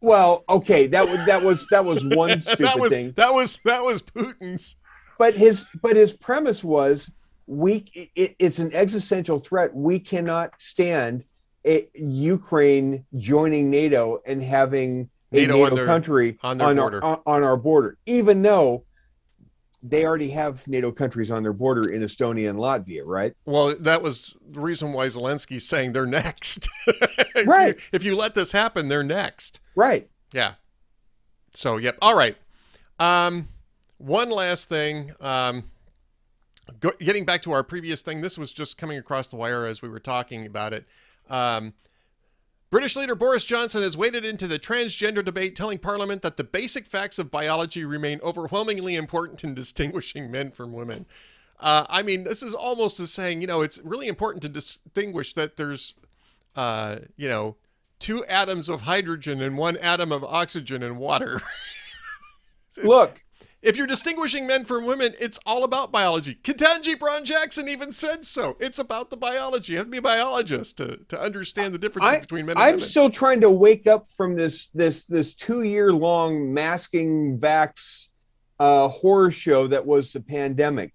Well 0.00 0.44
okay 0.48 0.86
that 0.88 1.08
was 1.08 1.26
that 1.26 1.42
was 1.42 1.66
that 1.70 1.84
was 1.84 2.04
one 2.04 2.40
stupid 2.42 2.66
that 2.66 2.78
was, 2.78 2.94
thing. 2.94 3.12
that 3.12 3.32
was 3.32 3.58
that 3.64 3.82
was 3.82 4.02
putin's 4.02 4.76
but 5.18 5.34
his 5.34 5.66
but 5.82 5.96
his 5.96 6.12
premise 6.12 6.62
was 6.64 7.10
we 7.46 8.10
it, 8.14 8.36
it's 8.38 8.58
an 8.58 8.74
existential 8.74 9.38
threat. 9.38 9.74
We 9.74 9.98
cannot 9.98 10.52
stand 10.58 11.24
a, 11.66 11.88
Ukraine 11.94 13.04
joining 13.16 13.70
NATO 13.70 14.20
and 14.26 14.42
having 14.42 15.10
a 15.32 15.36
NATO, 15.36 15.64
NATO 15.64 15.76
their, 15.76 15.86
country 15.86 16.38
on, 16.42 16.60
on 16.60 16.78
our, 16.78 17.04
on, 17.04 17.20
on 17.26 17.42
our 17.42 17.56
border, 17.56 17.98
even 18.06 18.42
though 18.42 18.84
they 19.82 20.06
already 20.06 20.30
have 20.30 20.66
NATO 20.66 20.90
countries 20.90 21.30
on 21.30 21.42
their 21.42 21.52
border 21.52 21.90
in 21.90 22.00
Estonia 22.00 22.48
and 22.48 22.58
Latvia, 22.58 23.02
right? 23.04 23.34
Well, 23.44 23.76
that 23.80 24.02
was 24.02 24.38
the 24.48 24.60
reason 24.60 24.94
why 24.94 25.06
Zelensky's 25.08 25.68
saying 25.68 25.92
they're 25.92 26.06
next. 26.06 26.68
if 26.86 27.46
right. 27.46 27.74
You, 27.76 27.82
if 27.92 28.02
you 28.02 28.16
let 28.16 28.34
this 28.34 28.52
happen, 28.52 28.88
they're 28.88 29.02
next. 29.02 29.60
Right. 29.76 30.08
Yeah. 30.32 30.54
So, 31.52 31.76
yep. 31.76 31.98
All 32.00 32.16
right. 32.16 32.36
Um, 32.98 33.48
one 33.98 34.30
last 34.30 34.68
thing. 34.68 35.12
Um, 35.20 35.64
go, 36.80 36.90
getting 37.00 37.24
back 37.24 37.42
to 37.42 37.52
our 37.52 37.62
previous 37.62 38.02
thing, 38.02 38.20
this 38.20 38.38
was 38.38 38.52
just 38.52 38.78
coming 38.78 38.98
across 38.98 39.28
the 39.28 39.36
wire 39.36 39.66
as 39.66 39.82
we 39.82 39.88
were 39.88 40.00
talking 40.00 40.46
about 40.46 40.72
it. 40.72 40.86
Um, 41.28 41.74
British 42.70 42.96
leader 42.96 43.14
Boris 43.14 43.44
Johnson 43.44 43.82
has 43.82 43.96
waded 43.96 44.24
into 44.24 44.48
the 44.48 44.58
transgender 44.58 45.24
debate, 45.24 45.54
telling 45.54 45.78
Parliament 45.78 46.22
that 46.22 46.36
the 46.36 46.44
basic 46.44 46.86
facts 46.86 47.20
of 47.20 47.30
biology 47.30 47.84
remain 47.84 48.20
overwhelmingly 48.20 48.96
important 48.96 49.44
in 49.44 49.54
distinguishing 49.54 50.30
men 50.30 50.50
from 50.50 50.72
women. 50.72 51.06
Uh, 51.60 51.86
I 51.88 52.02
mean, 52.02 52.24
this 52.24 52.42
is 52.42 52.52
almost 52.52 52.98
as 52.98 53.12
saying, 53.12 53.40
you 53.40 53.46
know, 53.46 53.62
it's 53.62 53.78
really 53.84 54.08
important 54.08 54.42
to 54.42 54.48
distinguish 54.48 55.34
that 55.34 55.56
there's, 55.56 55.94
uh, 56.56 56.96
you 57.16 57.28
know, 57.28 57.56
two 58.00 58.24
atoms 58.24 58.68
of 58.68 58.82
hydrogen 58.82 59.40
and 59.40 59.56
one 59.56 59.76
atom 59.76 60.10
of 60.10 60.24
oxygen 60.24 60.82
in 60.82 60.96
water. 60.96 61.40
Look, 62.84 63.20
if 63.64 63.76
you're 63.76 63.86
distinguishing 63.86 64.46
men 64.46 64.64
from 64.64 64.84
women, 64.84 65.14
it's 65.18 65.38
all 65.46 65.64
about 65.64 65.90
biology. 65.90 66.34
Ketanji 66.42 66.98
Brown 66.98 67.24
Jackson 67.24 67.68
even 67.68 67.90
said 67.90 68.24
so. 68.24 68.56
It's 68.60 68.78
about 68.78 69.10
the 69.10 69.16
biology. 69.16 69.72
You 69.72 69.78
have 69.78 69.86
to 69.86 69.90
be 69.90 69.98
a 69.98 70.02
biologist 70.02 70.76
to, 70.76 70.98
to 71.08 71.20
understand 71.20 71.72
the 71.74 71.78
differences 71.78 72.16
I, 72.16 72.20
between 72.20 72.46
men 72.46 72.56
and 72.56 72.62
I'm 72.62 72.74
women. 72.76 72.88
still 72.88 73.10
trying 73.10 73.40
to 73.40 73.50
wake 73.50 73.86
up 73.86 74.06
from 74.08 74.36
this 74.36 74.68
this 74.74 75.06
this 75.06 75.34
two 75.34 75.62
year 75.62 75.92
long 75.92 76.52
masking 76.52 77.38
vax 77.38 78.08
uh, 78.60 78.88
horror 78.88 79.30
show 79.30 79.66
that 79.68 79.86
was 79.86 80.12
the 80.12 80.20
pandemic, 80.20 80.92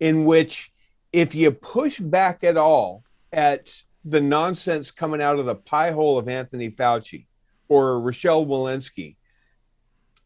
in 0.00 0.24
which 0.24 0.72
if 1.12 1.34
you 1.34 1.50
push 1.50 1.98
back 1.98 2.44
at 2.44 2.56
all 2.56 3.04
at 3.32 3.74
the 4.04 4.20
nonsense 4.20 4.90
coming 4.90 5.20
out 5.20 5.38
of 5.38 5.46
the 5.46 5.54
pie 5.54 5.90
hole 5.90 6.18
of 6.18 6.28
Anthony 6.28 6.70
Fauci 6.70 7.26
or 7.68 8.00
Rochelle 8.00 8.46
Walensky, 8.46 9.16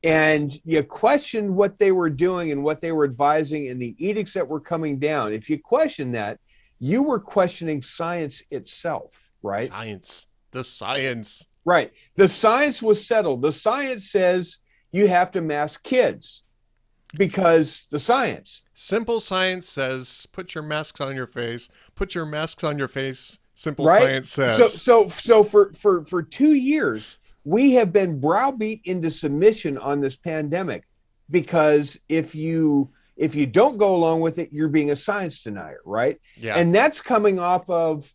and 0.03 0.59
you 0.65 0.83
questioned 0.83 1.55
what 1.55 1.79
they 1.79 1.93
were 1.93 2.11
doing 2.11 2.53
and 2.53 2.63
what 2.63 2.81
they 2.81 2.93
were 2.93 3.05
advising 3.05 3.69
and 3.69 3.81
the 3.81 3.95
edicts 3.99 4.35
that 4.35 4.47
were 4.47 4.61
coming 4.61 4.99
down. 4.99 5.33
If 5.33 5.51
you 5.51 5.59
question 5.59 6.13
that, 6.13 6.39
you 6.79 7.03
were 7.03 7.19
questioning 7.19 7.83
science 7.83 8.43
itself, 8.51 9.31
right? 9.43 9.69
Science. 9.69 10.29
The 10.53 10.65
science. 10.65 11.47
Right. 11.65 11.93
The 12.15 12.29
science 12.29 12.83
was 12.83 13.05
settled. 13.05 13.43
The 13.43 13.53
science 13.53 14.11
says 14.11 14.59
you 14.93 15.09
have 15.09 15.33
to 15.33 15.41
mask 15.41 15.83
kids 15.83 16.43
because 17.17 17.87
the 17.91 17.99
science. 17.99 18.63
Simple 18.75 19.21
science 19.21 19.69
says 19.69 20.27
put 20.33 20.55
your 20.55 20.63
masks 20.63 21.01
on 21.01 21.17
your 21.17 21.27
face. 21.27 21.69
Put 21.95 22.15
your 22.15 22.27
masks 22.27 22.63
on 22.63 22.79
your 22.79 22.89
face. 22.89 23.39
Simple 23.55 23.87
right? 23.87 24.03
science 24.03 24.31
says. 24.31 24.59
So 24.59 24.67
so 24.67 25.09
so 25.09 25.45
for 25.45 25.73
for 25.73 26.05
for 26.05 26.23
2 26.23 26.53
years 26.53 27.19
we 27.47 27.75
have 27.75 27.93
been 27.93 28.19
browbeat 28.19 28.81
into 28.85 29.09
submission 29.09 29.79
on 29.79 30.01
this 30.01 30.17
pandemic 30.17 30.83
because 31.31 31.97
if 32.09 32.35
you 32.35 32.91
if 33.17 33.37
you 33.37 33.47
don't 33.47 33.79
go 33.79 33.95
along 33.95 34.21
with 34.21 34.39
it 34.39 34.53
you're 34.53 34.69
being 34.69 34.91
a 34.91 34.97
science 34.97 35.43
denier 35.43 35.81
right? 35.85 36.21
Yeah. 36.35 36.57
And 36.57 36.75
that's 36.75 37.01
coming 37.01 37.39
off 37.39 37.71
of 37.71 38.13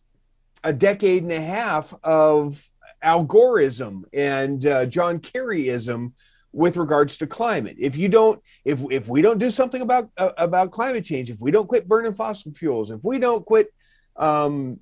a 0.62 0.72
decade 0.72 1.22
and 1.22 1.32
a 1.32 1.40
half 1.40 1.94
of 2.04 2.62
al 3.00 3.24
goreism 3.24 4.02
and 4.12 4.64
uh, 4.64 4.86
john 4.86 5.18
kerryism 5.18 6.12
with 6.52 6.76
regards 6.76 7.16
to 7.16 7.26
climate. 7.26 7.76
If 7.78 7.96
you 7.96 8.10
don't 8.10 8.40
if 8.66 8.82
if 8.90 9.08
we 9.08 9.22
don't 9.22 9.38
do 9.38 9.50
something 9.50 9.80
about 9.80 10.10
uh, 10.18 10.32
about 10.36 10.72
climate 10.72 11.06
change 11.06 11.30
if 11.30 11.40
we 11.40 11.50
don't 11.50 11.66
quit 11.66 11.88
burning 11.88 12.12
fossil 12.12 12.52
fuels 12.52 12.90
if 12.90 13.02
we 13.02 13.18
don't 13.18 13.46
quit 13.46 13.72
um, 14.16 14.78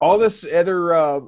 all 0.00 0.18
this 0.18 0.44
other 0.44 0.92
uh, 0.92 1.20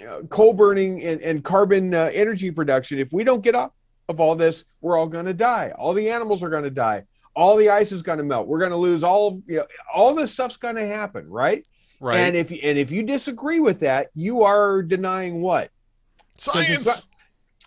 uh, 0.00 0.22
coal 0.28 0.52
burning 0.52 1.02
and, 1.02 1.20
and 1.20 1.44
carbon 1.44 1.94
uh, 1.94 2.10
energy 2.12 2.50
production, 2.50 2.98
if 2.98 3.12
we 3.12 3.24
don't 3.24 3.42
get 3.42 3.54
off 3.54 3.72
of 4.08 4.20
all 4.20 4.34
this, 4.34 4.64
we're 4.80 4.98
all 4.98 5.06
going 5.06 5.26
to 5.26 5.34
die. 5.34 5.72
All 5.76 5.92
the 5.92 6.10
animals 6.10 6.42
are 6.42 6.50
going 6.50 6.64
to 6.64 6.70
die. 6.70 7.04
All 7.34 7.56
the 7.56 7.68
ice 7.68 7.92
is 7.92 8.02
going 8.02 8.18
to 8.18 8.24
melt. 8.24 8.46
We're 8.46 8.58
going 8.58 8.70
to 8.70 8.76
lose 8.76 9.02
all. 9.02 9.42
You 9.46 9.58
know, 9.58 9.66
all 9.94 10.14
this 10.14 10.32
stuff's 10.32 10.56
going 10.56 10.76
to 10.76 10.86
happen, 10.86 11.28
right? 11.28 11.66
Right. 12.00 12.18
And 12.18 12.36
if 12.36 12.50
and 12.50 12.78
if 12.78 12.90
you 12.90 13.02
disagree 13.02 13.60
with 13.60 13.80
that, 13.80 14.08
you 14.14 14.42
are 14.42 14.82
denying 14.82 15.40
what 15.40 15.70
science. 16.36 17.08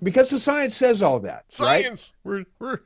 because 0.02 0.30
the 0.30 0.40
science 0.40 0.76
says 0.76 1.02
all 1.04 1.20
that. 1.22 1.46
Science. 1.52 2.14
Right? 2.24 2.46
We're 2.60 2.68
we're 2.68 2.80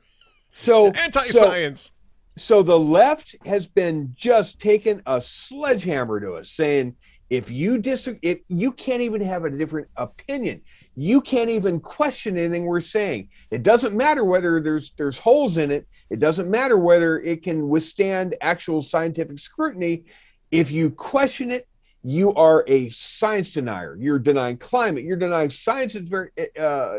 so 0.50 0.86
anti-science. 0.90 1.92
So, 2.36 2.60
so 2.60 2.62
the 2.62 2.78
left 2.78 3.36
has 3.46 3.66
been 3.66 4.12
just 4.16 4.58
taking 4.58 5.02
a 5.06 5.20
sledgehammer 5.20 6.20
to 6.20 6.34
us, 6.34 6.50
saying 6.50 6.96
if 7.30 7.50
you 7.50 7.78
disagree, 7.78 8.20
if 8.22 8.38
you 8.48 8.72
can't 8.72 9.02
even 9.02 9.20
have 9.22 9.44
a 9.44 9.50
different 9.50 9.88
opinion, 9.96 10.60
you 10.94 11.20
can't 11.20 11.50
even 11.50 11.80
question 11.80 12.38
anything 12.38 12.64
we're 12.64 12.80
saying. 12.80 13.28
It 13.50 13.62
doesn't 13.62 13.96
matter 13.96 14.24
whether 14.24 14.60
there's 14.60 14.92
there's 14.96 15.18
holes 15.18 15.56
in 15.56 15.70
it. 15.70 15.88
It 16.10 16.18
doesn't 16.18 16.50
matter 16.50 16.76
whether 16.76 17.20
it 17.20 17.42
can 17.42 17.68
withstand 17.68 18.36
actual 18.40 18.82
scientific 18.82 19.38
scrutiny. 19.38 20.04
If 20.50 20.70
you 20.70 20.90
question 20.90 21.50
it, 21.50 21.66
you 22.02 22.34
are 22.34 22.64
a 22.68 22.90
science 22.90 23.52
denier. 23.52 23.96
You're 23.98 24.18
denying 24.18 24.58
climate. 24.58 25.04
You're 25.04 25.16
denying 25.16 25.50
science 25.50 25.96
uh, 25.96 26.26
uh, 26.60 26.98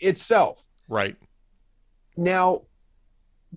itself. 0.00 0.64
Right. 0.88 1.16
Now, 2.16 2.62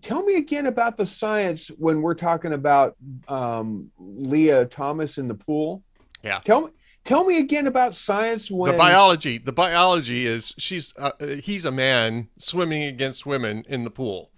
tell 0.01 0.23
me 0.23 0.35
again 0.35 0.65
about 0.65 0.97
the 0.97 1.05
science 1.05 1.69
when 1.77 2.01
we're 2.01 2.15
talking 2.15 2.53
about 2.53 2.95
um, 3.27 3.91
Lia 3.97 4.65
Thomas 4.65 5.17
in 5.17 5.27
the 5.27 5.35
pool. 5.35 5.83
Yeah. 6.23 6.39
Tell 6.39 6.61
me. 6.63 6.69
Tell 7.03 7.25
me 7.25 7.37
again 7.39 7.67
about 7.67 7.97
science 7.97 8.49
when 8.49 8.71
the 8.71 8.77
biology. 8.77 9.37
The 9.37 9.51
biology 9.51 10.25
is 10.25 10.53
she's 10.57 10.93
uh, 10.97 11.11
he's 11.41 11.65
a 11.65 11.71
man 11.71 12.29
swimming 12.37 12.83
against 12.83 13.25
women 13.25 13.65
in 13.67 13.83
the 13.83 13.91
pool. 13.91 14.31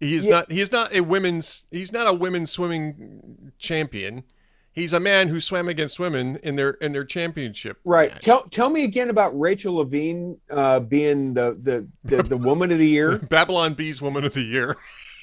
He's 0.00 0.26
yeah. 0.26 0.36
not 0.36 0.52
he's 0.52 0.72
not 0.72 0.94
a 0.94 1.02
women's 1.02 1.66
he's 1.70 1.92
not 1.92 2.08
a 2.08 2.14
women's 2.14 2.50
swimming 2.50 3.52
champion. 3.58 4.24
He's 4.74 4.94
a 4.94 5.00
man 5.00 5.28
who 5.28 5.38
swam 5.38 5.68
against 5.68 6.00
women 6.00 6.36
in 6.42 6.56
their 6.56 6.70
in 6.70 6.92
their 6.92 7.04
championship. 7.04 7.78
Right. 7.84 8.10
Match. 8.10 8.22
Tell 8.22 8.42
tell 8.44 8.70
me 8.70 8.84
again 8.84 9.10
about 9.10 9.38
Rachel 9.38 9.74
Levine 9.74 10.38
uh, 10.50 10.80
being 10.80 11.34
the, 11.34 11.58
the 11.62 11.86
the 12.04 12.22
the 12.22 12.36
woman 12.38 12.72
of 12.72 12.78
the 12.78 12.88
year. 12.88 13.18
Babylon 13.30 13.74
Bee's 13.74 14.00
woman 14.00 14.24
of 14.24 14.32
the 14.32 14.40
year. 14.40 14.76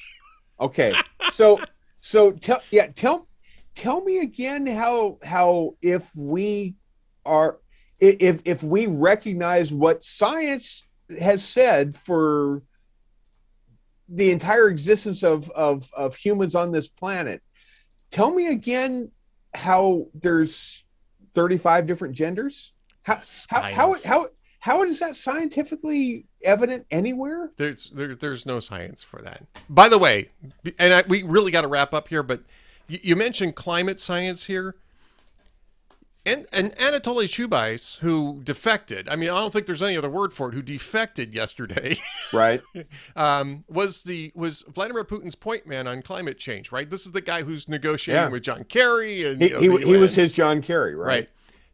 okay. 0.59 0.93
So 1.33 1.59
so 1.99 2.31
tell 2.31 2.61
yeah 2.69 2.87
tell 2.87 3.27
tell 3.73 4.01
me 4.01 4.19
again 4.19 4.67
how 4.67 5.17
how 5.23 5.75
if 5.81 6.15
we 6.15 6.75
are 7.25 7.57
if 7.99 8.43
if 8.45 8.61
we 8.61 8.85
recognize 8.85 9.73
what 9.73 10.03
science 10.03 10.85
has 11.19 11.43
said 11.43 11.95
for 11.95 12.61
the 14.07 14.29
entire 14.29 14.67
existence 14.67 15.23
of 15.23 15.49
of 15.51 15.89
of 15.93 16.15
humans 16.15 16.55
on 16.55 16.71
this 16.71 16.87
planet 16.87 17.41
tell 18.11 18.31
me 18.31 18.47
again 18.47 19.11
how 19.53 20.07
there's 20.13 20.83
35 21.35 21.87
different 21.87 22.15
genders? 22.15 22.73
How 23.03 23.19
how, 23.49 23.61
how 23.61 23.95
how 24.05 24.27
how 24.59 24.83
is 24.83 24.99
that 24.99 25.15
scientifically 25.15 26.25
evident 26.43 26.85
anywhere? 26.91 27.51
There's 27.57 27.89
there, 27.89 28.13
there's 28.13 28.45
no 28.45 28.59
science 28.59 29.01
for 29.01 29.21
that. 29.21 29.43
By 29.69 29.89
the 29.89 29.97
way, 29.97 30.29
and 30.77 30.93
I, 30.93 31.03
we 31.07 31.23
really 31.23 31.51
got 31.51 31.61
to 31.61 31.67
wrap 31.67 31.93
up 31.93 32.09
here, 32.09 32.23
but 32.23 32.41
you, 32.87 32.99
you 33.01 33.15
mentioned 33.15 33.55
climate 33.55 33.99
science 33.99 34.45
here 34.45 34.75
and, 36.29 36.47
and 36.51 36.71
Anatoly 36.77 37.25
Chubais, 37.25 37.99
who 37.99 38.41
defected, 38.43 39.09
I 39.09 39.15
mean, 39.15 39.29
I 39.29 39.39
don't 39.39 39.51
think 39.51 39.65
there's 39.65 39.81
any 39.81 39.97
other 39.97 40.09
word 40.09 40.33
for 40.33 40.49
it, 40.49 40.55
who 40.55 40.61
defected 40.61 41.33
yesterday. 41.33 41.97
Right. 42.31 42.61
um, 43.15 43.63
was 43.67 44.03
the 44.03 44.31
was 44.35 44.61
Vladimir 44.61 45.03
Putin's 45.03 45.33
point 45.33 45.65
man 45.65 45.87
on 45.87 46.03
climate 46.03 46.37
change, 46.37 46.71
right? 46.71 46.87
This 46.87 47.07
is 47.07 47.11
the 47.11 47.21
guy 47.21 47.41
who's 47.41 47.67
negotiating 47.67 48.21
yeah. 48.21 48.29
with 48.29 48.43
John 48.43 48.65
Kerry. 48.65 49.27
And, 49.27 49.41
he, 49.41 49.47
you 49.47 49.53
know, 49.55 49.77
he, 49.77 49.85
he 49.93 49.97
was 49.97 50.13
his 50.13 50.31
John 50.31 50.61
Kerry, 50.61 50.93
right? 50.93 51.07
Right. 51.07 51.29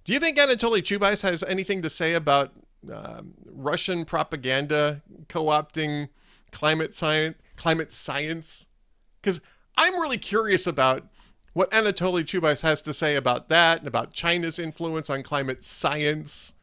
Do 0.05 0.13
you 0.13 0.19
think 0.19 0.37
Anatoly 0.37 0.79
Chubais 0.79 1.21
has 1.23 1.43
anything 1.43 1.81
to 1.81 1.89
say 1.89 2.13
about 2.13 2.53
um, 2.89 3.33
Russian 3.51 4.05
propaganda 4.05 5.01
co-opting 5.27 6.07
climate 6.51 6.93
science? 6.93 7.35
Climate 7.57 7.91
science? 7.91 8.67
Because 9.21 9.41
I'm 9.75 9.95
really 9.95 10.17
curious 10.17 10.67
about 10.67 11.05
what 11.55 11.71
Anatoly 11.71 12.23
Chubais 12.23 12.63
has 12.63 12.81
to 12.81 12.91
say 12.91 13.15
about 13.15 13.47
that 13.47 13.79
and 13.79 13.87
about 13.87 14.11
China's 14.11 14.59
influence 14.59 15.09
on 15.09 15.23
climate 15.23 15.63
science 15.63 16.53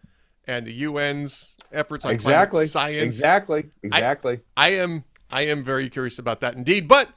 and 0.46 0.66
the 0.66 0.84
UN's 0.84 1.56
efforts 1.72 2.04
on 2.04 2.12
exactly. 2.12 2.58
climate 2.58 2.68
science. 2.68 3.02
Exactly. 3.02 3.64
Exactly. 3.82 4.40
I, 4.54 4.66
I 4.66 4.68
am 4.72 5.04
I 5.30 5.46
am 5.46 5.62
very 5.62 5.88
curious 5.88 6.18
about 6.18 6.40
that 6.40 6.56
indeed. 6.56 6.88
But 6.88 7.08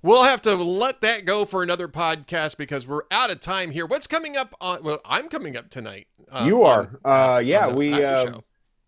we'll 0.00 0.24
have 0.24 0.40
to 0.42 0.54
let 0.54 1.02
that 1.02 1.26
go 1.26 1.44
for 1.44 1.62
another 1.62 1.86
podcast 1.86 2.56
because 2.56 2.86
we're 2.86 3.02
out 3.10 3.30
of 3.30 3.40
time 3.40 3.72
here. 3.72 3.84
What's 3.84 4.06
coming 4.06 4.34
up 4.34 4.54
on 4.58 4.82
well, 4.82 5.02
I'm 5.04 5.28
coming 5.28 5.54
up 5.54 5.68
tonight. 5.68 6.06
Uh, 6.30 6.44
you 6.46 6.62
are. 6.62 6.98
On, 7.04 7.36
uh, 7.36 7.38
yeah, 7.40 7.70
we 7.70 7.92
uh, 8.02 8.40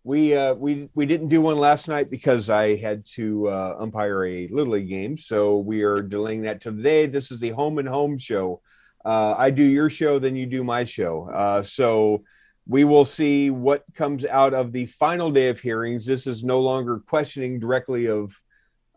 we 0.05 0.35
uh, 0.35 0.53
we 0.53 0.87
we 0.93 1.07
didn't 1.07 1.29
do 1.29 1.41
one 1.41 1.57
last 1.57 1.87
night 1.87 2.11
because 2.11 2.47
I 2.47 2.75
had 2.75 3.07
to 3.15 3.49
uh, 3.49 3.75
umpire 3.79 4.23
a 4.23 4.47
little 4.49 4.73
league 4.73 4.87
game, 4.87 5.17
so 5.17 5.57
we 5.57 5.81
are 5.81 5.99
delaying 5.99 6.43
that 6.43 6.61
to 6.61 6.71
today. 6.71 7.07
This 7.07 7.31
is 7.31 7.39
the 7.39 7.49
home 7.49 7.79
and 7.79 7.87
home 7.87 8.19
show. 8.19 8.61
Uh, 9.03 9.33
I 9.35 9.49
do 9.49 9.63
your 9.63 9.89
show, 9.89 10.19
then 10.19 10.35
you 10.35 10.45
do 10.45 10.63
my 10.63 10.83
show. 10.83 11.27
Uh, 11.33 11.63
so 11.63 12.23
we 12.67 12.83
will 12.83 13.03
see 13.03 13.49
what 13.49 13.83
comes 13.95 14.25
out 14.25 14.53
of 14.53 14.71
the 14.71 14.85
final 14.85 15.31
day 15.31 15.49
of 15.49 15.59
hearings. 15.59 16.05
This 16.05 16.27
is 16.27 16.43
no 16.43 16.61
longer 16.61 16.99
questioning 16.99 17.59
directly 17.59 18.07
of 18.07 18.39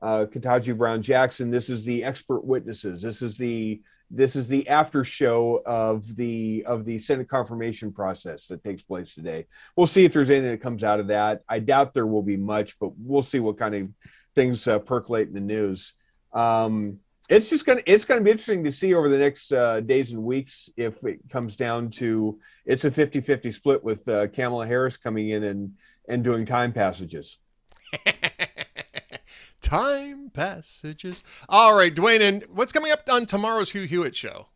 uh, 0.02 0.26
Ketanji 0.26 0.76
Brown 0.76 1.00
Jackson. 1.00 1.50
This 1.50 1.70
is 1.70 1.86
the 1.86 2.04
expert 2.04 2.44
witnesses. 2.44 3.00
This 3.00 3.22
is 3.22 3.38
the 3.38 3.80
this 4.10 4.36
is 4.36 4.48
the 4.48 4.68
after 4.68 5.04
show 5.04 5.62
of 5.66 6.16
the 6.16 6.64
of 6.66 6.84
the 6.84 6.98
Senate 6.98 7.28
confirmation 7.28 7.92
process 7.92 8.46
that 8.46 8.64
takes 8.64 8.82
place 8.82 9.14
today. 9.14 9.46
We'll 9.76 9.86
see 9.86 10.04
if 10.04 10.12
there's 10.12 10.30
anything 10.30 10.50
that 10.50 10.62
comes 10.62 10.82
out 10.82 11.00
of 11.00 11.08
that. 11.08 11.42
I 11.48 11.58
doubt 11.58 11.94
there 11.94 12.06
will 12.06 12.22
be 12.22 12.36
much, 12.36 12.78
but 12.78 12.92
we'll 12.96 13.22
see 13.22 13.38
what 13.38 13.58
kind 13.58 13.74
of 13.74 13.90
things 14.34 14.66
uh, 14.66 14.78
percolate 14.78 15.28
in 15.28 15.34
the 15.34 15.40
news. 15.40 15.92
Um, 16.32 17.00
it's 17.28 17.50
just 17.50 17.66
gonna 17.66 17.82
it's 17.84 18.06
gonna 18.06 18.22
be 18.22 18.30
interesting 18.30 18.64
to 18.64 18.72
see 18.72 18.94
over 18.94 19.10
the 19.10 19.18
next 19.18 19.52
uh, 19.52 19.80
days 19.80 20.12
and 20.12 20.22
weeks 20.22 20.70
if 20.76 21.04
it 21.04 21.20
comes 21.30 21.56
down 21.56 21.90
to 21.90 22.38
it's 22.64 22.84
a 22.84 22.90
50-50 22.90 23.54
split 23.54 23.84
with 23.84 24.08
uh, 24.08 24.28
Kamala 24.28 24.66
Harris 24.66 24.96
coming 24.96 25.28
in 25.28 25.44
and 25.44 25.74
and 26.08 26.24
doing 26.24 26.46
time 26.46 26.72
passages. 26.72 27.38
Time 29.60 30.30
passages. 30.30 31.22
All 31.48 31.76
right, 31.76 31.94
Duane, 31.94 32.22
and 32.22 32.44
what's 32.52 32.72
coming 32.72 32.92
up 32.92 33.02
on 33.10 33.26
tomorrow's 33.26 33.70
Hugh 33.70 33.82
Hewitt 33.82 34.14
show? 34.14 34.48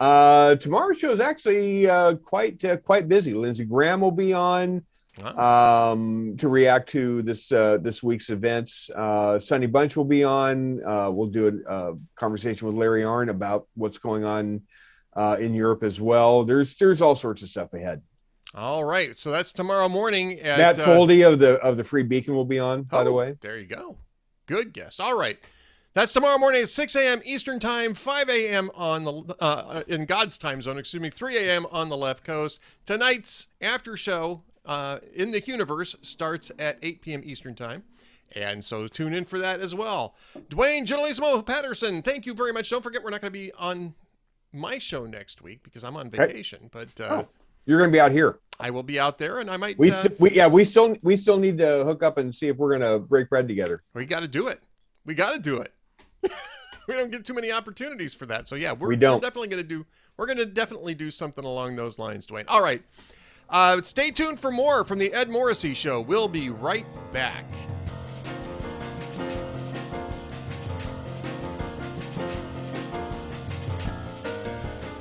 Uh, 0.00 0.54
tomorrow's 0.56 0.98
show 0.98 1.10
is 1.10 1.20
actually 1.20 1.88
uh, 1.88 2.14
quite 2.14 2.64
uh, 2.64 2.78
quite 2.78 3.06
busy. 3.06 3.34
Lindsey 3.34 3.64
Graham 3.64 4.00
will 4.00 4.10
be 4.10 4.32
on 4.32 4.82
um, 5.24 6.36
to 6.38 6.48
react 6.48 6.88
to 6.90 7.22
this 7.22 7.52
uh, 7.52 7.78
this 7.78 8.02
week's 8.02 8.30
events. 8.30 8.90
Uh, 8.94 9.38
Sonny 9.38 9.66
Bunch 9.66 9.96
will 9.96 10.04
be 10.04 10.24
on. 10.24 10.82
Uh, 10.84 11.10
we'll 11.12 11.28
do 11.28 11.62
a, 11.68 11.74
a, 11.74 11.96
conversation 12.16 12.66
with 12.66 12.76
Larry 12.76 13.02
Arnn 13.02 13.30
about 13.30 13.66
what's 13.74 13.98
going 13.98 14.24
on 14.24 14.62
uh, 15.14 15.36
in 15.38 15.54
Europe 15.54 15.82
as 15.82 16.00
well. 16.00 16.44
There's 16.44 16.76
there's 16.76 17.02
all 17.02 17.14
sorts 17.14 17.42
of 17.42 17.48
stuff 17.48 17.74
ahead. 17.74 18.02
All 18.54 18.84
right, 18.84 19.16
so 19.16 19.30
that's 19.30 19.52
tomorrow 19.52 19.88
morning. 19.88 20.40
At, 20.40 20.58
Matt 20.58 20.76
Foldi 20.76 21.26
of 21.30 21.38
the 21.38 21.56
of 21.60 21.76
the 21.76 21.84
Free 21.84 22.02
Beacon 22.02 22.34
will 22.34 22.44
be 22.44 22.58
on. 22.58 22.84
By 22.84 23.00
oh, 23.00 23.04
the 23.04 23.12
way, 23.12 23.36
there 23.40 23.58
you 23.58 23.66
go. 23.66 23.98
Good 24.50 24.72
guess. 24.72 24.98
All 24.98 25.16
right. 25.16 25.38
That's 25.94 26.12
tomorrow 26.12 26.36
morning 26.36 26.62
at 26.62 26.68
6 26.68 26.96
a.m. 26.96 27.20
Eastern 27.24 27.60
Time, 27.60 27.94
5 27.94 28.28
a.m. 28.28 28.68
on 28.74 29.04
the 29.04 29.36
uh, 29.38 29.84
in 29.86 30.06
God's 30.06 30.36
time 30.38 30.60
zone, 30.60 30.76
excuse 30.76 31.00
me, 31.00 31.08
3 31.08 31.36
a.m. 31.36 31.66
on 31.70 31.88
the 31.88 31.96
left 31.96 32.24
coast. 32.24 32.60
Tonight's 32.84 33.46
after 33.60 33.96
show 33.96 34.42
uh, 34.66 34.98
in 35.14 35.30
the 35.30 35.40
universe 35.40 35.94
starts 36.02 36.50
at 36.58 36.78
8 36.82 37.00
p.m. 37.00 37.22
Eastern 37.24 37.54
Time. 37.54 37.84
And 38.34 38.64
so 38.64 38.88
tune 38.88 39.14
in 39.14 39.24
for 39.24 39.38
that 39.38 39.60
as 39.60 39.72
well. 39.72 40.16
Duane 40.48 40.84
Generalissimo 40.84 41.42
Patterson, 41.42 42.02
thank 42.02 42.26
you 42.26 42.34
very 42.34 42.52
much. 42.52 42.70
Don't 42.70 42.82
forget, 42.82 43.04
we're 43.04 43.10
not 43.10 43.20
going 43.20 43.32
to 43.32 43.38
be 43.38 43.52
on 43.52 43.94
my 44.52 44.78
show 44.78 45.06
next 45.06 45.42
week 45.42 45.62
because 45.62 45.84
I'm 45.84 45.96
on 45.96 46.10
vacation. 46.10 46.70
But 46.72 47.00
uh, 47.00 47.08
oh, 47.08 47.28
you're 47.66 47.78
going 47.78 47.92
to 47.92 47.96
be 47.96 48.00
out 48.00 48.10
here. 48.10 48.40
I 48.60 48.70
will 48.70 48.82
be 48.82 49.00
out 49.00 49.18
there, 49.18 49.38
and 49.40 49.50
I 49.50 49.56
might. 49.56 49.78
We, 49.78 49.90
uh, 49.90 50.08
we 50.18 50.32
yeah, 50.32 50.46
we 50.46 50.64
still 50.64 50.96
we 51.02 51.16
still 51.16 51.38
need 51.38 51.58
to 51.58 51.84
hook 51.84 52.02
up 52.02 52.18
and 52.18 52.34
see 52.34 52.48
if 52.48 52.58
we're 52.58 52.72
gonna 52.72 52.98
break 52.98 53.30
bread 53.30 53.48
together. 53.48 53.82
We 53.94 54.04
got 54.04 54.20
to 54.20 54.28
do 54.28 54.48
it. 54.48 54.60
We 55.04 55.14
got 55.14 55.32
to 55.32 55.40
do 55.40 55.60
it. 55.60 55.72
we 56.88 56.94
don't 56.94 57.10
get 57.10 57.24
too 57.24 57.34
many 57.34 57.50
opportunities 57.50 58.14
for 58.14 58.26
that. 58.26 58.46
So 58.48 58.56
yeah, 58.56 58.72
we're, 58.72 58.88
we 58.88 58.96
don't. 58.96 59.16
We're 59.16 59.28
definitely 59.28 59.48
gonna 59.48 59.62
do. 59.62 59.86
We're 60.16 60.26
gonna 60.26 60.44
definitely 60.44 60.94
do 60.94 61.10
something 61.10 61.44
along 61.44 61.76
those 61.76 61.98
lines, 61.98 62.26
Duane. 62.26 62.44
All 62.48 62.62
right. 62.62 62.82
Uh, 63.48 63.82
stay 63.82 64.10
tuned 64.10 64.38
for 64.38 64.52
more 64.52 64.84
from 64.84 64.98
the 64.98 65.12
Ed 65.12 65.28
Morrissey 65.28 65.74
Show. 65.74 66.00
We'll 66.00 66.28
be 66.28 66.50
right 66.50 66.86
back. 67.12 67.44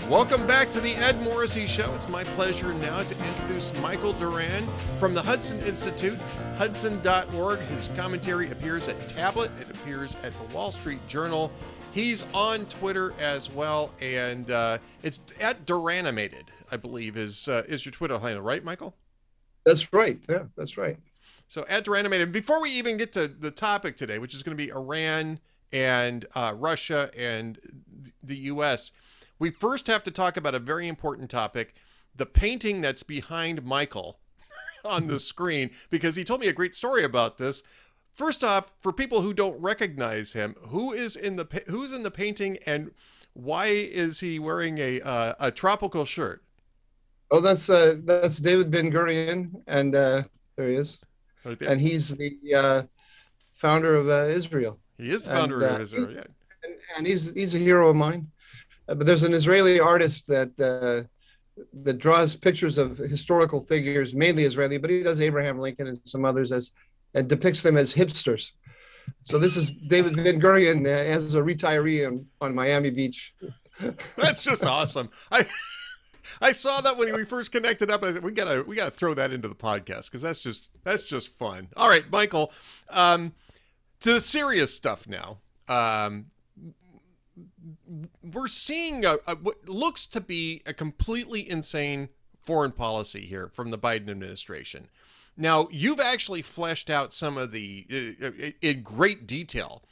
Welcome 0.10 0.48
back 0.48 0.72
to 0.72 0.80
the 0.80 0.96
Ed 0.96 1.22
Morrissey 1.22 1.68
Show. 1.68 1.94
It's 1.94 2.10
my 2.10 2.24
pleasure 2.24 2.74
now 2.74 3.04
to 3.04 3.28
introduce 3.28 3.80
Michael 3.80 4.14
Doran 4.14 4.66
from 4.98 5.14
the 5.14 5.22
Hudson 5.22 5.60
Institute, 5.60 6.18
hudson.org. 6.58 7.60
His 7.60 7.90
commentary 7.96 8.50
appears 8.50 8.88
at 8.88 9.08
Tablet, 9.08 9.52
it 9.62 9.70
appears 9.70 10.18
at 10.24 10.36
the 10.36 10.44
Wall 10.46 10.72
Street 10.72 10.98
Journal. 11.08 11.52
He's 11.92 12.26
on 12.34 12.66
Twitter 12.66 13.14
as 13.20 13.52
well, 13.52 13.94
and 14.02 14.50
uh, 14.50 14.80
it's 15.04 15.20
at 15.40 15.68
Doranimated, 15.68 16.48
I 16.72 16.78
believe, 16.78 17.16
is 17.16 17.48
uh, 17.48 17.62
is 17.68 17.86
your 17.86 17.92
Twitter 17.92 18.18
handle, 18.18 18.42
right, 18.42 18.64
Michael? 18.64 18.96
That's 19.64 19.94
right. 19.94 20.20
Yeah, 20.28 20.46
that's 20.58 20.76
right. 20.76 20.98
So 21.48 21.66
at 21.70 21.86
Doranimated, 21.86 22.32
before 22.32 22.64
we 22.64 22.72
even 22.72 22.98
get 22.98 23.14
to 23.14 23.28
the 23.28 23.52
topic 23.52 23.96
today, 23.96 24.18
which 24.18 24.34
is 24.34 24.42
going 24.42 24.58
to 24.58 24.64
be 24.64 24.72
Iran 24.72 25.40
and 25.72 26.26
uh, 26.34 26.56
Russia 26.58 27.12
and 27.16 27.60
the 28.24 28.38
U.S., 28.38 28.92
we 29.40 29.50
first 29.50 29.88
have 29.88 30.04
to 30.04 30.12
talk 30.12 30.38
about 30.38 30.54
a 30.54 30.60
very 30.60 30.88
important 30.88 31.30
topic 31.30 31.74
the 32.16 32.26
painting 32.26 32.82
that's 32.82 33.04
behind 33.04 33.64
Michael 33.64 34.20
on 34.86 35.08
the 35.08 35.20
screen, 35.20 35.72
because 35.90 36.16
he 36.16 36.24
told 36.24 36.42
me 36.42 36.48
a 36.48 36.54
great 36.54 36.76
story 36.76 37.04
about 37.04 37.38
this. 37.38 37.64
First 38.14 38.44
off, 38.44 38.74
for 38.82 38.92
people 38.92 39.22
who 39.22 39.34
don't 39.34 39.60
recognize 39.62 40.34
him, 40.34 40.56
who 40.68 40.92
is 40.92 41.16
in 41.16 41.38
the 41.38 41.48
who's 41.68 41.94
in 41.94 42.04
the 42.04 42.12
painting 42.12 42.58
and 42.66 42.92
why 43.34 43.68
is 43.68 44.20
he 44.20 44.40
wearing 44.40 44.78
a 44.80 45.00
uh, 45.02 45.34
a 45.40 45.52
tropical 45.52 46.04
shirt? 46.04 46.44
Oh, 47.32 47.40
that's 47.40 47.70
uh, 47.70 47.96
that's 48.04 48.40
David 48.40 48.70
Ben 48.70 48.92
Gurion, 48.92 49.52
and 49.68 49.96
uh, 49.96 50.24
there 50.58 50.68
he 50.68 50.76
is, 50.76 50.98
right 51.46 51.62
and 51.62 51.80
he's 51.80 52.10
the 52.10 52.38
uh, 52.54 52.84
founder 53.54 53.96
of 53.96 54.10
uh, 54.10 54.24
Israel. 54.24 54.78
He 54.98 55.10
is 55.12 55.24
the 55.24 55.32
founder 55.32 55.62
and, 55.62 55.64
of 55.64 55.80
uh, 55.80 55.82
Israel, 55.82 56.12
yeah. 56.12 56.24
And, 56.64 56.74
and, 56.98 57.08
he's 57.08 57.32
he's 57.34 57.56
a 57.56 57.60
hero 57.60 57.90
of 57.90 57.96
mine. 57.96 58.30
Uh, 58.90 58.96
but 58.96 59.06
there's 59.06 59.24
an 59.24 59.34
Israeli 59.34 59.80
artist 59.80 60.28
that 60.28 60.60
uh, 60.60 61.08
that 61.84 61.98
draws 61.98 62.36
pictures 62.36 62.78
of 62.78 62.98
historical 62.98 63.62
figures, 63.62 64.14
mainly 64.14 64.44
Israeli, 64.44 64.78
but 64.78 64.90
he 64.90 65.04
does 65.04 65.22
Abraham 65.22 65.60
Lincoln 65.60 65.88
and 65.88 66.00
some 66.04 66.26
others 66.26 66.52
as 66.52 66.72
and 67.14 67.28
depicts 67.28 67.64
them 67.64 67.78
as 67.78 67.94
hipsters. 67.94 68.52
So 69.24 69.40
this 69.40 69.58
is 69.58 69.72
David 69.72 70.16
Ben 70.16 70.40
Gurion 70.40 70.86
uh, 70.86 70.90
as 70.90 71.34
a 71.34 71.42
retiree 71.42 72.08
on, 72.08 72.26
on 72.42 72.54
Miami 72.54 72.92
Beach. 72.92 73.34
That's 74.16 74.44
just 74.44 74.66
awesome. 74.66 75.10
I 75.32 75.46
I 76.42 76.52
saw 76.52 76.82
that 76.82 76.98
when 76.98 77.14
we 77.14 77.26
first 77.26 77.52
connected 77.52 77.90
up. 77.90 78.04
I 78.04 78.14
said 78.14 78.24
we 78.24 78.32
gotta 78.32 78.64
we 78.64 78.76
gotta 78.76 78.92
throw 78.92 79.14
that 79.16 79.32
into 79.32 79.48
the 79.48 79.56
podcast 79.56 80.06
because 80.06 80.22
that's 80.22 80.40
just 80.40 80.72
that's 80.84 81.04
just 81.04 81.30
fun. 81.38 81.70
All 81.76 81.90
right, 81.90 82.10
Michael. 82.12 82.52
Um, 82.92 83.34
to 84.02 84.14
the 84.14 84.22
serious 84.22 84.74
stuff 84.74 85.08
now. 85.08 85.40
Um, 85.68 86.28
we're 88.24 88.48
seeing 88.48 89.06
a, 89.06 89.18
a, 89.28 89.36
what 89.36 89.68
looks 89.68 90.06
to 90.08 90.22
be 90.22 90.62
a 90.66 90.74
completely 90.74 91.50
insane 91.50 92.10
foreign 92.42 92.72
policy 92.72 93.26
here 93.26 93.50
from 93.54 93.72
the 93.72 93.78
Biden 93.78 94.10
administration. 94.10 94.88
Now, 95.38 95.68
you've 95.72 96.00
actually 96.00 96.42
fleshed 96.42 96.90
out 96.90 97.14
some 97.14 97.38
of 97.38 97.52
the 97.52 97.86
uh, 98.22 98.52
in 98.62 98.82
great 98.82 99.26
detail 99.26 99.84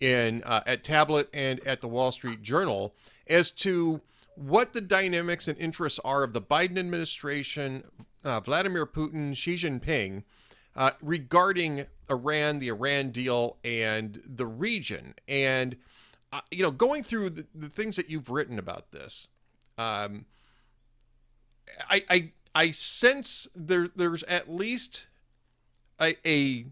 in 0.00 0.42
uh, 0.44 0.62
at 0.66 0.82
Tablet 0.82 1.28
and 1.32 1.64
at 1.66 1.80
the 1.80 1.88
Wall 1.88 2.12
Street 2.12 2.42
Journal 2.42 2.94
as 3.28 3.50
to 3.52 4.00
what 4.34 4.72
the 4.72 4.80
dynamics 4.80 5.48
and 5.48 5.56
interests 5.58 6.00
are 6.04 6.22
of 6.22 6.32
the 6.32 6.42
Biden 6.42 6.78
administration, 6.78 7.84
uh, 8.24 8.40
Vladimir 8.40 8.84
Putin, 8.84 9.34
Xi 9.36 9.54
Jinping, 9.54 10.24
uh, 10.74 10.90
regarding 11.00 11.86
Iran, 12.10 12.58
the 12.58 12.68
Iran 12.68 13.10
deal, 13.10 13.58
and 13.64 14.20
the 14.24 14.46
region. 14.46 15.14
And 15.26 15.76
you 16.50 16.62
know, 16.62 16.70
going 16.70 17.02
through 17.02 17.30
the, 17.30 17.46
the, 17.54 17.68
things 17.68 17.96
that 17.96 18.10
you've 18.10 18.30
written 18.30 18.58
about 18.58 18.90
this, 18.92 19.28
um, 19.78 20.26
I, 21.88 22.04
I 22.08 22.30
I 22.54 22.70
sense 22.70 23.48
there 23.54 23.88
there's 23.88 24.22
at 24.24 24.48
least 24.48 25.06
a, 26.00 26.14
a 26.26 26.66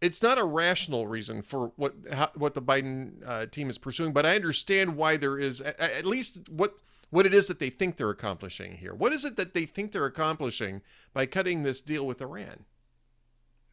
it's 0.00 0.22
not 0.22 0.38
a 0.38 0.44
rational 0.44 1.06
reason 1.06 1.42
for 1.42 1.72
what 1.76 1.94
how, 2.12 2.30
what 2.34 2.54
the 2.54 2.62
Biden 2.62 3.26
uh, 3.26 3.46
team 3.46 3.70
is 3.70 3.78
pursuing, 3.78 4.12
but 4.12 4.26
I 4.26 4.34
understand 4.34 4.96
why 4.96 5.16
there 5.16 5.38
is 5.38 5.60
at 5.60 6.04
least 6.04 6.48
what 6.48 6.74
what 7.10 7.26
it 7.26 7.34
is 7.34 7.46
that 7.48 7.58
they 7.58 7.70
think 7.70 7.96
they're 7.96 8.10
accomplishing 8.10 8.78
here. 8.78 8.94
What 8.94 9.12
is 9.12 9.24
it 9.24 9.36
that 9.36 9.54
they 9.54 9.66
think 9.66 9.92
they're 9.92 10.06
accomplishing 10.06 10.80
by 11.12 11.26
cutting 11.26 11.62
this 11.62 11.80
deal 11.80 12.06
with 12.06 12.20
Iran? 12.20 12.64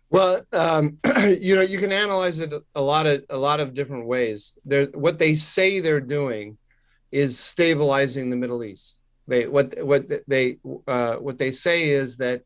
Well, 0.09 0.43
um, 0.51 0.97
you 1.39 1.55
know, 1.55 1.61
you 1.61 1.77
can 1.77 1.91
analyze 1.91 2.39
it 2.39 2.51
a 2.75 2.81
lot 2.81 3.05
of 3.05 3.23
a 3.29 3.37
lot 3.37 3.59
of 3.59 3.73
different 3.73 4.07
ways. 4.07 4.57
They're, 4.65 4.87
what 4.87 5.19
they 5.19 5.35
say 5.35 5.79
they're 5.79 6.01
doing 6.01 6.57
is 7.11 7.39
stabilizing 7.39 8.29
the 8.29 8.35
Middle 8.35 8.63
East. 8.63 9.01
They 9.27 9.47
what 9.47 9.75
what 9.85 10.05
they 10.27 10.57
uh, 10.87 11.15
what 11.15 11.37
they 11.37 11.51
say 11.51 11.89
is 11.89 12.17
that 12.17 12.41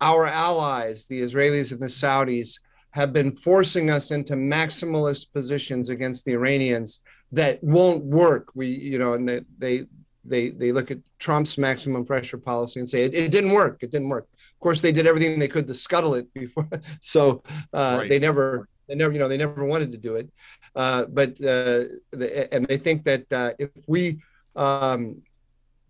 our 0.00 0.26
allies, 0.26 1.06
the 1.06 1.20
Israelis 1.20 1.72
and 1.72 1.80
the 1.80 1.86
Saudis, 1.86 2.58
have 2.92 3.12
been 3.12 3.32
forcing 3.32 3.90
us 3.90 4.10
into 4.10 4.34
maximalist 4.34 5.32
positions 5.32 5.88
against 5.88 6.24
the 6.24 6.32
Iranians 6.32 7.00
that 7.32 7.62
won't 7.62 8.04
work. 8.04 8.48
We, 8.54 8.68
you 8.68 8.98
know, 8.98 9.14
and 9.14 9.28
they 9.28 9.40
they 9.58 9.84
they 10.24 10.50
they 10.50 10.72
look 10.72 10.90
at 10.90 10.98
Trump's 11.18 11.56
maximum 11.58 12.04
pressure 12.04 12.38
policy 12.38 12.80
and 12.80 12.88
say 12.88 13.02
it, 13.04 13.14
it 13.14 13.30
didn't 13.30 13.52
work. 13.52 13.82
It 13.82 13.90
didn't 13.90 14.08
work. 14.08 14.28
Of 14.32 14.60
course, 14.60 14.82
they 14.82 14.92
did 14.92 15.06
everything 15.06 15.38
they 15.38 15.48
could 15.48 15.66
to 15.66 15.74
scuttle 15.74 16.14
it 16.14 16.32
before, 16.34 16.68
so 17.00 17.42
uh, 17.72 17.98
right. 18.00 18.08
they 18.08 18.18
never 18.18 18.68
they 18.88 18.94
never 18.94 19.12
you 19.12 19.18
know 19.18 19.28
they 19.28 19.36
never 19.36 19.64
wanted 19.64 19.92
to 19.92 19.98
do 19.98 20.16
it. 20.16 20.28
Uh, 20.74 21.04
but 21.06 21.30
uh, 21.40 21.84
the, 22.12 22.48
and 22.52 22.66
they 22.66 22.76
think 22.76 23.04
that 23.04 23.32
uh, 23.32 23.52
if 23.58 23.70
we 23.86 24.20
um, 24.56 25.22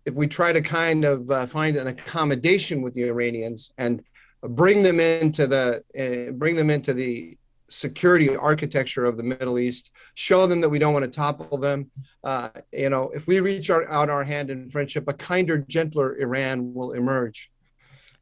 if 0.05 0.13
we 0.13 0.27
try 0.27 0.51
to 0.51 0.61
kind 0.61 1.05
of 1.05 1.29
uh, 1.29 1.45
find 1.45 1.77
an 1.77 1.87
accommodation 1.87 2.81
with 2.81 2.93
the 2.93 3.03
Iranians 3.03 3.71
and 3.77 4.03
bring 4.41 4.81
them 4.81 4.99
into 4.99 5.45
the 5.47 5.83
uh, 5.97 6.31
bring 6.31 6.55
them 6.55 6.69
into 6.69 6.93
the 6.93 7.37
security 7.71 8.35
architecture 8.35 9.05
of 9.05 9.17
the 9.17 9.23
Middle 9.23 9.57
East, 9.57 9.91
show 10.13 10.45
them 10.45 10.61
that 10.61 10.69
we 10.69 10.79
don't 10.79 10.93
want 10.93 11.05
to 11.05 11.11
topple 11.11 11.57
them. 11.57 11.89
Uh, 12.23 12.49
you 12.71 12.89
know, 12.89 13.09
if 13.15 13.27
we 13.27 13.39
reach 13.39 13.69
our, 13.69 13.89
out 13.89 14.09
our 14.09 14.23
hand 14.23 14.51
in 14.51 14.69
friendship, 14.69 15.07
a 15.07 15.13
kinder, 15.13 15.57
gentler 15.57 16.17
Iran 16.19 16.73
will 16.73 16.91
emerge. 16.91 17.51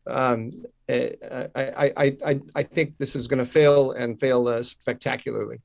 Um, 0.08 0.52
I, 0.90 1.50
I, 1.56 2.18
I, 2.26 2.42
I 2.56 2.64
think 2.64 2.98
this 2.98 3.16
is 3.16 3.28
going 3.28 3.40
to 3.40 3.46
fail 3.46 3.92
and 3.92 4.20
fail 4.20 4.48
uh, 4.48 4.64
spectacularly. 4.64 5.60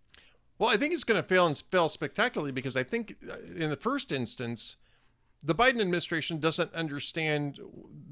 Well, 0.59 0.71
I 0.71 0.77
think 0.77 0.93
it's 0.93 1.05
going 1.05 1.21
to 1.21 1.27
fail 1.27 1.47
and 1.47 1.57
fail 1.57 1.89
spectacularly 1.89 2.53
because 2.53 2.77
I 2.77 2.83
think 2.83 3.17
uh, 3.29 3.37
in 3.57 3.71
the 3.71 3.77
first 3.77 4.13
instance, 4.13 4.77
the 5.45 5.55
Biden 5.55 5.81
administration 5.81 6.41
doesn't 6.41 6.73
understand 6.73 7.61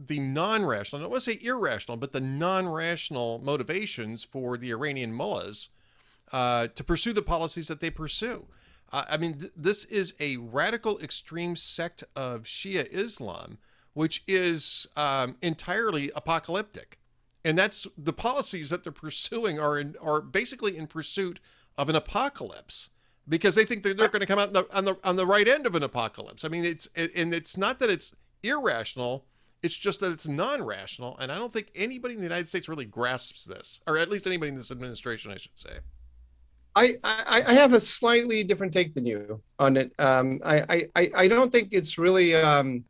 the 0.07 0.21
non-rational, 0.21 1.01
I 1.01 1.03
don't 1.03 1.11
want 1.11 1.23
to 1.23 1.31
say 1.33 1.39
irrational, 1.43 1.97
but 1.97 2.13
the 2.13 2.21
non-rational 2.21 3.41
motivations 3.43 4.23
for 4.23 4.59
the 4.59 4.71
Iranian 4.71 5.15
mullahs 5.15 5.71
uh, 6.31 6.69
to 6.69 6.85
pursue 6.85 7.15
the 7.15 7.23
policies 7.23 7.69
that 7.69 7.81
they 7.81 7.89
pursue. 7.89 8.47
Uh, 8.93 9.05
I 9.09 9.17
mean, 9.17 9.39
th- 9.39 9.53
this 9.57 9.87
is 9.87 10.15
a 10.21 10.37
radical 10.37 10.99
extreme 11.01 11.57
sect 11.57 12.05
of 12.15 12.43
Shia 12.43 12.87
Islam, 12.91 13.57
which 13.95 14.23
is 14.29 14.87
um, 14.97 15.37
entirely 15.41 16.11
apocalyptic, 16.15 16.99
and 17.45 17.57
that's 17.57 17.87
the 17.97 18.13
policies 18.13 18.69
that 18.69 18.85
they're 18.85 18.93
pursuing 19.07 19.59
are 19.59 19.79
in, 19.79 19.97
are 20.03 20.21
basically 20.21 20.77
in 20.77 20.87
pursuit 20.87 21.41
of 21.79 21.89
an 21.89 21.97
apocalypse 21.97 22.91
because 23.29 23.55
they 23.55 23.65
think 23.65 23.83
they're, 23.83 23.95
they're 23.95 24.09
going 24.09 24.21
to 24.21 24.27
come 24.27 24.39
out 24.39 24.49
on 24.49 24.53
the, 24.53 24.77
on 24.77 24.85
the 24.85 24.99
on 25.05 25.17
the 25.17 25.27
right 25.27 25.47
end 25.47 25.67
of 25.67 25.75
an 25.75 25.83
apocalypse. 25.83 26.45
I 26.45 26.49
mean, 26.49 26.65
it's 26.65 26.89
and 26.97 27.33
it's 27.33 27.57
not 27.57 27.79
that 27.79 27.91
it's 27.91 28.17
irrational; 28.43 29.27
it's 29.63 29.77
just 29.77 30.01
that 30.01 30.13
it's 30.13 30.27
non-rational, 30.27 31.19
and 31.19 31.31
I 31.31 31.37
don't 31.37 31.53
think 31.53 31.71
anybody 31.75 32.15
in 32.15 32.21
the 32.21 32.27
United 32.27 32.49
States 32.49 32.69
really 32.69 32.85
grasps 32.85 33.45
this, 33.45 33.81
or 33.87 33.97
at 33.97 34.11
least 34.11 34.27
anybody 34.27 34.51
in 34.51 34.57
this 34.57 34.71
administration, 34.71 35.31
I 35.31 35.37
should 35.37 35.57
say. 35.57 35.79
I, 36.75 36.95
I, 37.05 37.43
I 37.49 37.53
have 37.53 37.75
a 37.75 37.81
slightly 37.81 38.43
different 38.45 38.73
take 38.73 38.95
than 38.95 39.05
you 39.05 39.43
on 39.59 39.77
it. 39.77 39.93
Um, 39.99 40.41
I, 40.43 40.89
I, 40.97 41.11
I 41.15 41.29
don't 41.29 41.53
think 41.53 41.69
it's 41.73 41.99
really. 41.99 42.35
Um, 42.35 42.85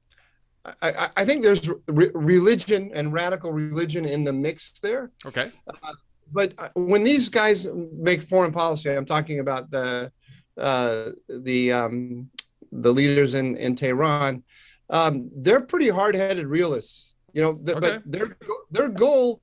I, 0.80 1.10
I 1.16 1.24
think 1.24 1.42
there's 1.42 1.68
re- 1.88 2.12
religion 2.14 2.92
and 2.94 3.12
radical 3.12 3.52
religion 3.52 4.04
in 4.04 4.22
the 4.22 4.32
mix 4.32 4.78
there. 4.78 5.10
Okay. 5.26 5.50
Uh, 5.66 5.92
but 6.32 6.54
when 6.74 7.02
these 7.02 7.28
guys 7.28 7.66
make 7.92 8.22
foreign 8.22 8.52
policy, 8.52 8.90
I'm 8.90 9.04
talking 9.04 9.40
about 9.40 9.72
the 9.72 9.80
uh, 9.80 10.08
the 10.56 11.72
um, 11.72 12.30
the 12.70 12.92
leaders 12.92 13.34
in 13.34 13.56
in 13.56 13.76
Tehran, 13.76 14.42
um, 14.90 15.30
they're 15.34 15.60
pretty 15.60 15.88
hard-headed 15.88 16.46
realists. 16.46 17.14
You 17.32 17.42
know, 17.42 17.50
okay. 17.50 17.80
but 17.80 18.02
their 18.04 18.36
their 18.70 18.88
goal 18.88 19.40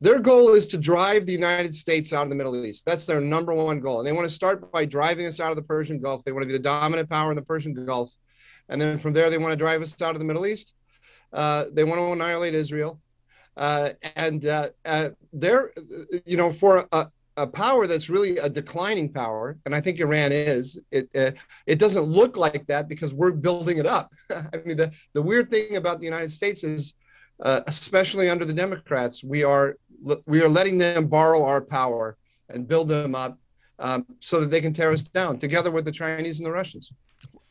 their 0.00 0.18
goal 0.18 0.54
is 0.54 0.66
to 0.68 0.78
drive 0.78 1.26
the 1.26 1.32
United 1.32 1.74
States 1.74 2.12
out 2.12 2.24
of 2.24 2.28
the 2.28 2.34
Middle 2.34 2.64
East. 2.64 2.84
That's 2.84 3.06
their 3.06 3.20
number 3.20 3.54
one 3.54 3.80
goal, 3.80 3.98
and 3.98 4.06
they 4.06 4.12
want 4.12 4.28
to 4.28 4.34
start 4.34 4.70
by 4.70 4.84
driving 4.84 5.26
us 5.26 5.40
out 5.40 5.50
of 5.50 5.56
the 5.56 5.62
Persian 5.62 6.00
Gulf. 6.00 6.24
They 6.24 6.32
want 6.32 6.42
to 6.42 6.46
be 6.46 6.52
the 6.52 6.58
dominant 6.58 7.08
power 7.08 7.30
in 7.30 7.36
the 7.36 7.42
Persian 7.42 7.72
Gulf, 7.86 8.12
and 8.68 8.80
then 8.80 8.98
from 8.98 9.12
there 9.12 9.30
they 9.30 9.38
want 9.38 9.52
to 9.52 9.56
drive 9.56 9.82
us 9.82 10.00
out 10.02 10.14
of 10.14 10.18
the 10.18 10.24
Middle 10.24 10.46
East. 10.46 10.74
Uh, 11.32 11.66
they 11.72 11.84
want 11.84 11.98
to 11.98 12.12
annihilate 12.12 12.54
Israel. 12.54 13.00
Uh, 13.56 13.90
and 14.16 14.44
uh, 14.44 14.68
uh, 14.84 15.08
they're, 15.32 15.72
you 16.26 16.36
know, 16.36 16.52
for 16.52 16.86
a, 16.92 17.08
a 17.36 17.46
power 17.46 17.86
that's 17.86 18.08
really 18.08 18.38
a 18.38 18.48
declining 18.48 19.12
power, 19.12 19.58
and 19.66 19.74
I 19.74 19.80
think 19.80 20.00
Iran 20.00 20.32
is. 20.32 20.78
It 20.90 21.08
uh, 21.14 21.32
it 21.66 21.78
doesn't 21.78 22.04
look 22.04 22.36
like 22.36 22.66
that 22.66 22.88
because 22.88 23.12
we're 23.12 23.30
building 23.30 23.78
it 23.78 23.86
up. 23.86 24.12
I 24.30 24.56
mean, 24.64 24.76
the 24.76 24.90
the 25.12 25.22
weird 25.22 25.50
thing 25.50 25.76
about 25.76 25.98
the 25.98 26.06
United 26.06 26.32
States 26.32 26.64
is, 26.64 26.94
uh, 27.40 27.60
especially 27.66 28.30
under 28.30 28.44
the 28.44 28.54
Democrats, 28.54 29.22
we 29.22 29.44
are 29.44 29.76
we 30.26 30.40
are 30.40 30.48
letting 30.48 30.78
them 30.78 31.08
borrow 31.08 31.44
our 31.44 31.60
power 31.60 32.16
and 32.48 32.66
build 32.66 32.88
them 32.88 33.14
up 33.14 33.38
um, 33.78 34.06
so 34.20 34.40
that 34.40 34.50
they 34.50 34.60
can 34.60 34.72
tear 34.72 34.92
us 34.92 35.02
down, 35.02 35.38
together 35.38 35.70
with 35.70 35.84
the 35.84 35.92
Chinese 35.92 36.38
and 36.38 36.46
the 36.46 36.52
Russians. 36.52 36.92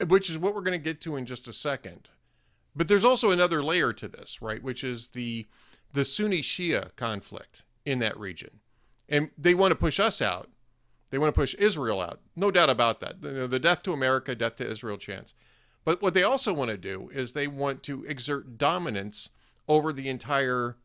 Which 0.08 0.30
is 0.30 0.38
what 0.38 0.56
we're 0.56 0.62
going 0.62 0.80
to 0.80 0.84
get 0.84 1.02
to 1.02 1.16
in 1.16 1.26
just 1.26 1.48
a 1.48 1.54
second. 1.54 2.10
But 2.76 2.88
there's 2.88 3.06
also 3.06 3.32
another 3.32 3.64
layer 3.64 3.94
to 3.94 4.08
this, 4.08 4.42
right? 4.42 4.62
Which 4.62 4.84
is 4.84 5.10
the 5.10 5.46
the 5.94 6.06
Sunni 6.06 6.42
Shia 6.42 6.96
conflict 6.96 7.64
in 7.86 8.00
that 8.00 8.20
region 8.20 8.60
and 9.10 9.30
they 9.38 9.54
want 9.54 9.72
to 9.72 9.76
push 9.76 10.00
us 10.00 10.22
out. 10.22 10.50
They 11.12 11.18
want 11.18 11.34
to 11.34 11.40
push 11.40 11.54
Israel 11.56 12.02
out. 12.02 12.20
No 12.36 12.52
doubt 12.52 12.70
about 12.70 13.00
that. 13.00 13.22
The, 13.22 13.48
the 13.48 13.60
death 13.60 13.84
to 13.84 13.94
America, 13.94 14.36
death 14.36 14.56
to 14.58 14.70
Israel 14.70 14.98
chance. 14.98 15.34
But 15.84 16.02
what 16.02 16.14
they 16.14 16.24
also 16.24 16.52
want 16.54 16.72
to 16.72 16.78
do 16.78 17.10
is 17.14 17.34
they 17.34 17.48
want 17.48 17.84
to 17.84 18.04
exert 18.06 18.58
dominance 18.58 19.30
over 19.68 19.94
the 19.94 20.10
entire 20.10 20.78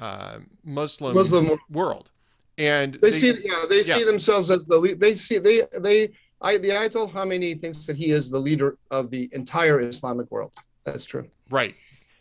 uh, 0.00 0.38
Muslim, 0.64 1.14
Muslim 1.14 1.58
world. 1.70 2.10
And 2.58 2.94
they, 2.94 3.10
they 3.10 3.12
see, 3.12 3.34
yeah, 3.44 3.64
they 3.68 3.82
yeah. 3.82 3.96
see 3.96 4.04
themselves 4.04 4.50
as 4.50 4.64
the 4.64 4.96
they 4.98 5.14
see 5.14 5.38
they 5.38 5.62
they. 5.78 6.10
I, 6.40 6.56
the 6.56 6.70
Ayatollah 6.70 7.10
Khamenei 7.10 7.60
thinks 7.60 7.86
that 7.86 7.96
he 7.96 8.12
is 8.12 8.30
the 8.30 8.38
leader 8.38 8.78
of 8.92 9.10
the 9.10 9.28
entire 9.32 9.80
Islamic 9.80 10.30
world. 10.30 10.52
That's 10.84 11.04
true. 11.04 11.26
Right. 11.50 11.74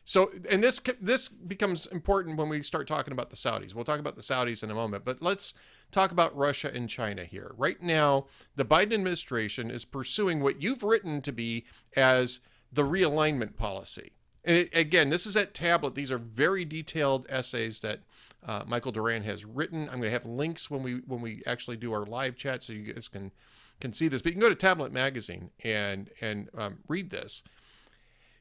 So, 0.08 0.30
and 0.50 0.64
this 0.64 0.80
this 1.02 1.28
becomes 1.28 1.86
important 1.86 2.38
when 2.38 2.48
we 2.48 2.64
start 2.64 2.88
talking 2.88 3.12
about 3.12 3.30
the 3.30 3.36
Saudis. 3.36 3.76
We'll 3.76 3.84
talk 3.84 4.00
about 4.00 4.16
the 4.16 4.22
Saudis 4.22 4.64
in 4.64 4.72
a 4.72 4.74
moment, 4.74 5.04
but 5.04 5.22
let's 5.22 5.54
talk 5.92 6.12
about 6.12 6.34
Russia 6.34 6.72
and 6.74 6.88
China 6.88 7.26
here. 7.26 7.52
Right 7.58 7.84
now, 7.84 8.28
the 8.56 8.64
Biden 8.64 8.94
administration 8.94 9.70
is 9.70 9.84
pursuing 9.84 10.40
what 10.40 10.62
you've 10.62 10.82
written 10.82 11.22
to 11.24 11.34
be 11.34 11.66
as 11.98 12.40
the 12.72 12.84
realignment 12.84 13.58
policy. 13.58 14.14
And 14.46 14.56
it, 14.56 14.74
again, 14.74 15.10
this 15.10 15.26
is 15.26 15.36
at 15.36 15.54
Tablet. 15.54 15.94
These 15.94 16.10
are 16.10 16.18
very 16.18 16.64
detailed 16.64 17.26
essays 17.28 17.82
that 17.82 18.00
uh, 18.48 18.64
Michael 18.66 18.94
Doran 18.94 19.24
has 19.24 19.44
written. 19.44 19.90
I'm 19.90 20.00
going 20.00 20.04
to 20.04 20.12
have 20.12 20.26
links 20.26 20.72
when 20.72 20.84
we 20.84 21.02
when 21.06 21.20
we 21.20 21.44
actually 21.46 21.76
do 21.76 21.92
our 21.92 22.06
live 22.06 22.38
chat, 22.38 22.64
so 22.64 22.72
you 22.72 22.94
guys 22.94 23.10
can 23.10 23.34
can 23.82 23.92
see 23.92 24.08
this. 24.08 24.22
But 24.22 24.30
you 24.30 24.36
can 24.36 24.42
go 24.42 24.48
to 24.48 24.56
Tablet 24.56 24.94
Magazine 24.94 25.50
and 25.66 26.10
and 26.22 26.50
um, 26.58 26.78
read 26.88 27.10
this. 27.10 27.44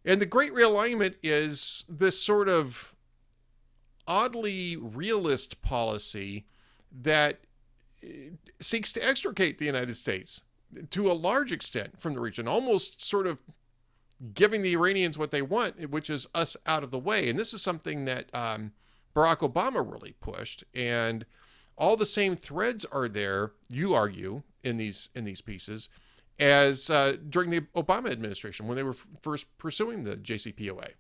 And 0.07 0.21
the 0.21 0.27
Great 0.27 0.55
Realignment 0.55 1.17
is 1.23 1.85
this 1.89 2.23
sort 2.23 2.49
of 2.49 2.95
oddly 4.07 4.77
realist 4.77 5.61
policy 5.63 6.47
that 7.03 7.41
eh, 8.05 8.31
seeks 8.61 8.93
to 8.93 9.07
extricate 9.07 9.59
the 9.59 9.67
United 9.67 9.97
States 9.97 10.43
to 10.91 11.11
a 11.11 11.13
large 11.13 11.51
extent 11.51 12.01
from 12.01 12.15
the 12.15 12.21
region, 12.21 12.47
almost 12.47 13.03
sort 13.03 13.27
of 13.27 13.43
giving 14.33 14.63
the 14.63 14.75
Iranians 14.75 15.19
what 15.19 15.33
they 15.33 15.43
want, 15.43 15.91
which 15.91 16.09
is 16.09 16.29
us 16.35 16.57
out 16.67 16.85
of 16.85 16.93
the 16.93 16.99
way. 16.99 17.29
And 17.29 17.37
this 17.37 17.53
is 17.53 17.61
something 17.61 18.05
that 18.05 18.33
um, 18.33 18.73
Barack 19.15 19.39
Obama 19.39 19.91
really 19.91 20.13
pushed. 20.21 20.63
And 20.73 21.27
all 21.77 21.97
the 21.97 22.07
same 22.07 22.37
threads 22.37 22.85
are 22.87 23.09
there, 23.09 23.53
you 23.69 23.93
argue, 23.93 24.45
in 24.63 24.77
these 24.77 25.11
in 25.15 25.25
these 25.25 25.41
pieces 25.41 25.89
as 26.39 26.91
uh, 26.91 27.17
during 27.29 27.51
the 27.51 27.61
Obama 27.75 28.11
administration 28.11 28.67
when 28.67 28.77
they 28.77 28.83
were 28.83 28.91
f- 28.91 29.07
first 29.23 29.47
pursuing 29.59 30.05
the 30.05 30.17
JCPOA. 30.17 30.91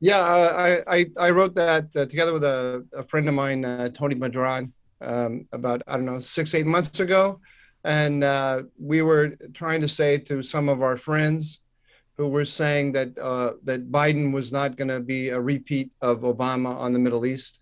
Yeah, 0.00 0.18
uh, 0.18 0.82
I, 0.86 0.96
I, 0.96 1.06
I 1.18 1.30
wrote 1.30 1.54
that 1.54 1.86
uh, 1.96 2.06
together 2.06 2.32
with 2.32 2.44
a, 2.44 2.84
a, 2.92 3.02
friend 3.02 3.28
of 3.28 3.34
mine, 3.34 3.64
uh, 3.64 3.88
Tony 3.88 4.14
Badran, 4.14 4.70
um, 5.00 5.46
about 5.52 5.82
I 5.86 5.96
don't 5.96 6.04
know 6.04 6.20
six 6.20 6.54
eight 6.54 6.66
months 6.66 7.00
ago, 7.00 7.40
and 7.84 8.22
uh, 8.22 8.62
we 8.78 9.02
were 9.02 9.36
trying 9.54 9.80
to 9.80 9.88
say 9.88 10.18
to 10.18 10.42
some 10.42 10.68
of 10.68 10.82
our 10.82 10.96
friends 10.96 11.60
who 12.16 12.28
were 12.28 12.44
saying 12.44 12.92
that 12.92 13.16
uh, 13.18 13.52
that 13.64 13.90
Biden 13.90 14.32
was 14.32 14.52
not 14.52 14.76
going 14.76 14.88
to 14.88 15.00
be 15.00 15.30
a 15.30 15.40
repeat 15.40 15.90
of 16.00 16.20
Obama 16.20 16.76
on 16.76 16.92
the 16.92 16.98
Middle 16.98 17.26
East 17.26 17.60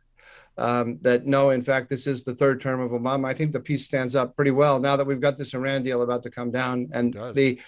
um, 0.63 0.99
that 1.03 1.27
no, 1.27 1.51
in 1.51 1.61
fact, 1.61 1.89
this 1.89 2.07
is 2.07 2.23
the 2.23 2.37
third 2.37 2.61
term 2.61 2.81
of 2.81 2.93
Obama. 2.93 3.27
I 3.27 3.35
think 3.35 3.53
the 3.53 3.59
piece 3.59 3.85
stands 3.85 4.15
up 4.15 4.37
pretty 4.37 4.53
well 4.53 4.79
now 4.79 4.95
that 4.95 5.05
we've 5.05 5.21
got 5.21 5.37
this 5.37 5.55
Iran 5.55 5.83
deal 5.83 6.03
about 6.03 6.23
to 6.23 6.31
come 6.31 6.53
down, 6.53 6.89
and 6.93 7.13
they 7.35 7.59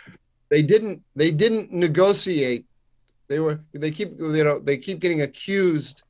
they 0.49 0.63
didn't 0.63 1.03
they 1.17 1.33
didn't 1.33 1.73
negotiate. 1.73 2.67
They 3.27 3.41
were 3.41 3.59
they 3.73 3.91
keep 3.91 4.17
you 4.21 4.45
know 4.45 4.61
they 4.61 4.79
keep 4.79 5.01
getting 5.01 5.23
accused 5.23 6.05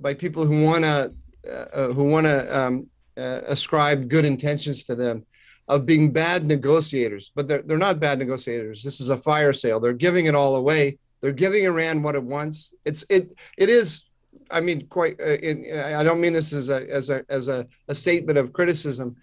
by 0.00 0.12
people 0.12 0.44
who 0.44 0.62
want 0.62 0.84
to 0.84 1.14
uh, 1.50 1.88
who 1.94 2.04
want 2.04 2.26
to 2.26 2.58
um, 2.58 2.86
uh, 3.16 3.40
ascribe 3.46 4.10
good 4.10 4.26
intentions 4.26 4.82
to 4.84 4.94
them 4.94 5.24
of 5.66 5.86
being 5.86 6.12
bad 6.12 6.44
negotiators, 6.44 7.32
but 7.34 7.48
they're 7.48 7.62
they're 7.62 7.78
not 7.78 8.00
bad 8.00 8.18
negotiators. 8.18 8.82
This 8.82 9.00
is 9.00 9.08
a 9.08 9.16
fire 9.16 9.54
sale. 9.54 9.80
They're 9.80 9.94
giving 9.94 10.26
it 10.26 10.34
all 10.34 10.56
away. 10.56 10.98
They're 11.22 11.32
giving 11.32 11.64
Iran 11.64 12.02
what 12.02 12.16
it 12.16 12.22
wants. 12.22 12.74
It's 12.84 13.02
it 13.08 13.34
it 13.56 13.70
is 13.70 14.04
I 14.52 14.60
mean, 14.60 14.86
quite. 14.88 15.20
Uh, 15.20 15.34
in, 15.34 15.66
I 15.78 16.02
don't 16.04 16.20
mean 16.20 16.32
this 16.32 16.52
as 16.52 16.68
a 16.68 16.88
as 16.90 17.10
a 17.10 17.24
as 17.28 17.48
a, 17.48 17.66
a 17.88 17.94
statement 17.94 18.38
of 18.38 18.52
criticism. 18.52 19.16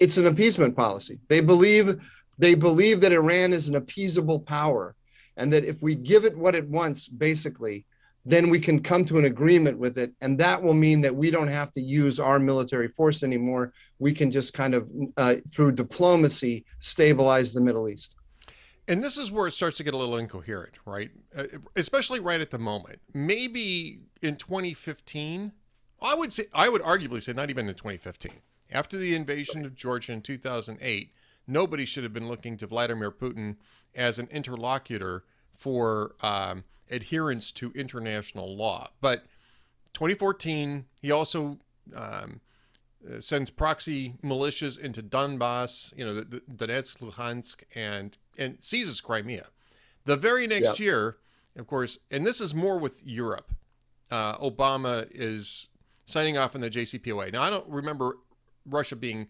It's 0.00 0.16
an 0.16 0.26
appeasement 0.26 0.76
policy. 0.76 1.18
They 1.28 1.40
believe 1.40 2.00
they 2.38 2.54
believe 2.54 3.00
that 3.00 3.12
Iran 3.12 3.52
is 3.52 3.68
an 3.68 3.80
appeasable 3.80 4.44
power, 4.44 4.94
and 5.36 5.52
that 5.52 5.64
if 5.64 5.80
we 5.80 5.94
give 5.94 6.24
it 6.24 6.36
what 6.36 6.54
it 6.54 6.68
wants, 6.68 7.08
basically, 7.08 7.86
then 8.26 8.50
we 8.50 8.58
can 8.58 8.82
come 8.82 9.04
to 9.04 9.18
an 9.18 9.26
agreement 9.26 9.78
with 9.78 9.98
it, 9.98 10.12
and 10.20 10.38
that 10.38 10.62
will 10.62 10.74
mean 10.74 11.00
that 11.02 11.14
we 11.14 11.30
don't 11.30 11.48
have 11.48 11.70
to 11.72 11.80
use 11.80 12.18
our 12.18 12.38
military 12.38 12.88
force 12.88 13.22
anymore. 13.22 13.72
We 13.98 14.12
can 14.12 14.30
just 14.30 14.52
kind 14.52 14.74
of 14.74 14.90
uh, 15.16 15.36
through 15.50 15.72
diplomacy 15.72 16.64
stabilize 16.80 17.52
the 17.52 17.60
Middle 17.60 17.88
East. 17.88 18.16
And 18.86 19.02
this 19.02 19.16
is 19.16 19.30
where 19.30 19.46
it 19.46 19.52
starts 19.52 19.78
to 19.78 19.84
get 19.84 19.94
a 19.94 19.96
little 19.96 20.18
incoherent, 20.18 20.74
right? 20.84 21.10
Uh, 21.36 21.44
especially 21.76 22.20
right 22.20 22.40
at 22.40 22.50
the 22.50 22.58
moment. 22.58 22.98
Maybe 23.14 24.00
in 24.24 24.36
2015, 24.36 25.52
I 26.02 26.14
would 26.14 26.32
say, 26.32 26.44
I 26.52 26.68
would 26.68 26.82
arguably 26.82 27.22
say, 27.22 27.32
not 27.32 27.50
even 27.50 27.68
in 27.68 27.74
2015. 27.74 28.32
After 28.72 28.96
the 28.96 29.14
invasion 29.14 29.64
of 29.64 29.74
Georgia 29.74 30.12
in 30.12 30.22
2008, 30.22 31.12
nobody 31.46 31.84
should 31.84 32.02
have 32.02 32.12
been 32.12 32.28
looking 32.28 32.56
to 32.56 32.66
Vladimir 32.66 33.10
Putin 33.10 33.56
as 33.94 34.18
an 34.18 34.28
interlocutor 34.30 35.24
for 35.54 36.14
um, 36.22 36.64
adherence 36.90 37.52
to 37.52 37.72
international 37.72 38.56
law. 38.56 38.88
But 39.00 39.24
2014, 39.92 40.86
he 41.02 41.10
also 41.10 41.58
um, 41.94 42.40
uh, 43.08 43.20
sends 43.20 43.50
proxy 43.50 44.14
militias 44.22 44.80
into 44.80 45.02
Donbass, 45.02 45.96
you 45.96 46.04
know, 46.04 46.14
the, 46.14 46.42
the 46.48 46.66
Donetsk, 46.66 46.98
Luhansk, 46.98 47.62
and 47.74 48.16
and 48.36 48.56
seizes 48.60 49.00
Crimea. 49.00 49.46
The 50.04 50.16
very 50.16 50.46
next 50.46 50.80
yeah. 50.80 50.86
year, 50.86 51.16
of 51.56 51.66
course, 51.66 51.98
and 52.10 52.26
this 52.26 52.40
is 52.40 52.54
more 52.54 52.78
with 52.78 53.06
Europe. 53.06 53.52
Uh, 54.14 54.38
Obama 54.38 55.08
is 55.10 55.70
signing 56.04 56.38
off 56.38 56.54
on 56.54 56.60
the 56.60 56.70
JCPOA. 56.70 57.32
Now, 57.32 57.42
I 57.42 57.50
don't 57.50 57.68
remember 57.68 58.18
Russia 58.64 58.94
being 58.94 59.26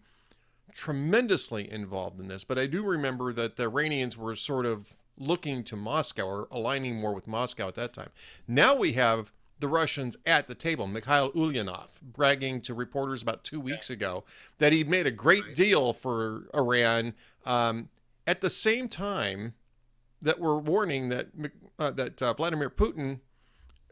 tremendously 0.75 1.71
involved 1.71 2.19
in 2.19 2.27
this, 2.27 2.43
but 2.43 2.59
I 2.59 2.67
do 2.67 2.83
remember 2.83 3.33
that 3.33 3.55
the 3.55 3.63
Iranians 3.63 4.15
were 4.15 4.35
sort 4.35 4.67
of 4.67 4.95
looking 5.17 5.63
to 5.63 5.75
Moscow 5.75 6.27
or 6.27 6.47
aligning 6.51 6.97
more 6.97 7.15
with 7.15 7.27
Moscow 7.27 7.67
at 7.67 7.73
that 7.73 7.93
time. 7.93 8.09
Now 8.47 8.75
we 8.75 8.91
have 8.91 9.33
the 9.59 9.67
Russians 9.67 10.17
at 10.23 10.47
the 10.47 10.53
table. 10.53 10.85
Mikhail 10.85 11.31
Ulyanov 11.31 11.99
bragging 11.99 12.61
to 12.61 12.75
reporters 12.75 13.23
about 13.23 13.43
two 13.43 13.59
weeks 13.59 13.89
ago 13.89 14.23
that 14.59 14.71
he'd 14.71 14.87
made 14.87 15.07
a 15.07 15.11
great 15.11 15.55
deal 15.55 15.93
for 15.93 16.43
Iran. 16.53 17.15
Um, 17.43 17.89
at 18.27 18.41
the 18.41 18.51
same 18.51 18.87
time 18.87 19.55
that 20.21 20.39
we're 20.39 20.59
warning 20.59 21.09
that 21.09 21.29
uh, 21.79 21.89
that 21.89 22.21
uh, 22.21 22.33
Vladimir 22.33 22.69
Putin 22.69 23.21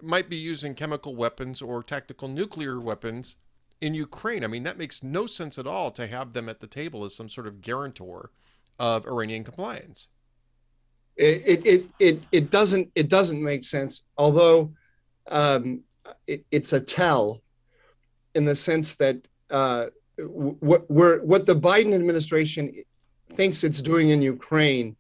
might 0.01 0.29
be 0.29 0.35
using 0.35 0.75
chemical 0.75 1.15
weapons 1.15 1.61
or 1.61 1.83
tactical 1.83 2.27
nuclear 2.27 2.79
weapons 2.79 3.37
in 3.81 3.93
Ukraine. 3.93 4.43
I 4.43 4.47
mean, 4.47 4.63
that 4.63 4.77
makes 4.77 5.03
no 5.03 5.27
sense 5.27 5.57
at 5.57 5.67
all 5.67 5.91
to 5.91 6.07
have 6.07 6.33
them 6.33 6.49
at 6.49 6.59
the 6.59 6.67
table 6.67 7.03
as 7.03 7.15
some 7.15 7.29
sort 7.29 7.47
of 7.47 7.61
guarantor 7.61 8.31
of 8.79 9.05
Iranian 9.05 9.43
compliance. 9.43 10.09
It 11.15 11.65
it 11.65 11.85
it 11.99 12.23
it 12.31 12.49
doesn't 12.49 12.91
it 12.95 13.07
doesn't 13.07 13.41
make 13.41 13.63
sense. 13.63 14.05
Although 14.17 14.73
um, 15.29 15.81
it, 16.25 16.43
it's 16.51 16.73
a 16.73 16.81
tell 16.81 17.41
in 18.33 18.45
the 18.45 18.55
sense 18.55 18.95
that 18.95 19.27
uh, 19.51 19.87
what 20.17 20.89
what 20.89 21.45
the 21.45 21.55
Biden 21.55 21.93
administration 21.93 22.73
thinks 23.33 23.63
it's 23.63 23.81
doing 23.81 24.09
in 24.09 24.21
Ukraine 24.21 24.95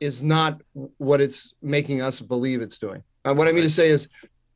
is 0.00 0.22
not 0.22 0.60
what 0.98 1.20
it's 1.20 1.54
making 1.62 2.00
us 2.00 2.20
believe 2.20 2.60
it's 2.60 2.78
doing. 2.78 3.02
Uh, 3.24 3.34
what 3.34 3.46
I 3.46 3.52
mean 3.52 3.62
to 3.62 3.70
say 3.70 3.88
is, 3.88 4.08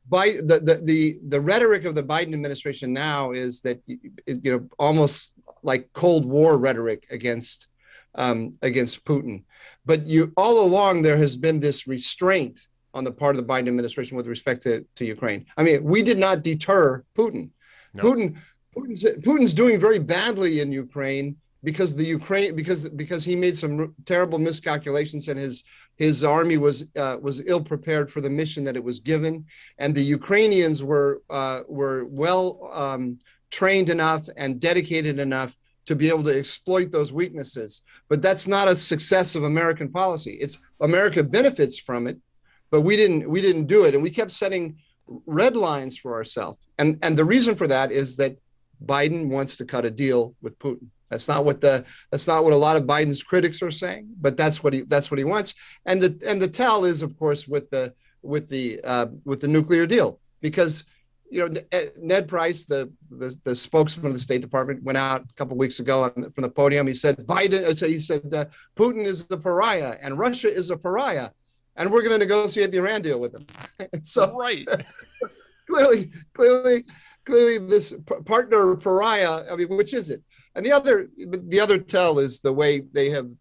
by 0.09 0.37
the, 0.43 0.59
the 0.59 0.75
the 0.83 1.19
the 1.27 1.41
rhetoric 1.41 1.85
of 1.85 1.95
the 1.95 2.03
Biden 2.03 2.33
administration 2.33 2.93
now 2.93 3.31
is 3.31 3.61
that 3.61 3.81
you 3.87 4.39
know 4.43 4.67
almost 4.79 5.31
like 5.63 5.91
Cold 5.93 6.25
War 6.25 6.57
rhetoric 6.57 7.07
against 7.09 7.67
um, 8.15 8.53
against 8.61 9.05
Putin, 9.05 9.43
but 9.85 10.07
you 10.07 10.31
all 10.37 10.61
along 10.61 11.01
there 11.01 11.17
has 11.17 11.35
been 11.35 11.59
this 11.59 11.87
restraint 11.87 12.67
on 12.93 13.03
the 13.03 13.11
part 13.11 13.35
of 13.35 13.45
the 13.45 13.53
Biden 13.53 13.67
administration 13.67 14.17
with 14.17 14.27
respect 14.27 14.63
to, 14.63 14.83
to 14.95 15.05
Ukraine. 15.05 15.45
I 15.55 15.63
mean, 15.63 15.83
we 15.83 16.01
did 16.01 16.17
not 16.17 16.41
deter 16.41 17.03
Putin. 17.15 17.49
No. 17.93 18.03
Putin 18.03 18.37
Putin's, 18.75 19.03
Putin's 19.03 19.53
doing 19.53 19.79
very 19.79 19.99
badly 19.99 20.59
in 20.59 20.71
Ukraine 20.71 21.37
because 21.67 21.97
the 21.97 22.09
Ukraine 22.19 22.55
because 22.55 22.87
because 23.03 23.25
he 23.25 23.35
made 23.35 23.57
some 23.57 23.93
terrible 24.05 24.39
miscalculations 24.39 25.27
and 25.27 25.37
his 25.37 25.65
his 25.97 26.23
army 26.23 26.55
was 26.55 26.77
uh, 27.03 27.17
was 27.27 27.41
ill 27.51 27.63
prepared 27.73 28.09
for 28.09 28.21
the 28.21 28.29
mission 28.29 28.63
that 28.63 28.77
it 28.77 28.83
was 28.89 29.01
given, 29.11 29.33
and 29.77 29.93
the 29.93 30.07
Ukrainians 30.19 30.81
were 30.91 31.13
uh, 31.29 31.59
were 31.79 32.05
well 32.05 32.43
um, 32.71 33.19
trained 33.59 33.89
enough 33.89 34.23
and 34.37 34.61
dedicated 34.69 35.19
enough 35.19 35.51
to 35.87 35.93
be 36.01 36.07
able 36.07 36.23
to 36.29 36.37
exploit 36.43 36.89
those 36.89 37.11
weaknesses. 37.11 37.81
But 38.07 38.21
that's 38.21 38.47
not 38.47 38.69
a 38.69 38.75
success 38.93 39.35
of 39.35 39.43
American 39.43 39.89
policy. 40.01 40.33
It's 40.43 40.57
America 40.79 41.21
benefits 41.21 41.77
from 41.87 42.07
it, 42.07 42.17
but 42.71 42.81
we 42.87 42.95
didn't 42.95 43.29
we 43.29 43.41
didn't 43.41 43.67
do 43.75 43.83
it, 43.83 43.93
and 43.93 44.01
we 44.01 44.11
kept 44.19 44.31
setting 44.31 44.77
red 45.25 45.57
lines 45.57 45.97
for 45.97 46.11
ourselves. 46.19 46.57
And 46.79 46.89
and 47.05 47.17
the 47.17 47.29
reason 47.35 47.55
for 47.55 47.67
that 47.67 47.91
is 47.91 48.15
that 48.21 48.37
Biden 48.93 49.27
wants 49.35 49.57
to 49.57 49.65
cut 49.65 49.83
a 49.83 49.91
deal 49.91 50.21
with 50.41 50.57
Putin. 50.59 50.87
That's 51.09 51.27
not 51.27 51.45
what 51.45 51.61
the 51.61 51.85
that's 52.11 52.27
not 52.27 52.43
what 52.43 52.53
a 52.53 52.57
lot 52.57 52.75
of 52.75 52.83
Biden's 52.83 53.23
critics 53.23 53.61
are 53.61 53.71
saying, 53.71 54.09
but 54.19 54.35
that's 54.35 54.63
what 54.63 54.73
he 54.73 54.81
that's 54.81 55.09
what 55.09 55.17
he 55.17 55.23
wants. 55.23 55.53
And 55.85 56.01
the 56.01 56.19
and 56.27 56.41
the 56.41 56.47
tell 56.47 56.85
is, 56.85 57.01
of 57.01 57.17
course, 57.17 57.47
with 57.47 57.69
the 57.69 57.93
with 58.21 58.49
the 58.49 58.81
uh, 58.83 59.07
with 59.25 59.41
the 59.41 59.47
nuclear 59.47 59.85
deal, 59.85 60.19
because 60.41 60.83
you 61.29 61.47
know 61.47 61.61
Ned 61.99 62.27
Price, 62.27 62.65
the, 62.65 62.91
the, 63.09 63.35
the 63.43 63.55
spokesman 63.55 64.07
of 64.07 64.13
the 64.13 64.19
State 64.19 64.41
Department, 64.41 64.83
went 64.83 64.97
out 64.97 65.25
a 65.29 65.33
couple 65.33 65.57
weeks 65.57 65.79
ago 65.79 66.09
from 66.09 66.41
the 66.41 66.49
podium. 66.49 66.87
He 66.87 66.93
said 66.93 67.17
Biden, 67.17 67.65
uh, 67.65 67.87
he 67.87 67.99
said 67.99 68.33
uh, 68.33 68.45
Putin 68.75 69.05
is 69.05 69.25
the 69.25 69.37
pariah 69.37 69.97
and 70.01 70.17
Russia 70.17 70.53
is 70.53 70.71
a 70.71 70.77
pariah, 70.77 71.29
and 71.75 71.91
we're 71.91 72.01
going 72.01 72.19
to 72.19 72.25
negotiate 72.25 72.71
the 72.71 72.77
Iran 72.79 73.01
deal 73.01 73.19
with 73.19 73.33
him. 73.33 73.45
so 74.03 74.33
right, 74.37 74.65
clearly, 75.69 76.09
clearly, 76.33 76.83
clearly, 77.25 77.65
this 77.67 77.93
partner 78.25 78.75
pariah. 78.75 79.43
I 79.51 79.55
mean, 79.55 79.69
which 79.69 79.93
is 79.93 80.09
it? 80.09 80.21
And 80.57 80.65
the 80.65 80.71
other, 80.71 81.07
the 81.15 81.59
other 81.59 81.77
tell 81.77 82.17
is 82.17 82.39
the 82.39 82.51
way 82.51 82.79
they 82.79 83.11
have 83.11 83.31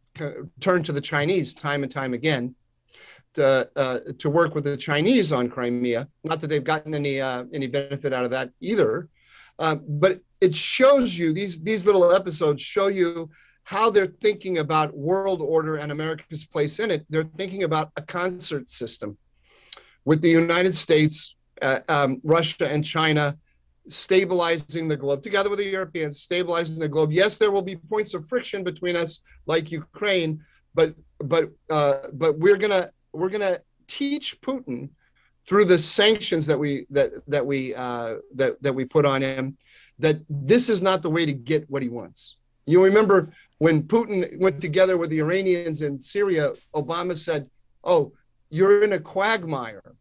turned 0.60 0.84
to 0.84 0.92
the 0.92 1.00
Chinese 1.00 1.54
time 1.54 1.82
and 1.82 1.90
time 1.90 2.12
again 2.12 2.54
to, 3.34 3.70
uh, 3.74 3.98
to 4.18 4.28
work 4.28 4.54
with 4.54 4.64
the 4.64 4.76
Chinese 4.76 5.32
on 5.32 5.48
Crimea. 5.48 6.08
Not 6.24 6.42
that 6.42 6.48
they've 6.48 6.62
gotten 6.62 6.94
any 6.94 7.18
uh, 7.20 7.44
any 7.54 7.68
benefit 7.68 8.12
out 8.12 8.24
of 8.24 8.30
that 8.32 8.50
either, 8.60 9.08
uh, 9.58 9.76
but 9.76 10.20
it 10.42 10.54
shows 10.54 11.16
you 11.16 11.32
these 11.32 11.58
these 11.60 11.86
little 11.86 12.12
episodes 12.12 12.60
show 12.60 12.88
you 12.88 13.30
how 13.64 13.88
they're 13.88 14.06
thinking 14.06 14.58
about 14.58 14.94
world 14.94 15.40
order 15.40 15.76
and 15.76 15.90
America's 15.90 16.44
place 16.44 16.78
in 16.78 16.90
it. 16.90 17.06
They're 17.08 17.24
thinking 17.24 17.62
about 17.62 17.92
a 17.96 18.02
concert 18.02 18.68
system 18.68 19.16
with 20.04 20.20
the 20.20 20.30
United 20.30 20.74
States, 20.74 21.34
uh, 21.62 21.80
um, 21.88 22.20
Russia, 22.22 22.70
and 22.70 22.84
China 22.84 23.38
stabilizing 23.88 24.88
the 24.88 24.96
globe 24.96 25.22
together 25.22 25.50
with 25.50 25.58
the 25.58 25.64
Europeans, 25.64 26.20
stabilizing 26.20 26.78
the 26.78 26.88
globe. 26.88 27.12
Yes, 27.12 27.38
there 27.38 27.50
will 27.50 27.62
be 27.62 27.76
points 27.76 28.14
of 28.14 28.28
friction 28.28 28.64
between 28.64 28.96
us, 28.96 29.20
like 29.46 29.70
Ukraine, 29.70 30.42
but 30.74 30.94
but 31.18 31.50
uh, 31.70 32.08
but 32.12 32.38
we're 32.38 32.56
gonna 32.56 32.90
we're 33.12 33.28
gonna 33.28 33.58
teach 33.86 34.40
Putin 34.40 34.90
through 35.46 35.64
the 35.64 35.78
sanctions 35.78 36.46
that 36.46 36.58
we 36.58 36.86
that 36.90 37.12
that 37.28 37.46
we 37.46 37.74
uh, 37.74 38.16
that 38.34 38.60
that 38.62 38.74
we 38.74 38.84
put 38.84 39.06
on 39.06 39.22
him 39.22 39.56
that 39.98 40.16
this 40.28 40.68
is 40.68 40.82
not 40.82 41.02
the 41.02 41.10
way 41.10 41.24
to 41.24 41.32
get 41.32 41.68
what 41.70 41.82
he 41.82 41.88
wants. 41.88 42.36
You 42.66 42.84
remember 42.84 43.32
when 43.58 43.84
Putin 43.84 44.38
went 44.38 44.60
together 44.60 44.98
with 44.98 45.10
the 45.10 45.20
Iranians 45.20 45.80
in 45.82 45.98
Syria, 45.98 46.52
Obama 46.74 47.16
said, 47.16 47.48
"Oh, 47.84 48.12
you're 48.50 48.82
in 48.82 48.92
a 48.92 49.00
quagmire." 49.00 49.94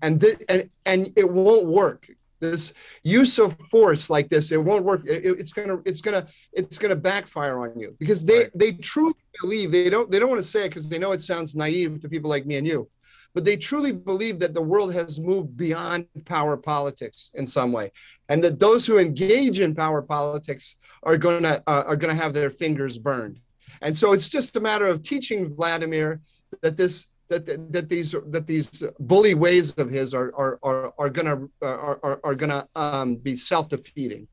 And, 0.00 0.20
th- 0.20 0.42
and 0.48 0.70
and 0.86 1.12
it 1.16 1.28
won't 1.28 1.66
work 1.66 2.08
this 2.40 2.72
use 3.02 3.38
of 3.38 3.56
force 3.70 4.10
like 4.10 4.28
this 4.28 4.52
it 4.52 4.62
won't 4.62 4.84
work 4.84 5.02
it, 5.06 5.38
it's 5.38 5.52
gonna 5.52 5.78
it's 5.84 6.00
gonna 6.00 6.26
it's 6.52 6.78
gonna 6.78 6.96
backfire 6.96 7.60
on 7.60 7.78
you 7.78 7.94
because 7.98 8.24
they 8.24 8.38
right. 8.38 8.50
they 8.54 8.72
truly 8.72 9.14
believe 9.40 9.72
they 9.72 9.90
don't 9.90 10.10
they 10.10 10.18
don't 10.18 10.30
want 10.30 10.40
to 10.40 10.46
say 10.46 10.64
it 10.64 10.68
because 10.68 10.88
they 10.88 10.98
know 10.98 11.12
it 11.12 11.20
sounds 11.20 11.54
naive 11.54 12.00
to 12.00 12.08
people 12.08 12.30
like 12.30 12.46
me 12.46 12.56
and 12.56 12.66
you 12.66 12.88
but 13.34 13.44
they 13.44 13.56
truly 13.56 13.92
believe 13.92 14.38
that 14.38 14.54
the 14.54 14.62
world 14.62 14.92
has 14.92 15.20
moved 15.20 15.56
beyond 15.56 16.06
power 16.24 16.56
politics 16.56 17.30
in 17.34 17.46
some 17.46 17.72
way 17.72 17.92
and 18.28 18.42
that 18.42 18.58
those 18.58 18.86
who 18.86 18.98
engage 18.98 19.60
in 19.60 19.74
power 19.74 20.02
politics 20.02 20.76
are 21.02 21.16
going 21.16 21.42
to 21.42 21.62
uh, 21.66 21.84
are 21.86 21.96
going 21.96 22.14
to 22.14 22.20
have 22.20 22.32
their 22.32 22.50
fingers 22.50 22.98
burned 22.98 23.38
and 23.82 23.96
so 23.96 24.12
it's 24.12 24.28
just 24.28 24.56
a 24.56 24.60
matter 24.60 24.86
of 24.86 25.02
teaching 25.02 25.48
vladimir 25.54 26.20
that 26.62 26.76
this 26.76 27.06
that, 27.28 27.46
that, 27.46 27.72
that 27.72 27.88
these 27.88 28.14
that 28.26 28.46
these 28.46 28.82
bully 29.00 29.34
ways 29.34 29.72
of 29.78 29.90
his 29.90 30.14
are 30.14 30.32
are 30.34 30.58
are, 30.62 30.94
are 30.98 31.10
gonna 31.10 31.48
are, 31.62 32.00
are, 32.02 32.20
are 32.24 32.34
gonna 32.34 32.68
um, 32.74 33.16
be 33.16 33.36
self 33.36 33.68
defeating. 33.68 34.26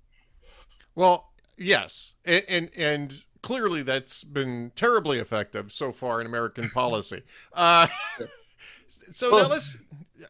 Well, 0.95 1.31
yes, 1.57 2.15
and, 2.25 2.43
and, 2.47 2.69
and 2.77 3.25
clearly 3.41 3.83
that's 3.83 4.23
been 4.23 4.71
terribly 4.75 5.19
effective 5.19 5.71
so 5.71 5.91
far 5.91 6.21
in 6.21 6.27
American 6.27 6.69
policy. 6.73 7.21
Uh, 7.53 7.87
so 8.87 9.31
well, 9.31 9.43
now 9.43 9.49
let's. 9.49 9.77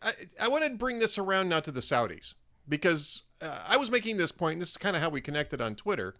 I, 0.01 0.11
I 0.41 0.47
want 0.47 0.63
to 0.63 0.71
bring 0.71 0.99
this 0.99 1.17
around 1.17 1.49
now 1.49 1.59
to 1.59 1.71
the 1.71 1.81
Saudis 1.81 2.33
because 2.67 3.23
uh, 3.41 3.63
I 3.67 3.77
was 3.77 3.91
making 3.91 4.17
this 4.17 4.31
point. 4.31 4.59
This 4.59 4.71
is 4.71 4.77
kind 4.77 4.95
of 4.95 5.01
how 5.01 5.09
we 5.09 5.21
connected 5.21 5.61
on 5.61 5.75
Twitter 5.75 6.15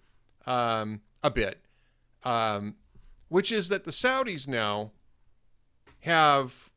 um, 0.46 1.02
a 1.24 1.32
bit, 1.32 1.60
um, 2.24 2.76
which 3.30 3.52
is 3.52 3.70
that 3.70 3.84
the 3.84 3.92
Saudis 3.92 4.48
now 4.48 4.92
have 6.06 6.70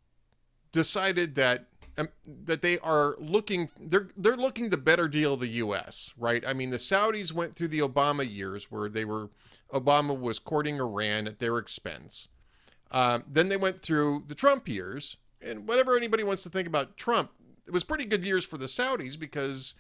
decided 0.73 1.35
that 1.35 1.67
um, 1.99 2.09
that 2.27 2.63
they 2.63 2.79
are 2.79 3.15
looking 3.19 3.71
they're 3.79 4.09
they're 4.17 4.37
looking 4.37 4.71
to 4.71 4.77
better 4.79 5.07
deal 5.07 5.37
the 5.37 5.49
US, 5.49 6.15
right? 6.17 6.43
I 6.47 6.55
mean, 6.55 6.71
the 6.71 6.79
Saudis 6.79 7.33
went 7.33 7.55
through 7.55 7.69
the 7.69 7.81
Obama 7.81 8.29
years 8.29 8.71
where 8.71 8.89
they 8.89 9.05
were 9.05 9.29
Obama 9.73 10.19
was 10.19 10.39
courting 10.39 10.81
Iran 10.81 11.27
at 11.27 11.41
their 11.41 11.59
expense. 11.59 12.29
Um, 12.91 13.25
then 13.31 13.51
they 13.51 13.59
went 13.59 13.79
through 13.79 14.25
the 14.29 14.35
Trump 14.35 14.67
years, 14.67 15.19
and 15.43 15.69
whatever 15.69 15.95
anybody 15.95 16.25
wants 16.25 16.43
to 16.45 16.49
think 16.49 16.67
about 16.67 16.97
Trump, 16.97 17.31
it 17.67 17.73
was 17.73 17.85
pretty 17.85 18.07
good 18.07 18.25
years 18.25 18.47
for 18.47 18.57
the 18.57 18.65
Saudis 18.65 19.19
because 19.19 19.75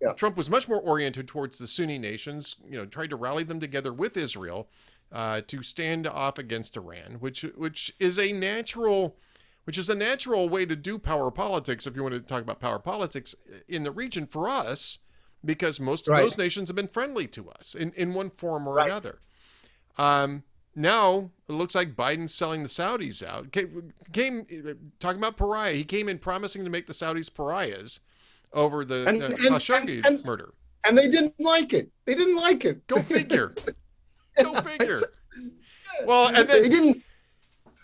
yeah. 0.00 0.14
Trump 0.14 0.38
was 0.38 0.48
much 0.48 0.68
more 0.68 0.80
oriented 0.80 1.28
towards 1.28 1.58
the 1.58 1.66
Sunni 1.66 1.98
nations. 1.98 2.56
You 2.66 2.78
know, 2.78 2.86
tried 2.86 3.10
to 3.10 3.16
rally 3.16 3.44
them 3.44 3.60
together 3.60 3.92
with 3.92 4.16
Israel 4.16 4.70
uh, 5.12 5.40
to 5.46 5.62
stand 5.62 6.06
off 6.06 6.38
against 6.38 6.76
Iran, 6.76 7.16
which 7.20 7.42
which 7.56 7.92
is 7.98 8.18
a 8.18 8.32
natural 8.32 9.16
which 9.64 9.78
is 9.78 9.90
a 9.90 9.94
natural 9.94 10.48
way 10.48 10.66
to 10.66 10.74
do 10.74 10.98
power 10.98 11.30
politics 11.30 11.86
if 11.86 11.94
you 11.94 12.02
want 12.02 12.14
to 12.14 12.20
talk 12.20 12.42
about 12.42 12.60
power 12.60 12.78
politics 12.78 13.34
in 13.68 13.82
the 13.82 13.90
region 13.92 14.26
for 14.26 14.48
us 14.48 14.98
because 15.44 15.80
most 15.80 16.08
of 16.08 16.12
right. 16.12 16.22
those 16.22 16.38
nations 16.38 16.68
have 16.68 16.76
been 16.76 16.88
friendly 16.88 17.26
to 17.28 17.48
us 17.50 17.74
in, 17.74 17.92
in 17.92 18.12
one 18.12 18.30
form 18.30 18.66
or 18.66 18.74
right. 18.74 18.86
another. 18.86 19.20
Um, 19.98 20.44
now 20.74 21.30
it 21.48 21.52
looks 21.52 21.74
like 21.74 21.94
Biden's 21.94 22.34
selling 22.34 22.62
the 22.62 22.68
Saudis 22.68 23.24
out. 23.24 23.52
Came, 23.52 23.92
came, 24.12 24.46
talking 24.98 25.18
about 25.18 25.36
pariah. 25.36 25.74
He 25.74 25.84
came 25.84 26.08
in 26.08 26.18
promising 26.18 26.64
to 26.64 26.70
make 26.70 26.86
the 26.86 26.92
Saudis 26.92 27.32
pariahs 27.32 28.00
over 28.52 28.84
the, 28.84 29.06
and, 29.06 29.22
Khashoggi 29.22 30.04
and, 30.04 30.24
murder. 30.24 30.54
And 30.84 30.96
they 30.96 31.08
didn't 31.08 31.34
like 31.38 31.72
it. 31.72 31.90
They 32.06 32.14
didn't 32.14 32.36
like 32.36 32.64
it. 32.64 32.86
Go 32.86 33.02
figure. 33.02 33.54
Go 34.44 34.60
figure. 34.60 35.00
well, 36.04 36.34
and 36.34 36.48
then 36.48 36.64
he 36.64 36.70
didn't. 36.70 37.02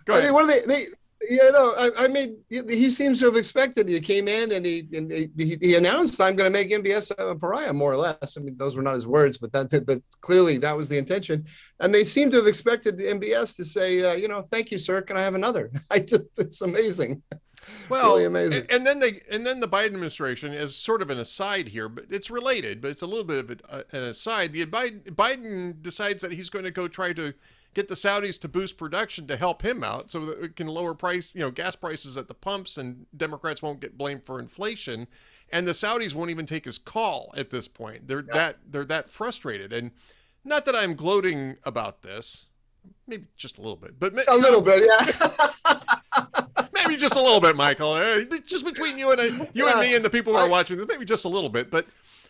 Go 0.04 0.14
ahead. 0.14 0.24
I 0.24 0.26
mean, 0.26 0.34
what 0.34 0.44
are 0.44 0.48
they? 0.48 0.60
They, 0.66 0.86
you 1.28 1.52
know, 1.52 1.74
I, 1.76 2.04
I 2.04 2.08
mean, 2.08 2.38
he 2.48 2.90
seems 2.90 3.18
to 3.20 3.24
have 3.26 3.36
expected. 3.36 3.88
He 3.88 3.98
came 4.00 4.28
in 4.28 4.52
and 4.52 4.64
he 4.64 4.86
and 4.92 5.10
he, 5.10 5.58
he 5.60 5.74
announced, 5.74 6.20
"I'm 6.20 6.36
going 6.36 6.50
to 6.50 6.56
make 6.56 6.70
MBS 6.70 7.10
a 7.18 7.34
pariah," 7.34 7.72
more 7.72 7.92
or 7.92 7.96
less. 7.96 8.36
I 8.36 8.40
mean, 8.40 8.56
those 8.56 8.76
were 8.76 8.82
not 8.82 8.94
his 8.94 9.06
words, 9.06 9.38
but 9.38 9.52
that, 9.52 9.86
but 9.86 10.00
clearly 10.20 10.58
that 10.58 10.76
was 10.76 10.88
the 10.88 10.98
intention. 10.98 11.46
And 11.80 11.94
they 11.94 12.04
seem 12.04 12.30
to 12.30 12.36
have 12.36 12.46
expected 12.46 12.98
MBS 12.98 13.56
to 13.56 13.64
say, 13.64 14.02
uh, 14.02 14.14
"You 14.14 14.28
know, 14.28 14.46
thank 14.50 14.70
you, 14.70 14.78
sir. 14.78 15.00
Can 15.02 15.16
I 15.16 15.22
have 15.22 15.34
another?" 15.34 15.70
I 15.90 16.00
just, 16.00 16.26
it's 16.38 16.60
amazing. 16.60 17.22
Well, 17.88 18.14
really 18.14 18.24
amazing. 18.24 18.66
And 18.70 18.86
then 18.86 18.98
they 18.98 19.20
and 19.30 19.46
then 19.46 19.60
the 19.60 19.68
Biden 19.68 19.86
administration, 19.86 20.52
is 20.52 20.74
sort 20.74 21.02
of 21.02 21.10
an 21.10 21.18
aside 21.18 21.68
here, 21.68 21.88
but 21.88 22.04
it's 22.10 22.30
related, 22.30 22.80
but 22.80 22.90
it's 22.90 23.02
a 23.02 23.06
little 23.06 23.24
bit 23.24 23.38
of 23.38 23.60
uh, 23.70 23.82
an 23.92 24.04
aside. 24.04 24.52
The 24.52 24.66
Biden, 24.66 25.02
Biden 25.02 25.82
decides 25.82 26.22
that 26.22 26.32
he's 26.32 26.50
going 26.50 26.64
to 26.64 26.70
go 26.70 26.88
try 26.88 27.12
to 27.12 27.34
get 27.74 27.88
the 27.88 27.94
Saudis 27.94 28.40
to 28.40 28.48
boost 28.48 28.78
production 28.78 29.26
to 29.26 29.36
help 29.36 29.62
him 29.62 29.84
out, 29.84 30.10
so 30.10 30.20
that 30.20 30.42
it 30.42 30.56
can 30.56 30.66
lower 30.66 30.94
price, 30.94 31.34
you 31.34 31.42
know, 31.42 31.50
gas 31.50 31.76
prices 31.76 32.16
at 32.16 32.26
the 32.26 32.34
pumps, 32.34 32.78
and 32.78 33.06
Democrats 33.14 33.62
won't 33.62 33.80
get 33.80 33.98
blamed 33.98 34.24
for 34.24 34.40
inflation. 34.40 35.06
And 35.52 35.68
the 35.68 35.72
Saudis 35.72 36.14
won't 36.14 36.30
even 36.30 36.46
take 36.46 36.64
his 36.64 36.78
call 36.78 37.32
at 37.36 37.50
this 37.50 37.68
point. 37.68 38.08
They're 38.08 38.24
yeah. 38.26 38.34
that 38.34 38.56
they're 38.68 38.84
that 38.86 39.08
frustrated, 39.08 39.72
and 39.72 39.90
not 40.44 40.64
that 40.64 40.74
I'm 40.74 40.94
gloating 40.94 41.56
about 41.64 42.02
this, 42.02 42.46
maybe 43.06 43.26
just 43.36 43.58
a 43.58 43.60
little 43.60 43.76
bit, 43.76 43.98
but 43.98 44.12
a 44.28 44.36
little 44.36 44.60
bit, 44.60 44.88
yeah. 44.88 45.50
maybe 46.86 46.98
just 46.98 47.16
a 47.16 47.20
little 47.20 47.40
bit, 47.40 47.56
Michael. 47.56 47.92
Uh, 47.92 48.20
just 48.44 48.64
between 48.64 48.98
you 48.98 49.12
and 49.12 49.20
I, 49.20 49.28
uh, 49.28 49.46
you 49.52 49.68
and 49.68 49.80
me 49.80 49.94
and 49.94 50.04
the 50.04 50.10
people 50.10 50.32
who 50.32 50.38
are 50.38 50.50
watching 50.50 50.76
this, 50.76 50.86
maybe 50.86 51.04
just 51.04 51.24
a 51.24 51.28
little 51.28 51.50
bit. 51.50 51.70
But, 51.70 51.86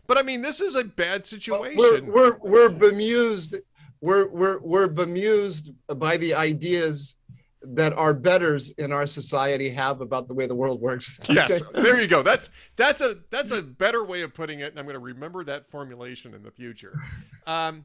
but 0.07 0.19
I 0.19 0.23
mean, 0.23 0.41
this 0.41 0.61
is 0.61 0.75
a 0.75 0.85
bad 0.85 1.27
situation. 1.27 1.77
We're 1.79 2.03
we're, 2.03 2.37
we're 2.43 2.69
bemused. 2.69 3.57
We're 4.01 4.29
we're 4.29 4.59
we're 4.59 4.89
bemused 4.89 5.71
by 5.89 6.17
the 6.17 6.35
ideas 6.35 7.17
that 7.63 7.93
our 7.95 8.15
betters 8.15 8.71
in 8.79 8.93
our 8.93 9.07
society 9.07 9.71
have 9.71 10.01
about 10.01 10.29
the 10.29 10.35
way 10.35 10.47
the 10.47 10.55
world 10.55 10.81
works. 10.81 11.19
Yes, 11.29 11.63
there 11.75 12.01
you 12.01 12.07
go. 12.07 12.23
That's 12.23 12.51
that's 12.77 13.01
a 13.01 13.17
that's 13.31 13.51
a 13.51 13.63
better 13.63 14.05
way 14.05 14.23
of 14.23 14.33
putting 14.33 14.61
it, 14.61 14.71
and 14.71 14.79
I'm 14.79 14.85
going 14.85 14.95
to 14.95 15.01
remember 15.01 15.45
that 15.45 15.67
formulation 15.67 16.35
in 16.35 16.43
the 16.43 16.51
future. 16.51 16.99
Um, 17.47 17.85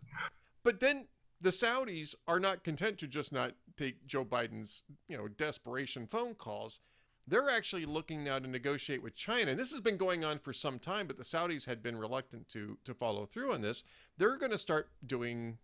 but 0.64 0.80
then 0.80 1.08
the 1.42 1.50
Saudis 1.50 2.16
are 2.28 2.40
not 2.40 2.64
content 2.64 3.00
to 3.00 3.08
just 3.08 3.34
not 3.34 3.54
take 3.78 4.06
Joe 4.06 4.26
Biden's, 4.26 4.84
you 5.08 5.18
know, 5.18 5.28
desperation 5.28 6.06
phone 6.06 6.36
calls. 6.36 6.80
They're 7.28 7.50
actually 7.50 7.86
looking 7.86 8.24
now 8.24 8.40
to 8.40 8.48
negotiate 8.48 9.04
with 9.04 9.16
China. 9.16 9.52
And 9.52 9.60
this 9.60 9.72
has 9.72 9.82
been 9.82 9.98
going 9.98 10.26
on 10.26 10.40
for 10.40 10.54
some 10.54 10.80
time, 10.80 11.08
but 11.08 11.18
the 11.18 11.24
Saudis 11.24 11.66
had 11.66 11.84
been 11.84 11.98
reluctant 11.98 12.50
to 12.50 12.78
to 12.86 12.94
follow 12.94 13.26
through 13.26 13.54
on 13.54 13.62
this. 13.62 13.84
They're 14.18 14.38
going 14.38 14.52
to 14.52 14.58
start 14.58 14.90
doing 15.06 15.58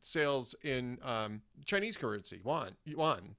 sales 0.00 0.54
in 0.62 0.98
um, 1.02 1.42
Chinese 1.64 1.96
currency, 1.96 2.40
yuan, 2.44 2.76
yuan, 2.84 3.36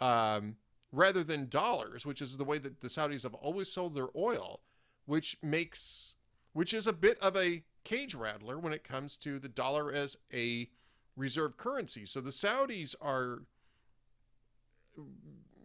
um, 0.00 0.56
rather 0.92 1.24
than 1.24 1.48
dollars, 1.48 2.04
which 2.04 2.20
is 2.20 2.36
the 2.36 2.44
way 2.44 2.58
that 2.58 2.80
the 2.80 2.88
Saudis 2.88 3.22
have 3.22 3.34
always 3.34 3.70
sold 3.70 3.94
their 3.94 4.08
oil, 4.16 4.60
which 5.06 5.36
makes 5.42 6.16
which 6.52 6.72
is 6.72 6.86
a 6.86 6.92
bit 6.92 7.18
of 7.20 7.36
a 7.36 7.62
cage 7.84 8.14
rattler 8.14 8.58
when 8.58 8.72
it 8.72 8.82
comes 8.82 9.16
to 9.16 9.38
the 9.38 9.48
dollar 9.48 9.92
as 9.92 10.16
a 10.32 10.68
reserve 11.16 11.56
currency. 11.56 12.04
So 12.04 12.20
the 12.20 12.30
Saudis 12.30 12.94
are 13.00 13.42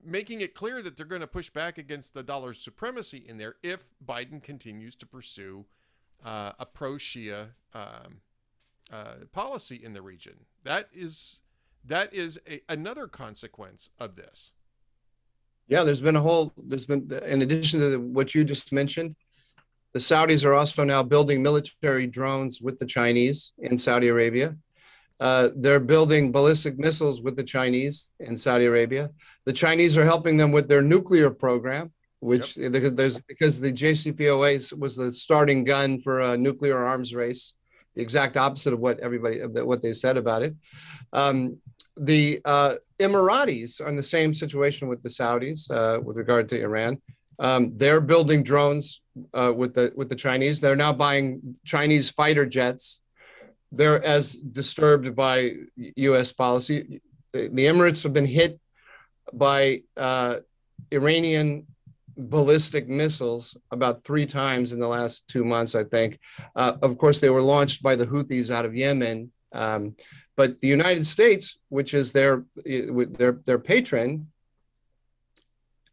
making 0.03 0.41
it 0.41 0.55
clear 0.55 0.81
that 0.81 0.97
they're 0.97 1.05
going 1.05 1.21
to 1.21 1.27
push 1.27 1.49
back 1.49 1.77
against 1.77 2.13
the 2.13 2.23
dollar's 2.23 2.59
supremacy 2.59 3.23
in 3.27 3.37
there 3.37 3.55
if 3.61 3.85
Biden 4.05 4.41
continues 4.41 4.95
to 4.95 5.05
pursue 5.05 5.65
uh, 6.25 6.53
a 6.59 6.65
pro 6.65 6.93
Shia 6.93 7.49
um, 7.73 8.21
uh, 8.91 9.15
policy 9.31 9.79
in 9.83 9.93
the 9.93 10.01
region. 10.01 10.45
That 10.63 10.89
is 10.93 11.41
that 11.85 12.13
is 12.13 12.39
a, 12.47 12.61
another 12.69 13.07
consequence 13.07 13.89
of 13.99 14.15
this. 14.15 14.53
Yeah, 15.67 15.83
there's 15.83 16.01
been 16.01 16.15
a 16.15 16.21
whole. 16.21 16.51
There's 16.57 16.85
been, 16.85 17.09
in 17.25 17.41
addition 17.41 17.79
to 17.79 17.89
the, 17.89 17.99
what 17.99 18.35
you 18.35 18.43
just 18.43 18.71
mentioned, 18.71 19.15
the 19.93 19.99
Saudis 19.99 20.45
are 20.45 20.53
also 20.53 20.83
now 20.83 21.01
building 21.01 21.41
military 21.41 22.07
drones 22.07 22.61
with 22.61 22.77
the 22.77 22.85
Chinese 22.85 23.53
in 23.59 23.77
Saudi 23.77 24.09
Arabia. 24.09 24.55
Uh, 25.21 25.49
they're 25.55 25.79
building 25.79 26.31
ballistic 26.31 26.79
missiles 26.79 27.21
with 27.21 27.35
the 27.35 27.43
Chinese 27.43 28.09
in 28.19 28.35
Saudi 28.35 28.65
Arabia. 28.65 29.11
The 29.45 29.53
Chinese 29.53 29.95
are 29.95 30.03
helping 30.03 30.35
them 30.35 30.51
with 30.51 30.67
their 30.67 30.81
nuclear 30.81 31.29
program, 31.29 31.91
which 32.21 32.57
yep. 32.57 32.71
there's 32.95 33.19
because 33.19 33.61
the 33.61 33.71
JCPOA 33.71 34.77
was 34.79 34.95
the 34.95 35.13
starting 35.13 35.63
gun 35.63 36.01
for 36.01 36.21
a 36.21 36.35
nuclear 36.35 36.83
arms 36.83 37.13
race, 37.13 37.53
the 37.95 38.01
exact 38.01 38.35
opposite 38.35 38.73
of 38.73 38.79
what 38.79 38.97
everybody 38.99 39.41
what 39.41 39.83
they 39.83 39.93
said 39.93 40.17
about 40.17 40.41
it. 40.41 40.55
Um, 41.13 41.57
the 41.97 42.41
uh, 42.43 42.75
Emiratis 42.99 43.79
are 43.79 43.89
in 43.89 43.95
the 43.95 44.01
same 44.01 44.33
situation 44.33 44.87
with 44.87 45.03
the 45.03 45.09
Saudis 45.09 45.69
uh, 45.69 46.01
with 46.01 46.17
regard 46.17 46.49
to 46.49 46.59
Iran. 46.59 46.99
Um, 47.37 47.73
they're 47.75 48.01
building 48.01 48.41
drones 48.41 49.01
uh, 49.35 49.53
with 49.55 49.75
the 49.75 49.93
with 49.95 50.09
the 50.09 50.15
Chinese. 50.15 50.59
They're 50.59 50.75
now 50.75 50.93
buying 50.93 51.57
Chinese 51.63 52.09
fighter 52.09 52.47
jets. 52.47 53.01
They're 53.71 54.03
as 54.03 54.33
disturbed 54.33 55.15
by 55.15 55.53
U.S. 55.77 56.31
policy. 56.31 57.01
The, 57.33 57.49
Emirates 57.49 58.03
have 58.03 58.13
been 58.13 58.25
hit 58.25 58.59
by 59.33 59.83
uh, 59.95 60.37
Iranian 60.91 61.65
ballistic 62.17 62.89
missiles 62.89 63.55
about 63.71 64.03
three 64.03 64.25
times 64.25 64.73
in 64.73 64.79
the 64.79 64.87
last 64.87 65.27
two 65.27 65.45
months, 65.45 65.75
I 65.75 65.85
think. 65.85 66.19
Uh, 66.55 66.73
of 66.81 66.97
course, 66.97 67.21
they 67.21 67.29
were 67.29 67.41
launched 67.41 67.81
by 67.81 67.95
the 67.95 68.05
Houthis 68.05 68.51
out 68.51 68.65
of 68.65 68.75
Yemen. 68.75 69.31
Um, 69.53 69.95
but 70.35 70.59
the 70.61 70.67
United 70.67 71.05
States, 71.05 71.57
which 71.69 71.93
is 71.93 72.11
their 72.13 72.45
their 72.65 73.39
their 73.45 73.59
patron, 73.59 74.27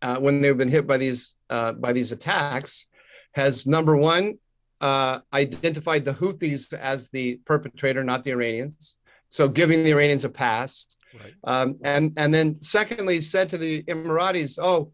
uh, 0.03 0.18
when 0.18 0.41
they've 0.41 0.57
been 0.57 0.68
hit 0.68 0.87
by 0.87 0.97
these 0.97 1.35
uh, 1.51 1.72
by 1.72 1.93
these 1.93 2.12
attacks, 2.12 2.87
has 3.33 3.66
number 3.66 3.97
one 3.97 4.39
uh, 4.81 5.20
identified 5.33 6.05
the 6.05 6.14
Houthis 6.14 6.72
as 6.72 7.11
the 7.11 7.41
perpetrator, 7.45 8.05
not 8.05 8.24
the 8.24 8.31
Iranians. 8.33 8.97
So 9.31 9.49
giving 9.49 9.85
the 9.85 9.91
Iranians 9.91 10.24
a 10.24 10.29
pass. 10.29 10.87
Right. 11.14 11.35
Um, 11.45 11.79
and 11.83 12.12
and 12.16 12.33
then 12.33 12.61
secondly 12.61 13.20
said 13.20 13.49
to 13.51 13.59
the 13.59 13.83
Emiratis, 13.85 14.59
oh, 14.61 14.93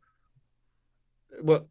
well, 1.43 1.69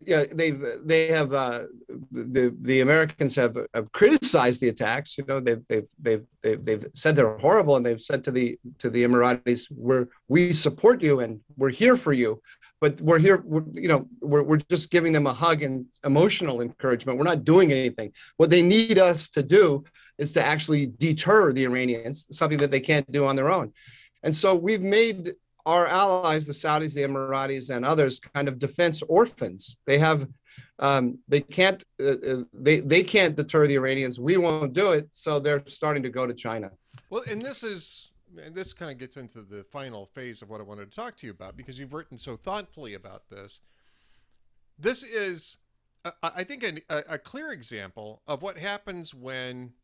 yeah, 0.00 0.24
they've 0.32 0.62
they 0.84 1.08
have 1.08 1.32
uh, 1.32 1.64
the 2.10 2.54
the 2.60 2.80
Americans 2.80 3.34
have, 3.36 3.56
have 3.74 3.92
criticized 3.92 4.60
the 4.60 4.68
attacks. 4.68 5.18
You 5.18 5.24
know, 5.26 5.40
they've 5.40 5.62
they've 5.68 5.86
they've 6.00 6.24
they've, 6.42 6.64
they've 6.64 6.86
said 6.94 7.16
they're 7.16 7.38
horrible, 7.38 7.76
and 7.76 7.84
they've 7.84 8.00
said 8.00 8.24
to 8.24 8.30
the 8.30 8.58
to 8.78 8.90
the 8.90 9.04
Emiratis, 9.04 9.66
"We're 9.70 10.08
we 10.28 10.52
support 10.52 11.02
you 11.02 11.20
and 11.20 11.40
we're 11.56 11.70
here 11.70 11.96
for 11.96 12.12
you." 12.12 12.40
But 12.82 13.00
we're 13.00 13.20
here, 13.20 13.38
we're, 13.52 13.62
you 13.72 13.86
know, 13.86 14.08
we're, 14.20 14.42
we're 14.42 14.56
just 14.74 14.90
giving 14.90 15.12
them 15.12 15.28
a 15.28 15.32
hug 15.32 15.62
and 15.62 15.86
emotional 16.02 16.60
encouragement. 16.60 17.16
We're 17.16 17.32
not 17.34 17.44
doing 17.44 17.70
anything. 17.70 18.12
What 18.38 18.50
they 18.50 18.60
need 18.60 18.98
us 18.98 19.28
to 19.36 19.42
do 19.58 19.84
is 20.18 20.32
to 20.32 20.44
actually 20.44 20.86
deter 20.98 21.52
the 21.52 21.64
Iranians, 21.64 22.26
something 22.32 22.58
that 22.58 22.72
they 22.72 22.80
can't 22.80 23.10
do 23.12 23.24
on 23.24 23.36
their 23.36 23.50
own. 23.50 23.72
And 24.24 24.34
so 24.36 24.56
we've 24.56 24.82
made 24.82 25.34
our 25.64 25.86
allies, 25.86 26.44
the 26.44 26.52
Saudis, 26.52 26.94
the 26.94 27.02
Emiratis, 27.02 27.70
and 27.70 27.84
others, 27.84 28.18
kind 28.18 28.48
of 28.48 28.58
defense 28.58 29.00
orphans. 29.02 29.76
They 29.86 29.98
have, 29.98 30.26
um, 30.80 31.18
they 31.28 31.40
can't, 31.40 31.84
uh, 32.00 32.16
uh, 32.30 32.42
they 32.52 32.80
they 32.80 33.04
can't 33.04 33.36
deter 33.36 33.68
the 33.68 33.76
Iranians. 33.76 34.18
We 34.18 34.36
won't 34.38 34.72
do 34.72 34.90
it, 34.90 35.08
so 35.12 35.38
they're 35.38 35.62
starting 35.66 36.02
to 36.02 36.10
go 36.10 36.26
to 36.26 36.34
China. 36.34 36.70
Well, 37.10 37.22
and 37.30 37.40
this 37.40 37.62
is, 37.62 38.11
and 38.44 38.54
this 38.54 38.72
kind 38.72 38.90
of 38.90 38.98
gets 38.98 39.16
into 39.16 39.42
the 39.42 39.64
final 39.64 40.06
phase 40.06 40.42
of 40.42 40.50
what 40.50 40.60
I 40.60 40.64
wanted 40.64 40.90
to 40.90 40.96
talk 40.96 41.16
to 41.16 41.26
you 41.26 41.32
about 41.32 41.56
because 41.56 41.78
you've 41.78 41.92
written 41.92 42.18
so 42.18 42.36
thoughtfully 42.36 42.94
about 42.94 43.28
this. 43.30 43.60
This 44.78 45.02
is, 45.02 45.58
I 46.22 46.44
think, 46.44 46.64
a, 46.64 47.02
a 47.10 47.18
clear 47.18 47.52
example 47.52 48.22
of 48.26 48.42
what 48.42 48.58
happens 48.58 49.14
when, 49.14 49.74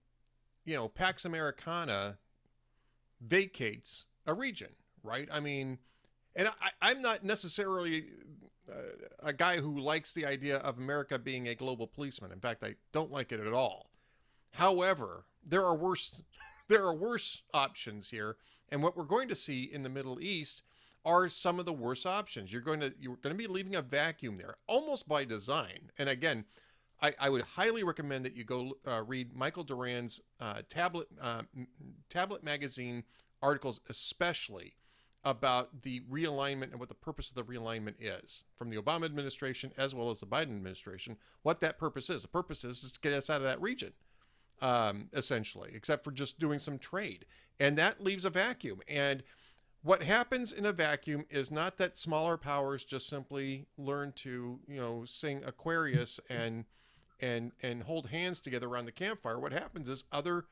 you 0.64 0.74
know, 0.74 0.88
Pax 0.88 1.24
Americana 1.24 2.18
vacates 3.20 4.06
a 4.26 4.34
region 4.34 4.70
right? 5.02 5.28
I 5.32 5.40
mean, 5.40 5.78
and 6.36 6.48
I, 6.80 6.90
am 6.90 7.02
not 7.02 7.24
necessarily 7.24 8.04
uh, 8.70 8.74
a 9.22 9.32
guy 9.32 9.56
who 9.56 9.80
likes 9.80 10.12
the 10.12 10.26
idea 10.26 10.58
of 10.58 10.78
America 10.78 11.18
being 11.18 11.48
a 11.48 11.54
global 11.54 11.86
policeman. 11.86 12.32
In 12.32 12.40
fact, 12.40 12.62
I 12.62 12.74
don't 12.92 13.10
like 13.10 13.32
it 13.32 13.40
at 13.40 13.52
all. 13.52 13.90
However, 14.52 15.24
there 15.44 15.64
are 15.64 15.74
worse 15.74 16.22
there 16.68 16.84
are 16.84 16.94
worse 16.94 17.42
options 17.52 18.10
here, 18.10 18.36
and 18.68 18.82
what 18.82 18.96
we're 18.96 19.04
going 19.04 19.28
to 19.28 19.34
see 19.34 19.64
in 19.64 19.82
the 19.82 19.88
Middle 19.88 20.20
East 20.20 20.62
are 21.04 21.28
some 21.28 21.58
of 21.58 21.66
the 21.66 21.72
worst 21.72 22.06
options. 22.06 22.52
You're 22.52 22.62
going 22.62 22.80
to 22.80 22.92
you're 23.00 23.16
going 23.16 23.34
to 23.34 23.38
be 23.38 23.46
leaving 23.46 23.76
a 23.76 23.82
vacuum 23.82 24.36
there, 24.36 24.56
almost 24.66 25.08
by 25.08 25.24
design. 25.24 25.90
And 25.98 26.08
again, 26.08 26.44
I, 27.00 27.12
I 27.20 27.30
would 27.30 27.42
highly 27.42 27.84
recommend 27.84 28.24
that 28.24 28.36
you 28.36 28.44
go 28.44 28.78
uh, 28.86 29.02
read 29.06 29.34
Michael 29.34 29.64
Doran's 29.64 30.20
uh, 30.40 30.62
tablet 30.68 31.08
uh, 31.20 31.42
tablet 32.08 32.42
magazine 32.42 33.04
articles, 33.40 33.80
especially 33.88 34.74
about 35.24 35.82
the 35.82 36.00
realignment 36.10 36.70
and 36.70 36.78
what 36.78 36.88
the 36.88 36.94
purpose 36.94 37.30
of 37.30 37.36
the 37.36 37.42
realignment 37.42 37.94
is 38.00 38.44
from 38.56 38.70
the 38.70 38.76
Obama 38.76 39.04
administration 39.04 39.72
as 39.76 39.94
well 39.94 40.10
as 40.10 40.20
the 40.20 40.26
Biden 40.26 40.54
administration. 40.54 41.16
What 41.42 41.60
that 41.60 41.78
purpose 41.78 42.08
is. 42.08 42.22
The 42.22 42.28
purpose 42.28 42.64
is 42.64 42.90
to 42.90 43.00
get 43.00 43.12
us 43.12 43.28
out 43.28 43.40
of 43.40 43.46
that 43.46 43.60
region, 43.60 43.92
um, 44.60 45.08
essentially, 45.12 45.70
except 45.74 46.04
for 46.04 46.10
just 46.12 46.38
doing 46.38 46.58
some 46.58 46.78
trade. 46.78 47.24
And 47.60 47.76
that 47.78 48.02
leaves 48.02 48.24
a 48.24 48.30
vacuum. 48.30 48.80
And 48.88 49.22
what 49.82 50.02
happens 50.02 50.52
in 50.52 50.66
a 50.66 50.72
vacuum 50.72 51.24
is 51.30 51.50
not 51.50 51.78
that 51.78 51.96
smaller 51.96 52.36
powers 52.36 52.84
just 52.84 53.08
simply 53.08 53.66
learn 53.76 54.12
to, 54.16 54.58
you 54.68 54.80
know, 54.80 55.04
sing 55.04 55.42
Aquarius 55.46 56.20
and 56.30 56.64
and 57.20 57.52
and 57.62 57.82
hold 57.82 58.08
hands 58.08 58.40
together 58.40 58.68
around 58.68 58.84
the 58.86 58.92
campfire. 58.92 59.38
What 59.40 59.52
happens 59.52 59.88
is 59.88 60.04
other 60.12 60.46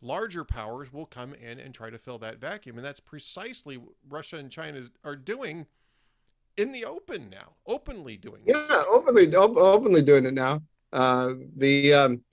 larger 0.00 0.44
powers 0.44 0.92
will 0.92 1.06
come 1.06 1.34
in 1.34 1.58
and 1.58 1.74
try 1.74 1.90
to 1.90 1.98
fill 1.98 2.18
that 2.18 2.38
vacuum. 2.38 2.76
And 2.76 2.84
that's 2.84 3.00
precisely 3.00 3.76
what 3.76 3.94
Russia 4.08 4.36
and 4.36 4.50
China 4.50 4.82
are 5.04 5.16
doing 5.16 5.66
in 6.56 6.72
the 6.72 6.84
open 6.84 7.28
now, 7.30 7.54
openly 7.66 8.16
doing 8.16 8.42
Yeah, 8.46 8.54
this. 8.54 8.70
openly, 8.70 9.34
op- 9.34 9.56
openly 9.56 10.02
doing 10.02 10.24
it 10.26 10.34
now. 10.34 10.62
Uh, 10.92 11.34
the 11.56 11.92
um, 11.92 12.24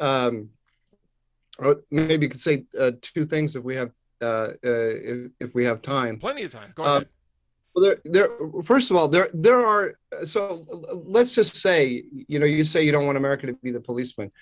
um, 0.00 0.50
maybe 1.90 2.26
you 2.26 2.30
could 2.30 2.40
say 2.40 2.64
uh, 2.78 2.92
two 3.00 3.26
things 3.26 3.56
if 3.56 3.64
we 3.64 3.76
have 3.76 3.90
uh, 4.20 4.24
uh, 4.24 4.50
if, 4.62 5.30
if, 5.40 5.54
we 5.54 5.64
have 5.64 5.80
time. 5.80 6.18
Plenty 6.18 6.42
of 6.42 6.50
time. 6.50 6.72
Go 6.74 6.82
uh, 6.82 6.86
ahead. 6.86 7.08
Well, 7.74 7.84
there, 7.84 7.98
there. 8.04 8.28
First 8.64 8.90
of 8.90 8.96
all, 8.96 9.08
there, 9.08 9.28
there 9.32 9.64
are. 9.64 9.98
So 10.24 10.66
let's 10.92 11.34
just 11.34 11.56
say, 11.56 12.02
you 12.12 12.38
know, 12.38 12.46
you 12.46 12.64
say 12.64 12.82
you 12.82 12.92
don't 12.92 13.06
want 13.06 13.18
America 13.18 13.46
to 13.46 13.52
be 13.54 13.70
the 13.70 13.80
policeman. 13.80 14.32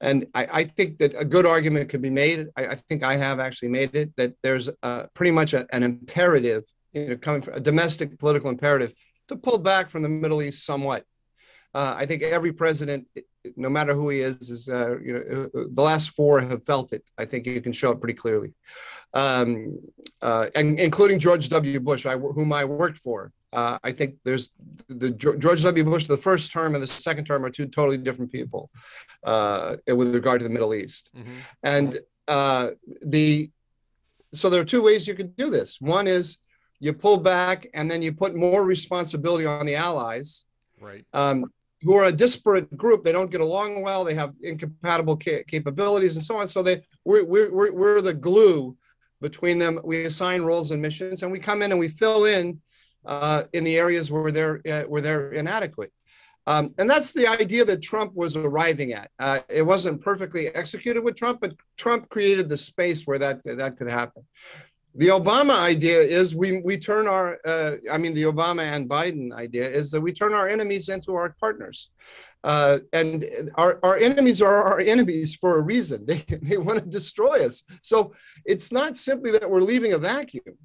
And 0.00 0.26
I, 0.34 0.48
I, 0.52 0.64
think 0.64 0.98
that 0.98 1.14
a 1.16 1.24
good 1.24 1.46
argument 1.46 1.88
could 1.88 2.02
be 2.02 2.10
made. 2.10 2.48
I, 2.56 2.66
I 2.66 2.74
think 2.74 3.04
I 3.04 3.16
have 3.16 3.38
actually 3.38 3.68
made 3.68 3.94
it 3.94 4.16
that 4.16 4.34
there's 4.42 4.68
uh, 4.82 5.04
pretty 5.14 5.30
much 5.30 5.54
a, 5.54 5.64
an 5.72 5.84
imperative, 5.84 6.64
you 6.92 7.10
know, 7.10 7.16
coming 7.16 7.40
from 7.40 7.54
a 7.54 7.60
domestic 7.60 8.18
political 8.18 8.50
imperative 8.50 8.92
to 9.28 9.36
pull 9.36 9.58
back 9.58 9.90
from 9.90 10.02
the 10.02 10.08
Middle 10.08 10.42
East 10.42 10.66
somewhat. 10.66 11.04
Uh, 11.72 11.94
I 11.96 12.06
think 12.06 12.22
every 12.22 12.52
president, 12.52 13.06
no 13.56 13.68
matter 13.68 13.94
who 13.94 14.08
he 14.08 14.20
is, 14.20 14.50
is 14.50 14.68
uh, 14.68 14.98
you 14.98 15.12
know 15.12 15.50
uh, 15.54 15.64
the 15.72 15.82
last 15.82 16.10
four 16.10 16.40
have 16.40 16.64
felt 16.64 16.92
it. 16.92 17.04
I 17.18 17.24
think 17.24 17.46
you 17.46 17.60
can 17.60 17.72
show 17.72 17.90
it 17.90 18.00
pretty 18.00 18.14
clearly, 18.14 18.52
um, 19.14 19.78
uh, 20.20 20.46
and 20.54 20.78
including 20.78 21.18
George 21.18 21.48
W. 21.48 21.80
Bush, 21.80 22.06
I, 22.06 22.16
whom 22.16 22.52
I 22.52 22.64
worked 22.64 22.98
for. 22.98 23.32
Uh, 23.52 23.78
I 23.84 23.92
think 23.92 24.16
there's 24.24 24.48
the 24.88 25.10
George 25.10 25.62
W. 25.62 25.84
Bush, 25.84 26.06
the 26.06 26.16
first 26.16 26.52
term 26.52 26.74
and 26.74 26.82
the 26.82 26.88
second 26.88 27.26
term 27.26 27.44
are 27.44 27.50
two 27.50 27.66
totally 27.66 27.98
different 27.98 28.32
people 28.32 28.70
uh, 29.24 29.76
with 29.86 30.14
regard 30.14 30.40
to 30.40 30.44
the 30.44 30.50
Middle 30.50 30.74
East. 30.74 31.10
Mm-hmm. 31.14 31.34
And 31.62 32.00
uh, 32.28 32.70
the 33.02 33.50
so 34.34 34.48
there 34.48 34.62
are 34.62 34.64
two 34.64 34.82
ways 34.82 35.06
you 35.06 35.14
can 35.14 35.28
do 35.36 35.50
this. 35.50 35.80
One 35.80 36.06
is 36.06 36.38
you 36.80 36.92
pull 36.92 37.18
back 37.18 37.68
and 37.74 37.90
then 37.90 38.00
you 38.00 38.12
put 38.12 38.34
more 38.34 38.64
responsibility 38.64 39.44
on 39.44 39.66
the 39.66 39.76
allies, 39.76 40.46
right? 40.80 41.04
Um, 41.12 41.52
who 41.82 41.94
are 41.94 42.04
a 42.04 42.12
disparate 42.12 42.74
group. 42.76 43.04
They 43.04 43.12
don't 43.12 43.30
get 43.30 43.40
along 43.40 43.82
well. 43.82 44.04
They 44.04 44.14
have 44.14 44.34
incompatible 44.42 45.16
ca- 45.16 45.44
capabilities 45.44 46.16
and 46.16 46.24
so 46.24 46.36
on. 46.36 46.48
So 46.48 46.62
they 46.62 46.82
we're, 47.04 47.24
we're, 47.24 47.72
we're 47.72 48.00
the 48.00 48.14
glue 48.14 48.76
between 49.20 49.58
them. 49.58 49.80
We 49.82 50.04
assign 50.04 50.42
roles 50.42 50.70
and 50.70 50.80
missions, 50.80 51.22
and 51.22 51.32
we 51.32 51.38
come 51.38 51.62
in 51.62 51.70
and 51.72 51.80
we 51.80 51.88
fill 51.88 52.24
in 52.24 52.60
uh, 53.04 53.44
in 53.52 53.64
the 53.64 53.76
areas 53.76 54.10
where 54.10 54.32
they're 54.32 54.60
uh, 54.68 54.82
where 54.82 55.00
they're 55.00 55.32
inadequate. 55.32 55.92
Um, 56.46 56.74
and 56.78 56.90
that's 56.90 57.12
the 57.12 57.28
idea 57.28 57.64
that 57.64 57.82
Trump 57.82 58.14
was 58.14 58.36
arriving 58.36 58.92
at. 58.92 59.10
Uh, 59.20 59.40
it 59.48 59.62
wasn't 59.62 60.02
perfectly 60.02 60.48
executed 60.48 61.02
with 61.02 61.16
Trump, 61.16 61.40
but 61.40 61.54
Trump 61.76 62.08
created 62.08 62.48
the 62.48 62.56
space 62.56 63.06
where 63.06 63.18
that 63.18 63.40
that 63.44 63.76
could 63.76 63.88
happen. 63.88 64.24
The 64.94 65.08
Obama 65.08 65.58
idea 65.58 66.00
is 66.00 66.34
we 66.34 66.60
we 66.60 66.76
turn 66.76 67.06
our 67.08 67.38
uh, 67.46 67.76
I 67.90 67.96
mean 67.96 68.12
the 68.12 68.24
Obama 68.24 68.62
and 68.62 68.88
Biden 68.88 69.32
idea 69.32 69.68
is 69.68 69.90
that 69.90 70.00
we 70.00 70.12
turn 70.12 70.34
our 70.34 70.48
enemies 70.48 70.90
into 70.90 71.14
our 71.14 71.34
partners, 71.40 71.88
uh, 72.44 72.78
and 72.92 73.50
our, 73.54 73.78
our 73.82 73.96
enemies 73.96 74.42
are 74.42 74.62
our 74.62 74.80
enemies 74.80 75.34
for 75.34 75.58
a 75.58 75.62
reason. 75.62 76.04
They 76.06 76.24
they 76.42 76.58
want 76.58 76.78
to 76.80 76.86
destroy 76.86 77.46
us. 77.46 77.62
So 77.80 78.12
it's 78.44 78.70
not 78.70 78.98
simply 78.98 79.30
that 79.32 79.48
we're 79.48 79.62
leaving 79.62 79.94
a 79.94 79.98
vacuum. 79.98 80.58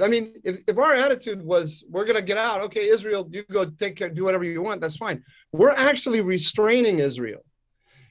I 0.00 0.08
mean, 0.08 0.34
if, 0.44 0.62
if 0.66 0.78
our 0.78 0.94
attitude 0.94 1.42
was 1.42 1.84
we're 1.88 2.04
going 2.04 2.16
to 2.16 2.22
get 2.22 2.38
out, 2.38 2.62
okay, 2.62 2.88
Israel, 2.88 3.28
you 3.30 3.44
go 3.44 3.64
take 3.64 3.96
care, 3.96 4.10
do 4.10 4.24
whatever 4.24 4.44
you 4.44 4.62
want, 4.62 4.80
that's 4.80 4.96
fine. 4.96 5.22
We're 5.52 5.70
actually 5.70 6.20
restraining 6.20 6.98
Israel 6.98 7.44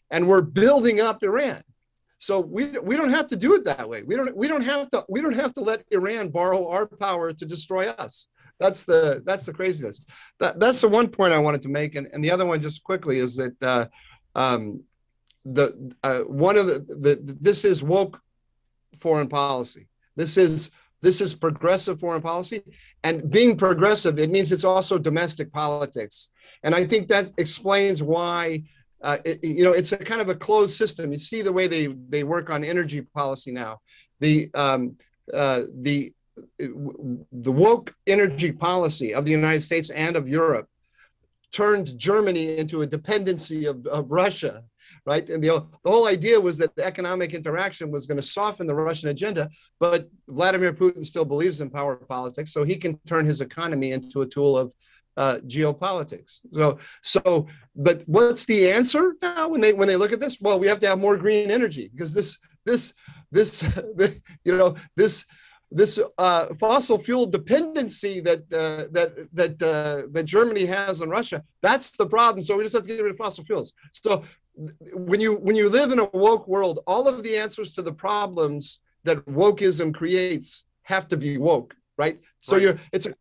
and 0.09 0.27
we're 0.27 0.41
building 0.41 0.99
up 1.01 1.23
Iran. 1.23 1.63
So 2.19 2.39
we, 2.39 2.65
we 2.79 2.95
don't 2.95 3.09
have 3.09 3.27
to 3.27 3.35
do 3.35 3.55
it 3.55 3.65
that 3.65 3.87
way. 3.87 4.03
We 4.03 4.15
don't 4.15 4.35
we 4.35 4.47
don't 4.47 4.63
have 4.63 4.89
to 4.91 5.05
we 5.09 5.21
don't 5.21 5.35
have 5.35 5.53
to 5.53 5.61
let 5.61 5.83
Iran 5.91 6.29
borrow 6.29 6.67
our 6.69 6.87
power 6.87 7.33
to 7.33 7.45
destroy 7.45 7.89
us. 7.89 8.27
That's 8.59 8.85
the 8.85 9.21
that's 9.25 9.45
the 9.45 9.53
craziness. 9.53 10.01
That, 10.39 10.59
that's 10.59 10.81
the 10.81 10.87
one 10.87 11.09
point 11.09 11.33
I 11.33 11.39
wanted 11.39 11.61
to 11.63 11.69
make, 11.69 11.95
and, 11.95 12.07
and 12.13 12.23
the 12.23 12.31
other 12.31 12.45
one 12.45 12.61
just 12.61 12.83
quickly 12.83 13.19
is 13.19 13.35
that 13.35 13.55
uh, 13.61 13.87
um, 14.33 14.83
the 15.43 15.93
uh, 16.03 16.19
one 16.21 16.57
of 16.57 16.67
the, 16.67 16.79
the 16.79 17.37
this 17.41 17.65
is 17.65 17.83
woke 17.83 18.21
foreign 18.97 19.27
policy. 19.27 19.87
This 20.15 20.37
is 20.37 20.71
this 21.05 21.21
is 21.21 21.35
progressive 21.35 21.99
foreign 21.99 22.21
policy. 22.21 22.63
And 23.03 23.29
being 23.29 23.57
progressive, 23.57 24.17
it 24.17 24.31
means 24.31 24.51
it's 24.51 24.63
also 24.63 24.97
domestic 24.97 25.53
politics. 25.53 26.29
And 26.63 26.73
I 26.73 26.85
think 26.85 27.09
that 27.09 27.31
explains 27.37 28.01
why, 28.01 28.63
uh, 29.01 29.17
it, 29.23 29.43
you 29.43 29.63
know, 29.63 29.71
it's 29.71 29.91
a 29.91 29.97
kind 29.97 30.21
of 30.21 30.29
a 30.29 30.35
closed 30.35 30.75
system. 30.75 31.11
You 31.11 31.19
see 31.19 31.41
the 31.41 31.53
way 31.53 31.67
they, 31.67 31.87
they 32.09 32.23
work 32.23 32.49
on 32.49 32.63
energy 32.63 33.01
policy 33.01 33.51
now. 33.51 33.79
The, 34.19 34.49
um, 34.53 34.97
uh, 35.33 35.63
the, 35.81 36.13
the 36.59 37.51
woke 37.51 37.93
energy 38.07 38.51
policy 38.51 39.13
of 39.13 39.25
the 39.25 39.31
United 39.31 39.61
States 39.61 39.89
and 39.89 40.15
of 40.15 40.27
Europe 40.27 40.67
turned 41.51 41.97
Germany 41.97 42.57
into 42.57 42.81
a 42.81 42.87
dependency 42.87 43.65
of, 43.65 43.85
of 43.87 44.11
Russia 44.11 44.63
right? 45.05 45.29
And 45.29 45.43
the, 45.43 45.65
the 45.83 45.89
whole 45.89 46.07
idea 46.07 46.39
was 46.39 46.57
that 46.57 46.75
the 46.75 46.85
economic 46.85 47.33
interaction 47.33 47.91
was 47.91 48.07
going 48.07 48.19
to 48.19 48.25
soften 48.25 48.67
the 48.67 48.75
Russian 48.75 49.09
agenda, 49.09 49.49
but 49.79 50.09
Vladimir 50.27 50.73
Putin 50.73 51.05
still 51.05 51.25
believes 51.25 51.61
in 51.61 51.69
power 51.69 51.95
politics, 51.95 52.51
so 52.51 52.63
he 52.63 52.75
can 52.75 52.99
turn 53.05 53.25
his 53.25 53.41
economy 53.41 53.91
into 53.91 54.21
a 54.21 54.25
tool 54.25 54.57
of 54.57 54.73
uh, 55.17 55.37
geopolitics. 55.45 56.41
So, 56.53 56.79
so, 57.01 57.47
but 57.75 58.03
what's 58.05 58.45
the 58.45 58.71
answer 58.71 59.13
now 59.21 59.49
when 59.49 59.61
they 59.61 59.73
when 59.73 59.87
they 59.87 59.95
look 59.95 60.11
at 60.11 60.19
this? 60.19 60.37
Well, 60.39 60.59
we 60.59 60.67
have 60.67 60.79
to 60.79 60.87
have 60.87 60.99
more 60.99 61.17
green 61.17 61.51
energy 61.51 61.89
because 61.93 62.13
this 62.13 62.37
this 62.65 62.93
this 63.31 63.63
you 64.43 64.57
know 64.57 64.75
this 64.95 65.25
this 65.71 65.99
uh, 66.17 66.53
fossil 66.55 66.97
fuel 66.97 67.25
dependency 67.25 68.21
that 68.21 68.39
uh, 68.53 68.91
that 68.91 69.27
that 69.33 69.61
uh, 69.61 70.07
that 70.11 70.23
Germany 70.23 70.65
has 70.65 71.01
on 71.01 71.09
Russia. 71.09 71.43
That's 71.61 71.91
the 71.91 72.05
problem. 72.05 72.43
So 72.45 72.57
we 72.57 72.63
just 72.63 72.73
have 72.73 72.83
to 72.83 72.87
get 72.87 73.01
rid 73.01 73.11
of 73.11 73.17
fossil 73.17 73.43
fuels. 73.43 73.73
So 73.91 74.23
when 74.93 75.19
you 75.19 75.35
when 75.35 75.55
you 75.55 75.69
live 75.69 75.91
in 75.91 75.99
a 75.99 76.09
woke 76.13 76.47
world, 76.47 76.79
all 76.87 77.07
of 77.07 77.23
the 77.23 77.35
answers 77.37 77.71
to 77.73 77.81
the 77.81 77.91
problems 77.91 78.79
that 79.03 79.25
wokeism 79.25 79.93
creates 79.93 80.65
have 80.83 81.07
to 81.07 81.17
be 81.17 81.37
woke, 81.37 81.75
right? 81.97 82.19
So 82.39 82.53
right. 82.53 82.61
you're 82.61 82.77
it's 82.91 83.07
a 83.07 83.15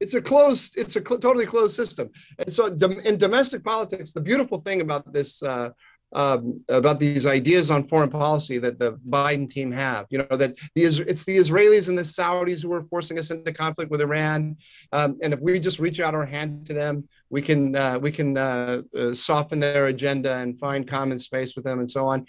it's 0.00 0.14
a 0.14 0.22
closed 0.22 0.78
it's 0.78 0.96
a 0.96 1.02
cl- 1.06 1.20
totally 1.20 1.46
closed 1.46 1.76
system. 1.76 2.10
And 2.38 2.52
so 2.52 2.66
in 2.66 3.16
domestic 3.18 3.62
politics, 3.62 4.12
the 4.12 4.20
beautiful 4.20 4.60
thing 4.60 4.80
about 4.80 5.12
this 5.12 5.42
uh, 5.42 5.70
um, 6.12 6.60
about 6.68 6.98
these 6.98 7.26
ideas 7.26 7.70
on 7.70 7.86
foreign 7.86 8.10
policy 8.10 8.58
that 8.58 8.78
the 8.78 8.94
Biden 9.08 9.48
team 9.48 9.70
have. 9.70 10.06
You 10.10 10.18
know 10.18 10.36
that 10.36 10.56
the 10.74 10.84
it's 10.84 11.24
the 11.24 11.36
Israelis 11.36 11.88
and 11.88 11.96
the 11.96 12.02
Saudis 12.02 12.62
who 12.62 12.72
are 12.72 12.82
forcing 12.84 13.18
us 13.18 13.30
into 13.30 13.52
conflict 13.52 13.90
with 13.90 14.00
Iran, 14.00 14.56
um, 14.92 15.18
and 15.22 15.32
if 15.32 15.40
we 15.40 15.60
just 15.60 15.78
reach 15.78 16.00
out 16.00 16.14
our 16.14 16.26
hand 16.26 16.66
to 16.66 16.74
them, 16.74 17.08
we 17.30 17.40
can 17.40 17.74
uh, 17.76 17.98
we 17.98 18.10
can 18.10 18.36
uh, 18.36 18.82
uh, 18.96 19.14
soften 19.14 19.60
their 19.60 19.86
agenda 19.86 20.36
and 20.36 20.58
find 20.58 20.86
common 20.86 21.18
space 21.18 21.56
with 21.56 21.64
them 21.64 21.78
and 21.78 21.90
so 21.90 22.06
on 22.06 22.26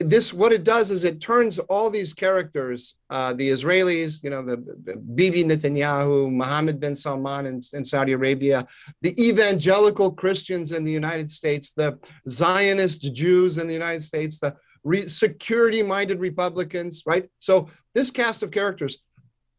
this 0.00 0.32
what 0.32 0.52
it 0.52 0.64
does 0.64 0.90
is 0.90 1.04
it 1.04 1.20
turns 1.20 1.58
all 1.60 1.88
these 1.88 2.12
characters, 2.12 2.96
uh, 3.10 3.32
the 3.32 3.48
Israelis, 3.48 4.22
you 4.24 4.30
know, 4.30 4.44
the, 4.44 4.56
the 4.84 4.96
Bibi 4.96 5.44
Netanyahu, 5.44 6.32
Mohammed 6.32 6.80
bin 6.80 6.96
Salman 6.96 7.46
in, 7.46 7.60
in, 7.72 7.84
Saudi 7.84 8.12
Arabia, 8.12 8.66
the 9.02 9.14
evangelical 9.22 10.10
Christians 10.10 10.72
in 10.72 10.82
the 10.82 10.90
United 10.90 11.30
States, 11.30 11.72
the 11.72 11.96
Zionist 12.28 13.02
Jews 13.14 13.58
in 13.58 13.68
the 13.68 13.72
United 13.72 14.02
States, 14.02 14.40
the 14.40 14.56
re- 14.82 15.06
security-minded 15.06 16.18
Republicans, 16.18 17.04
right? 17.06 17.28
So 17.38 17.70
this 17.94 18.10
cast 18.10 18.42
of 18.42 18.50
characters, 18.50 18.98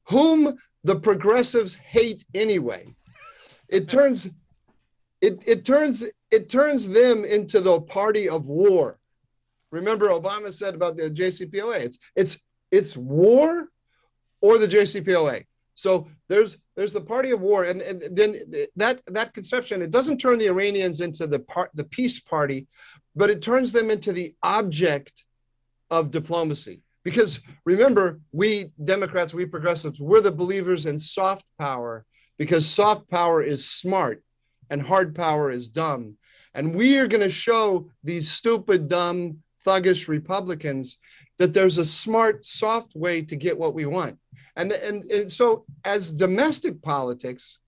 whom 0.09 0.57
the 0.83 0.97
progressives 0.97 1.75
hate 1.75 2.25
anyway, 2.33 2.93
it 3.69 3.87
turns 3.87 4.29
it, 5.21 5.43
it 5.47 5.65
turns 5.65 6.03
it 6.31 6.49
turns 6.49 6.87
them 6.87 7.25
into 7.25 7.59
the 7.59 7.81
party 7.81 8.29
of 8.29 8.45
war 8.47 8.99
Remember, 9.71 10.09
Obama 10.09 10.53
said 10.53 10.73
about 10.73 10.97
the 10.97 11.09
JCPOA, 11.09 11.77
it's 11.85 11.97
it's 12.15 12.37
it's 12.71 12.97
war 12.97 13.69
or 14.41 14.57
the 14.57 14.67
JCPOA. 14.67 15.45
So 15.75 16.07
there's 16.27 16.57
there's 16.75 16.93
the 16.93 17.01
party 17.01 17.31
of 17.31 17.41
war, 17.41 17.63
and, 17.63 17.81
and 17.81 18.03
then 18.11 18.41
that 18.75 19.01
that 19.07 19.33
conception 19.33 19.81
it 19.81 19.91
doesn't 19.91 20.17
turn 20.17 20.39
the 20.39 20.47
Iranians 20.47 21.01
into 21.01 21.27
the 21.27 21.39
part 21.39 21.69
the 21.73 21.83
peace 21.83 22.19
party, 22.19 22.67
but 23.15 23.29
it 23.29 23.41
turns 23.41 23.71
them 23.71 23.89
into 23.91 24.11
the 24.11 24.33
object 24.41 25.23
of 25.89 26.11
diplomacy. 26.11 26.81
Because 27.03 27.39
remember, 27.65 28.19
we 28.31 28.71
Democrats, 28.83 29.33
we 29.33 29.45
progressives, 29.45 29.99
we're 29.99 30.21
the 30.21 30.31
believers 30.31 30.85
in 30.85 30.99
soft 30.99 31.45
power 31.57 32.05
because 32.37 32.67
soft 32.67 33.09
power 33.09 33.41
is 33.41 33.69
smart 33.69 34.23
and 34.69 34.81
hard 34.81 35.15
power 35.15 35.51
is 35.51 35.69
dumb. 35.69 36.15
And 36.53 36.75
we 36.75 36.97
are 36.97 37.07
going 37.07 37.21
to 37.21 37.29
show 37.29 37.89
these 38.03 38.31
stupid, 38.31 38.87
dumb, 38.87 39.39
thuggish 39.65 40.07
Republicans 40.07 40.97
that 41.37 41.53
there's 41.53 41.77
a 41.77 41.85
smart, 41.85 42.45
soft 42.45 42.95
way 42.95 43.21
to 43.21 43.35
get 43.35 43.57
what 43.57 43.73
we 43.73 43.85
want. 43.85 44.17
And, 44.55 44.71
and, 44.71 45.03
and 45.05 45.31
so 45.31 45.65
as 45.85 46.11
domestic 46.11 46.81
politics, 46.81 47.59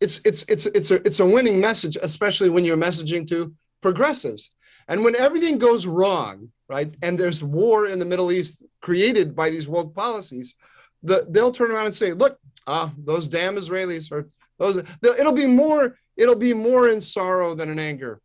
it's, 0.00 0.20
it's, 0.24 0.44
it's, 0.48 0.66
it's, 0.66 0.90
a, 0.90 0.94
it's 1.06 1.20
a 1.20 1.26
winning 1.26 1.60
message, 1.60 1.96
especially 2.00 2.50
when 2.50 2.64
you're 2.64 2.76
messaging 2.76 3.26
to 3.28 3.54
progressives. 3.80 4.50
And 4.88 5.02
when 5.02 5.16
everything 5.16 5.58
goes 5.58 5.86
wrong, 5.86 6.50
right, 6.68 6.94
and 7.02 7.18
there's 7.18 7.42
war 7.42 7.86
in 7.86 7.98
the 7.98 8.04
Middle 8.04 8.30
East 8.30 8.62
created 8.80 9.34
by 9.34 9.50
these 9.50 9.66
woke 9.66 9.94
policies, 9.94 10.54
the, 11.02 11.26
they'll 11.28 11.52
turn 11.52 11.72
around 11.72 11.86
and 11.86 11.94
say, 11.94 12.12
look, 12.12 12.38
ah, 12.66 12.92
those 12.96 13.26
damn 13.26 13.56
Israelis, 13.56 14.12
or 14.12 14.28
those, 14.58 14.76
it'll 15.02 15.32
be 15.32 15.46
more, 15.46 15.96
it'll 16.16 16.34
be 16.34 16.54
more 16.54 16.88
in 16.88 17.00
sorrow 17.00 17.54
than 17.54 17.68
in 17.68 17.78
anger 17.78 18.20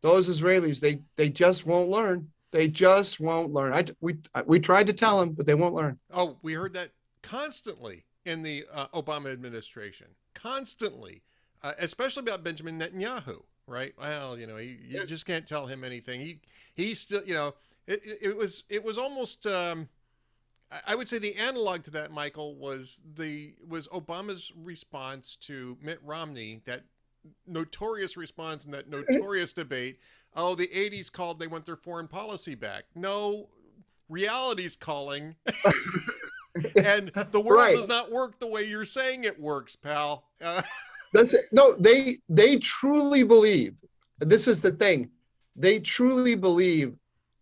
those 0.00 0.28
Israelis, 0.28 0.80
they 0.80 1.00
they 1.16 1.28
just 1.28 1.66
won't 1.66 1.88
learn. 1.88 2.28
They 2.52 2.68
just 2.68 3.20
won't 3.20 3.52
learn. 3.52 3.72
I 3.72 3.84
we 4.00 4.16
we 4.46 4.58
tried 4.58 4.86
to 4.86 4.92
tell 4.92 5.20
them, 5.20 5.32
but 5.32 5.46
they 5.46 5.54
won't 5.54 5.74
learn. 5.74 5.98
Oh, 6.12 6.38
we 6.42 6.54
heard 6.54 6.72
that 6.74 6.90
constantly 7.22 8.04
in 8.24 8.42
the 8.42 8.64
uh, 8.72 8.86
Obama 8.88 9.32
administration, 9.32 10.08
constantly, 10.34 11.22
uh, 11.62 11.72
especially 11.78 12.22
about 12.22 12.44
Benjamin 12.44 12.78
Netanyahu. 12.78 13.42
Right? 13.66 13.92
Well, 13.98 14.36
you 14.36 14.48
know, 14.48 14.56
he, 14.56 14.78
you 14.84 15.06
just 15.06 15.26
can't 15.26 15.46
tell 15.46 15.66
him 15.66 15.84
anything. 15.84 16.20
He 16.20 16.40
he 16.74 16.94
still, 16.94 17.22
you 17.24 17.34
know, 17.34 17.54
it, 17.86 18.00
it 18.20 18.36
was 18.36 18.64
it 18.68 18.82
was 18.82 18.98
almost. 18.98 19.46
Um, 19.46 19.88
I 20.86 20.94
would 20.94 21.08
say 21.08 21.18
the 21.18 21.34
analog 21.34 21.82
to 21.84 21.90
that, 21.92 22.12
Michael, 22.12 22.54
was 22.54 23.02
the 23.16 23.54
was 23.66 23.88
Obama's 23.88 24.52
response 24.56 25.36
to 25.42 25.76
Mitt 25.82 25.98
Romney 26.04 26.62
that 26.64 26.82
notorious 27.46 28.16
response 28.16 28.64
in 28.64 28.70
that 28.72 28.88
notorious 28.90 29.52
debate. 29.52 29.98
Oh, 30.36 30.54
the 30.54 30.68
80s 30.68 31.12
called, 31.12 31.40
they 31.40 31.48
want 31.48 31.66
their 31.66 31.76
foreign 31.76 32.06
policy 32.06 32.54
back. 32.54 32.84
No, 32.94 33.48
reality's 34.08 34.76
calling. 34.76 35.34
and 36.76 37.08
the 37.08 37.40
world 37.40 37.62
right. 37.62 37.74
does 37.74 37.88
not 37.88 38.12
work 38.12 38.38
the 38.38 38.46
way 38.46 38.62
you're 38.62 38.84
saying 38.84 39.24
it 39.24 39.40
works, 39.40 39.74
pal. 39.74 40.24
Uh, 40.40 40.62
That's 41.12 41.34
it. 41.34 41.46
No, 41.50 41.74
they 41.74 42.18
they 42.28 42.56
truly 42.56 43.24
believe. 43.24 43.80
This 44.20 44.46
is 44.46 44.62
the 44.62 44.70
thing. 44.70 45.10
They 45.56 45.80
truly 45.80 46.36
believe 46.36 46.96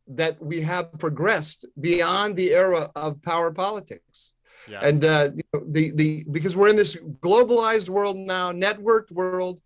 that 0.09 0.43
we 0.43 0.61
have 0.63 0.93
progressed 0.99 1.67
beyond 1.81 2.37
the 2.37 2.53
era 2.53 2.91
of 2.97 3.23
power 3.23 3.51
politics. 3.53 4.35
Yeah. 4.69 4.81
And 4.83 5.05
uh, 5.05 5.31
the 5.69 5.93
the 5.93 6.25
because 6.31 6.57
we're 6.57 6.69
in 6.69 6.77
this 6.77 6.97
globalized 6.97 7.89
world 7.89 8.17
now, 8.17 8.53
networked 8.53 9.11
world, 9.11 9.61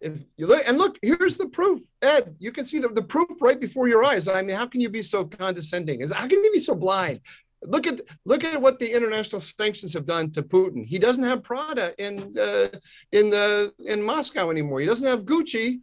if 0.00 0.12
you 0.36 0.46
look 0.46 0.62
and 0.66 0.78
look, 0.78 0.98
here's 1.02 1.36
the 1.36 1.48
proof, 1.48 1.80
Ed. 2.02 2.36
You 2.38 2.52
can 2.52 2.64
see 2.64 2.78
the, 2.78 2.88
the 2.88 3.02
proof 3.02 3.40
right 3.40 3.58
before 3.58 3.88
your 3.88 4.04
eyes. 4.04 4.28
I 4.28 4.42
mean, 4.42 4.56
how 4.56 4.66
can 4.66 4.80
you 4.80 4.88
be 4.88 5.02
so 5.02 5.24
condescending? 5.24 6.00
Is 6.00 6.12
how 6.12 6.28
can 6.28 6.44
you 6.44 6.52
be 6.52 6.60
so 6.60 6.74
blind? 6.74 7.20
Look 7.62 7.86
at 7.86 8.00
look 8.24 8.44
at 8.44 8.60
what 8.60 8.78
the 8.78 8.92
international 8.92 9.40
sanctions 9.40 9.92
have 9.94 10.06
done 10.06 10.30
to 10.32 10.42
Putin. 10.42 10.84
He 10.84 10.98
doesn't 10.98 11.24
have 11.24 11.42
Prada 11.42 11.94
in 11.98 12.36
uh, 12.38 12.68
in 13.10 13.30
the 13.30 13.72
in 13.84 14.02
Moscow 14.02 14.50
anymore. 14.50 14.80
He 14.80 14.86
doesn't 14.86 15.06
have 15.06 15.24
Gucci. 15.24 15.80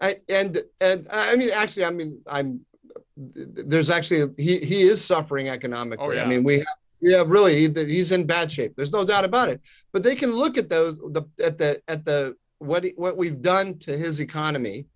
I, 0.00 0.16
and 0.28 0.62
and 0.80 1.08
I 1.10 1.34
mean, 1.34 1.50
actually, 1.50 1.84
I 1.84 1.90
mean, 1.90 2.22
I'm 2.26 2.64
there's 3.16 3.90
actually 3.90 4.32
he 4.36 4.58
he 4.58 4.82
is 4.82 5.04
suffering 5.04 5.48
economically. 5.48 6.06
Oh, 6.06 6.12
yeah. 6.12 6.24
I 6.24 6.26
mean, 6.26 6.44
we 6.44 6.58
have 6.58 6.66
yeah, 7.00 7.22
really, 7.26 7.72
he's 7.72 8.12
in 8.12 8.26
bad 8.26 8.50
shape. 8.50 8.74
There's 8.76 8.92
no 8.92 9.04
doubt 9.04 9.24
about 9.24 9.48
it. 9.48 9.60
But 9.92 10.02
they 10.02 10.16
can 10.16 10.32
look 10.32 10.58
at 10.58 10.68
those 10.68 10.96
the 10.96 11.22
at 11.42 11.58
the 11.58 11.80
at 11.86 12.04
the 12.04 12.36
what 12.58 12.84
what 12.96 13.16
we've 13.16 13.40
done 13.40 13.78
to 13.80 13.96
his 13.96 14.20
economy, 14.20 14.86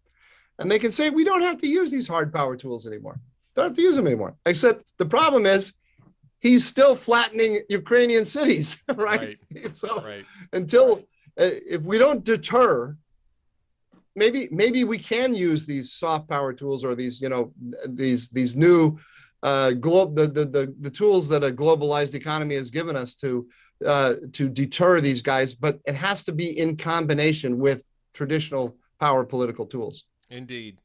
and 0.59 0.71
they 0.71 0.79
can 0.79 0.91
say 0.91 1.11
we 1.11 1.25
don't 1.25 1.43
have 1.43 1.59
to 1.59 1.69
use 1.69 1.91
these 1.91 2.09
hard 2.09 2.33
power 2.33 2.57
tools 2.57 2.87
anymore. 2.87 3.21
Don't 3.55 3.67
have 3.67 3.77
to 3.77 3.83
use 3.83 3.97
them 3.97 4.07
anymore. 4.07 4.35
Except 4.47 4.85
the 4.99 5.07
problem 5.07 5.47
is 5.47 5.75
he's 6.41 6.67
still 6.67 6.97
flattening 6.97 7.63
Ukrainian 7.69 8.25
cities, 8.25 8.77
right? 8.97 9.39
right. 9.55 9.77
So 9.77 10.03
right. 10.03 10.25
until 10.53 10.99
uh, 11.41 11.51
if 11.67 11.83
we 11.83 11.99
don't 11.99 12.25
deter, 12.25 12.97
maybe 14.15 14.49
maybe 14.51 14.85
we 14.85 14.99
can 14.99 15.35
use 15.35 15.67
these 15.67 15.93
soft 15.93 16.29
power 16.29 16.53
tools 16.53 16.85
or 16.85 16.95
these 16.95 17.21
you 17.21 17.29
know 17.29 17.53
these 17.87 18.29
these 18.29 18.55
new 18.57 18.99
uh, 19.43 19.73
globe 19.73 20.15
the, 20.15 20.27
the 20.27 20.45
the 20.45 20.75
the 20.81 20.91
tools 20.91 21.29
that 21.29 21.43
a 21.43 21.51
globalized 21.51 22.15
economy 22.15 22.55
has 22.55 22.71
given 22.71 22.97
us 22.97 23.15
to 23.17 23.47
uh, 23.85 24.15
to 24.33 24.49
deter 24.49 25.01
these 25.01 25.23
guys, 25.23 25.55
but 25.55 25.81
it 25.87 25.95
has 25.95 26.25
to 26.25 26.33
be 26.33 26.59
in 26.59 26.77
combination 26.77 27.59
with 27.59 27.83
traditional 28.15 28.77
power 29.01 29.25
political 29.25 29.67
tools. 29.67 30.05
Indeed. 30.31 30.79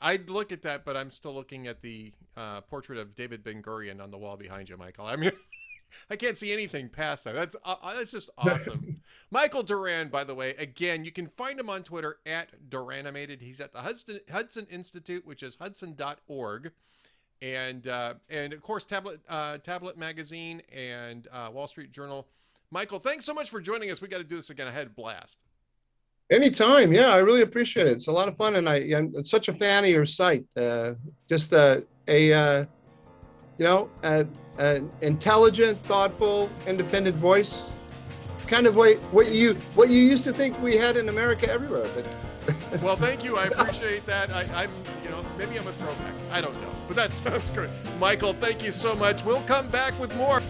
I'd 0.00 0.28
look 0.28 0.52
at 0.52 0.62
that, 0.62 0.84
but 0.84 0.96
I'm 0.96 1.08
still 1.08 1.32
looking 1.34 1.66
at 1.66 1.80
the 1.80 2.12
uh, 2.36 2.60
portrait 2.62 2.98
of 2.98 3.14
David 3.14 3.42
Ben 3.42 3.62
Gurion 3.62 4.02
on 4.02 4.10
the 4.10 4.18
wall 4.18 4.36
behind 4.36 4.68
you, 4.68 4.76
Michael. 4.76 5.06
I 5.06 5.16
mean, 5.16 5.32
I 6.10 6.16
can't 6.16 6.36
see 6.36 6.52
anything 6.52 6.88
past 6.88 7.24
that. 7.24 7.34
That's 7.34 7.56
uh, 7.64 7.76
uh 7.82 7.94
that's 7.94 8.12
just 8.12 8.30
awesome. 8.38 9.00
Michael 9.30 9.62
Doran, 9.62 10.08
by 10.08 10.24
the 10.24 10.34
way, 10.34 10.50
again, 10.58 11.04
you 11.04 11.12
can 11.12 11.28
find 11.28 11.58
him 11.58 11.68
on 11.68 11.82
Twitter 11.82 12.18
at 12.26 12.48
Doranimated. 12.70 13.40
He's 13.40 13.60
at 13.60 13.72
the 13.72 13.80
Hudson 13.80 14.20
Hudson 14.30 14.66
Institute, 14.70 15.26
which 15.26 15.42
is 15.42 15.56
hudson.org, 15.60 16.72
and 17.42 17.86
uh, 17.86 18.14
and 18.28 18.52
of 18.52 18.62
course 18.62 18.84
Tablet 18.84 19.20
uh, 19.28 19.58
Tablet 19.58 19.98
Magazine 19.98 20.62
and 20.72 21.28
uh, 21.32 21.50
Wall 21.52 21.66
Street 21.66 21.90
Journal. 21.90 22.26
Michael, 22.70 22.98
thanks 22.98 23.24
so 23.24 23.32
much 23.32 23.48
for 23.48 23.60
joining 23.60 23.90
us. 23.90 24.02
We 24.02 24.08
got 24.08 24.18
to 24.18 24.24
do 24.24 24.36
this 24.36 24.50
again. 24.50 24.66
I 24.66 24.72
had 24.72 24.88
a 24.88 24.90
blast. 24.90 25.44
Anytime, 26.30 26.92
yeah, 26.92 27.14
I 27.14 27.18
really 27.18 27.42
appreciate 27.42 27.86
it. 27.86 27.92
It's 27.92 28.08
a 28.08 28.12
lot 28.12 28.26
of 28.26 28.36
fun, 28.36 28.56
and 28.56 28.68
I, 28.68 28.76
I'm 28.96 29.24
such 29.24 29.46
a 29.46 29.52
fan 29.52 29.84
of 29.84 29.90
your 29.90 30.04
site. 30.04 30.44
Uh, 30.56 30.94
just 31.28 31.52
a, 31.52 31.84
a 32.08 32.32
uh, 32.32 32.64
you 33.58 33.64
know, 33.64 33.90
an 34.02 34.90
intelligent, 35.00 35.82
thoughtful, 35.84 36.50
independent 36.66 37.16
voice, 37.16 37.64
kind 38.46 38.66
of 38.66 38.76
what 38.76 38.96
what 39.12 39.28
you 39.32 39.54
what 39.74 39.88
you 39.88 40.00
used 40.00 40.24
to 40.24 40.32
think 40.32 40.60
we 40.62 40.76
had 40.76 40.96
in 40.96 41.08
America 41.08 41.50
everywhere. 41.50 41.86
But 41.94 42.82
well, 42.82 42.96
thank 42.96 43.24
you. 43.24 43.36
I 43.36 43.44
appreciate 43.46 44.06
that. 44.06 44.30
I, 44.30 44.42
I'm, 44.62 44.70
you 45.02 45.10
know, 45.10 45.24
maybe 45.36 45.58
I'm 45.58 45.66
a 45.66 45.72
throwback. 45.72 46.12
I 46.30 46.40
don't 46.40 46.54
know, 46.62 46.70
but 46.86 46.96
that 46.96 47.14
sounds 47.22 47.50
great. 47.50 47.70
Michael, 47.98 48.32
thank 48.32 48.62
you 48.62 48.70
so 48.70 48.94
much. 48.94 49.24
We'll 49.24 49.42
come 49.42 49.68
back 49.68 49.98
with 49.98 50.14
more. 50.16 50.42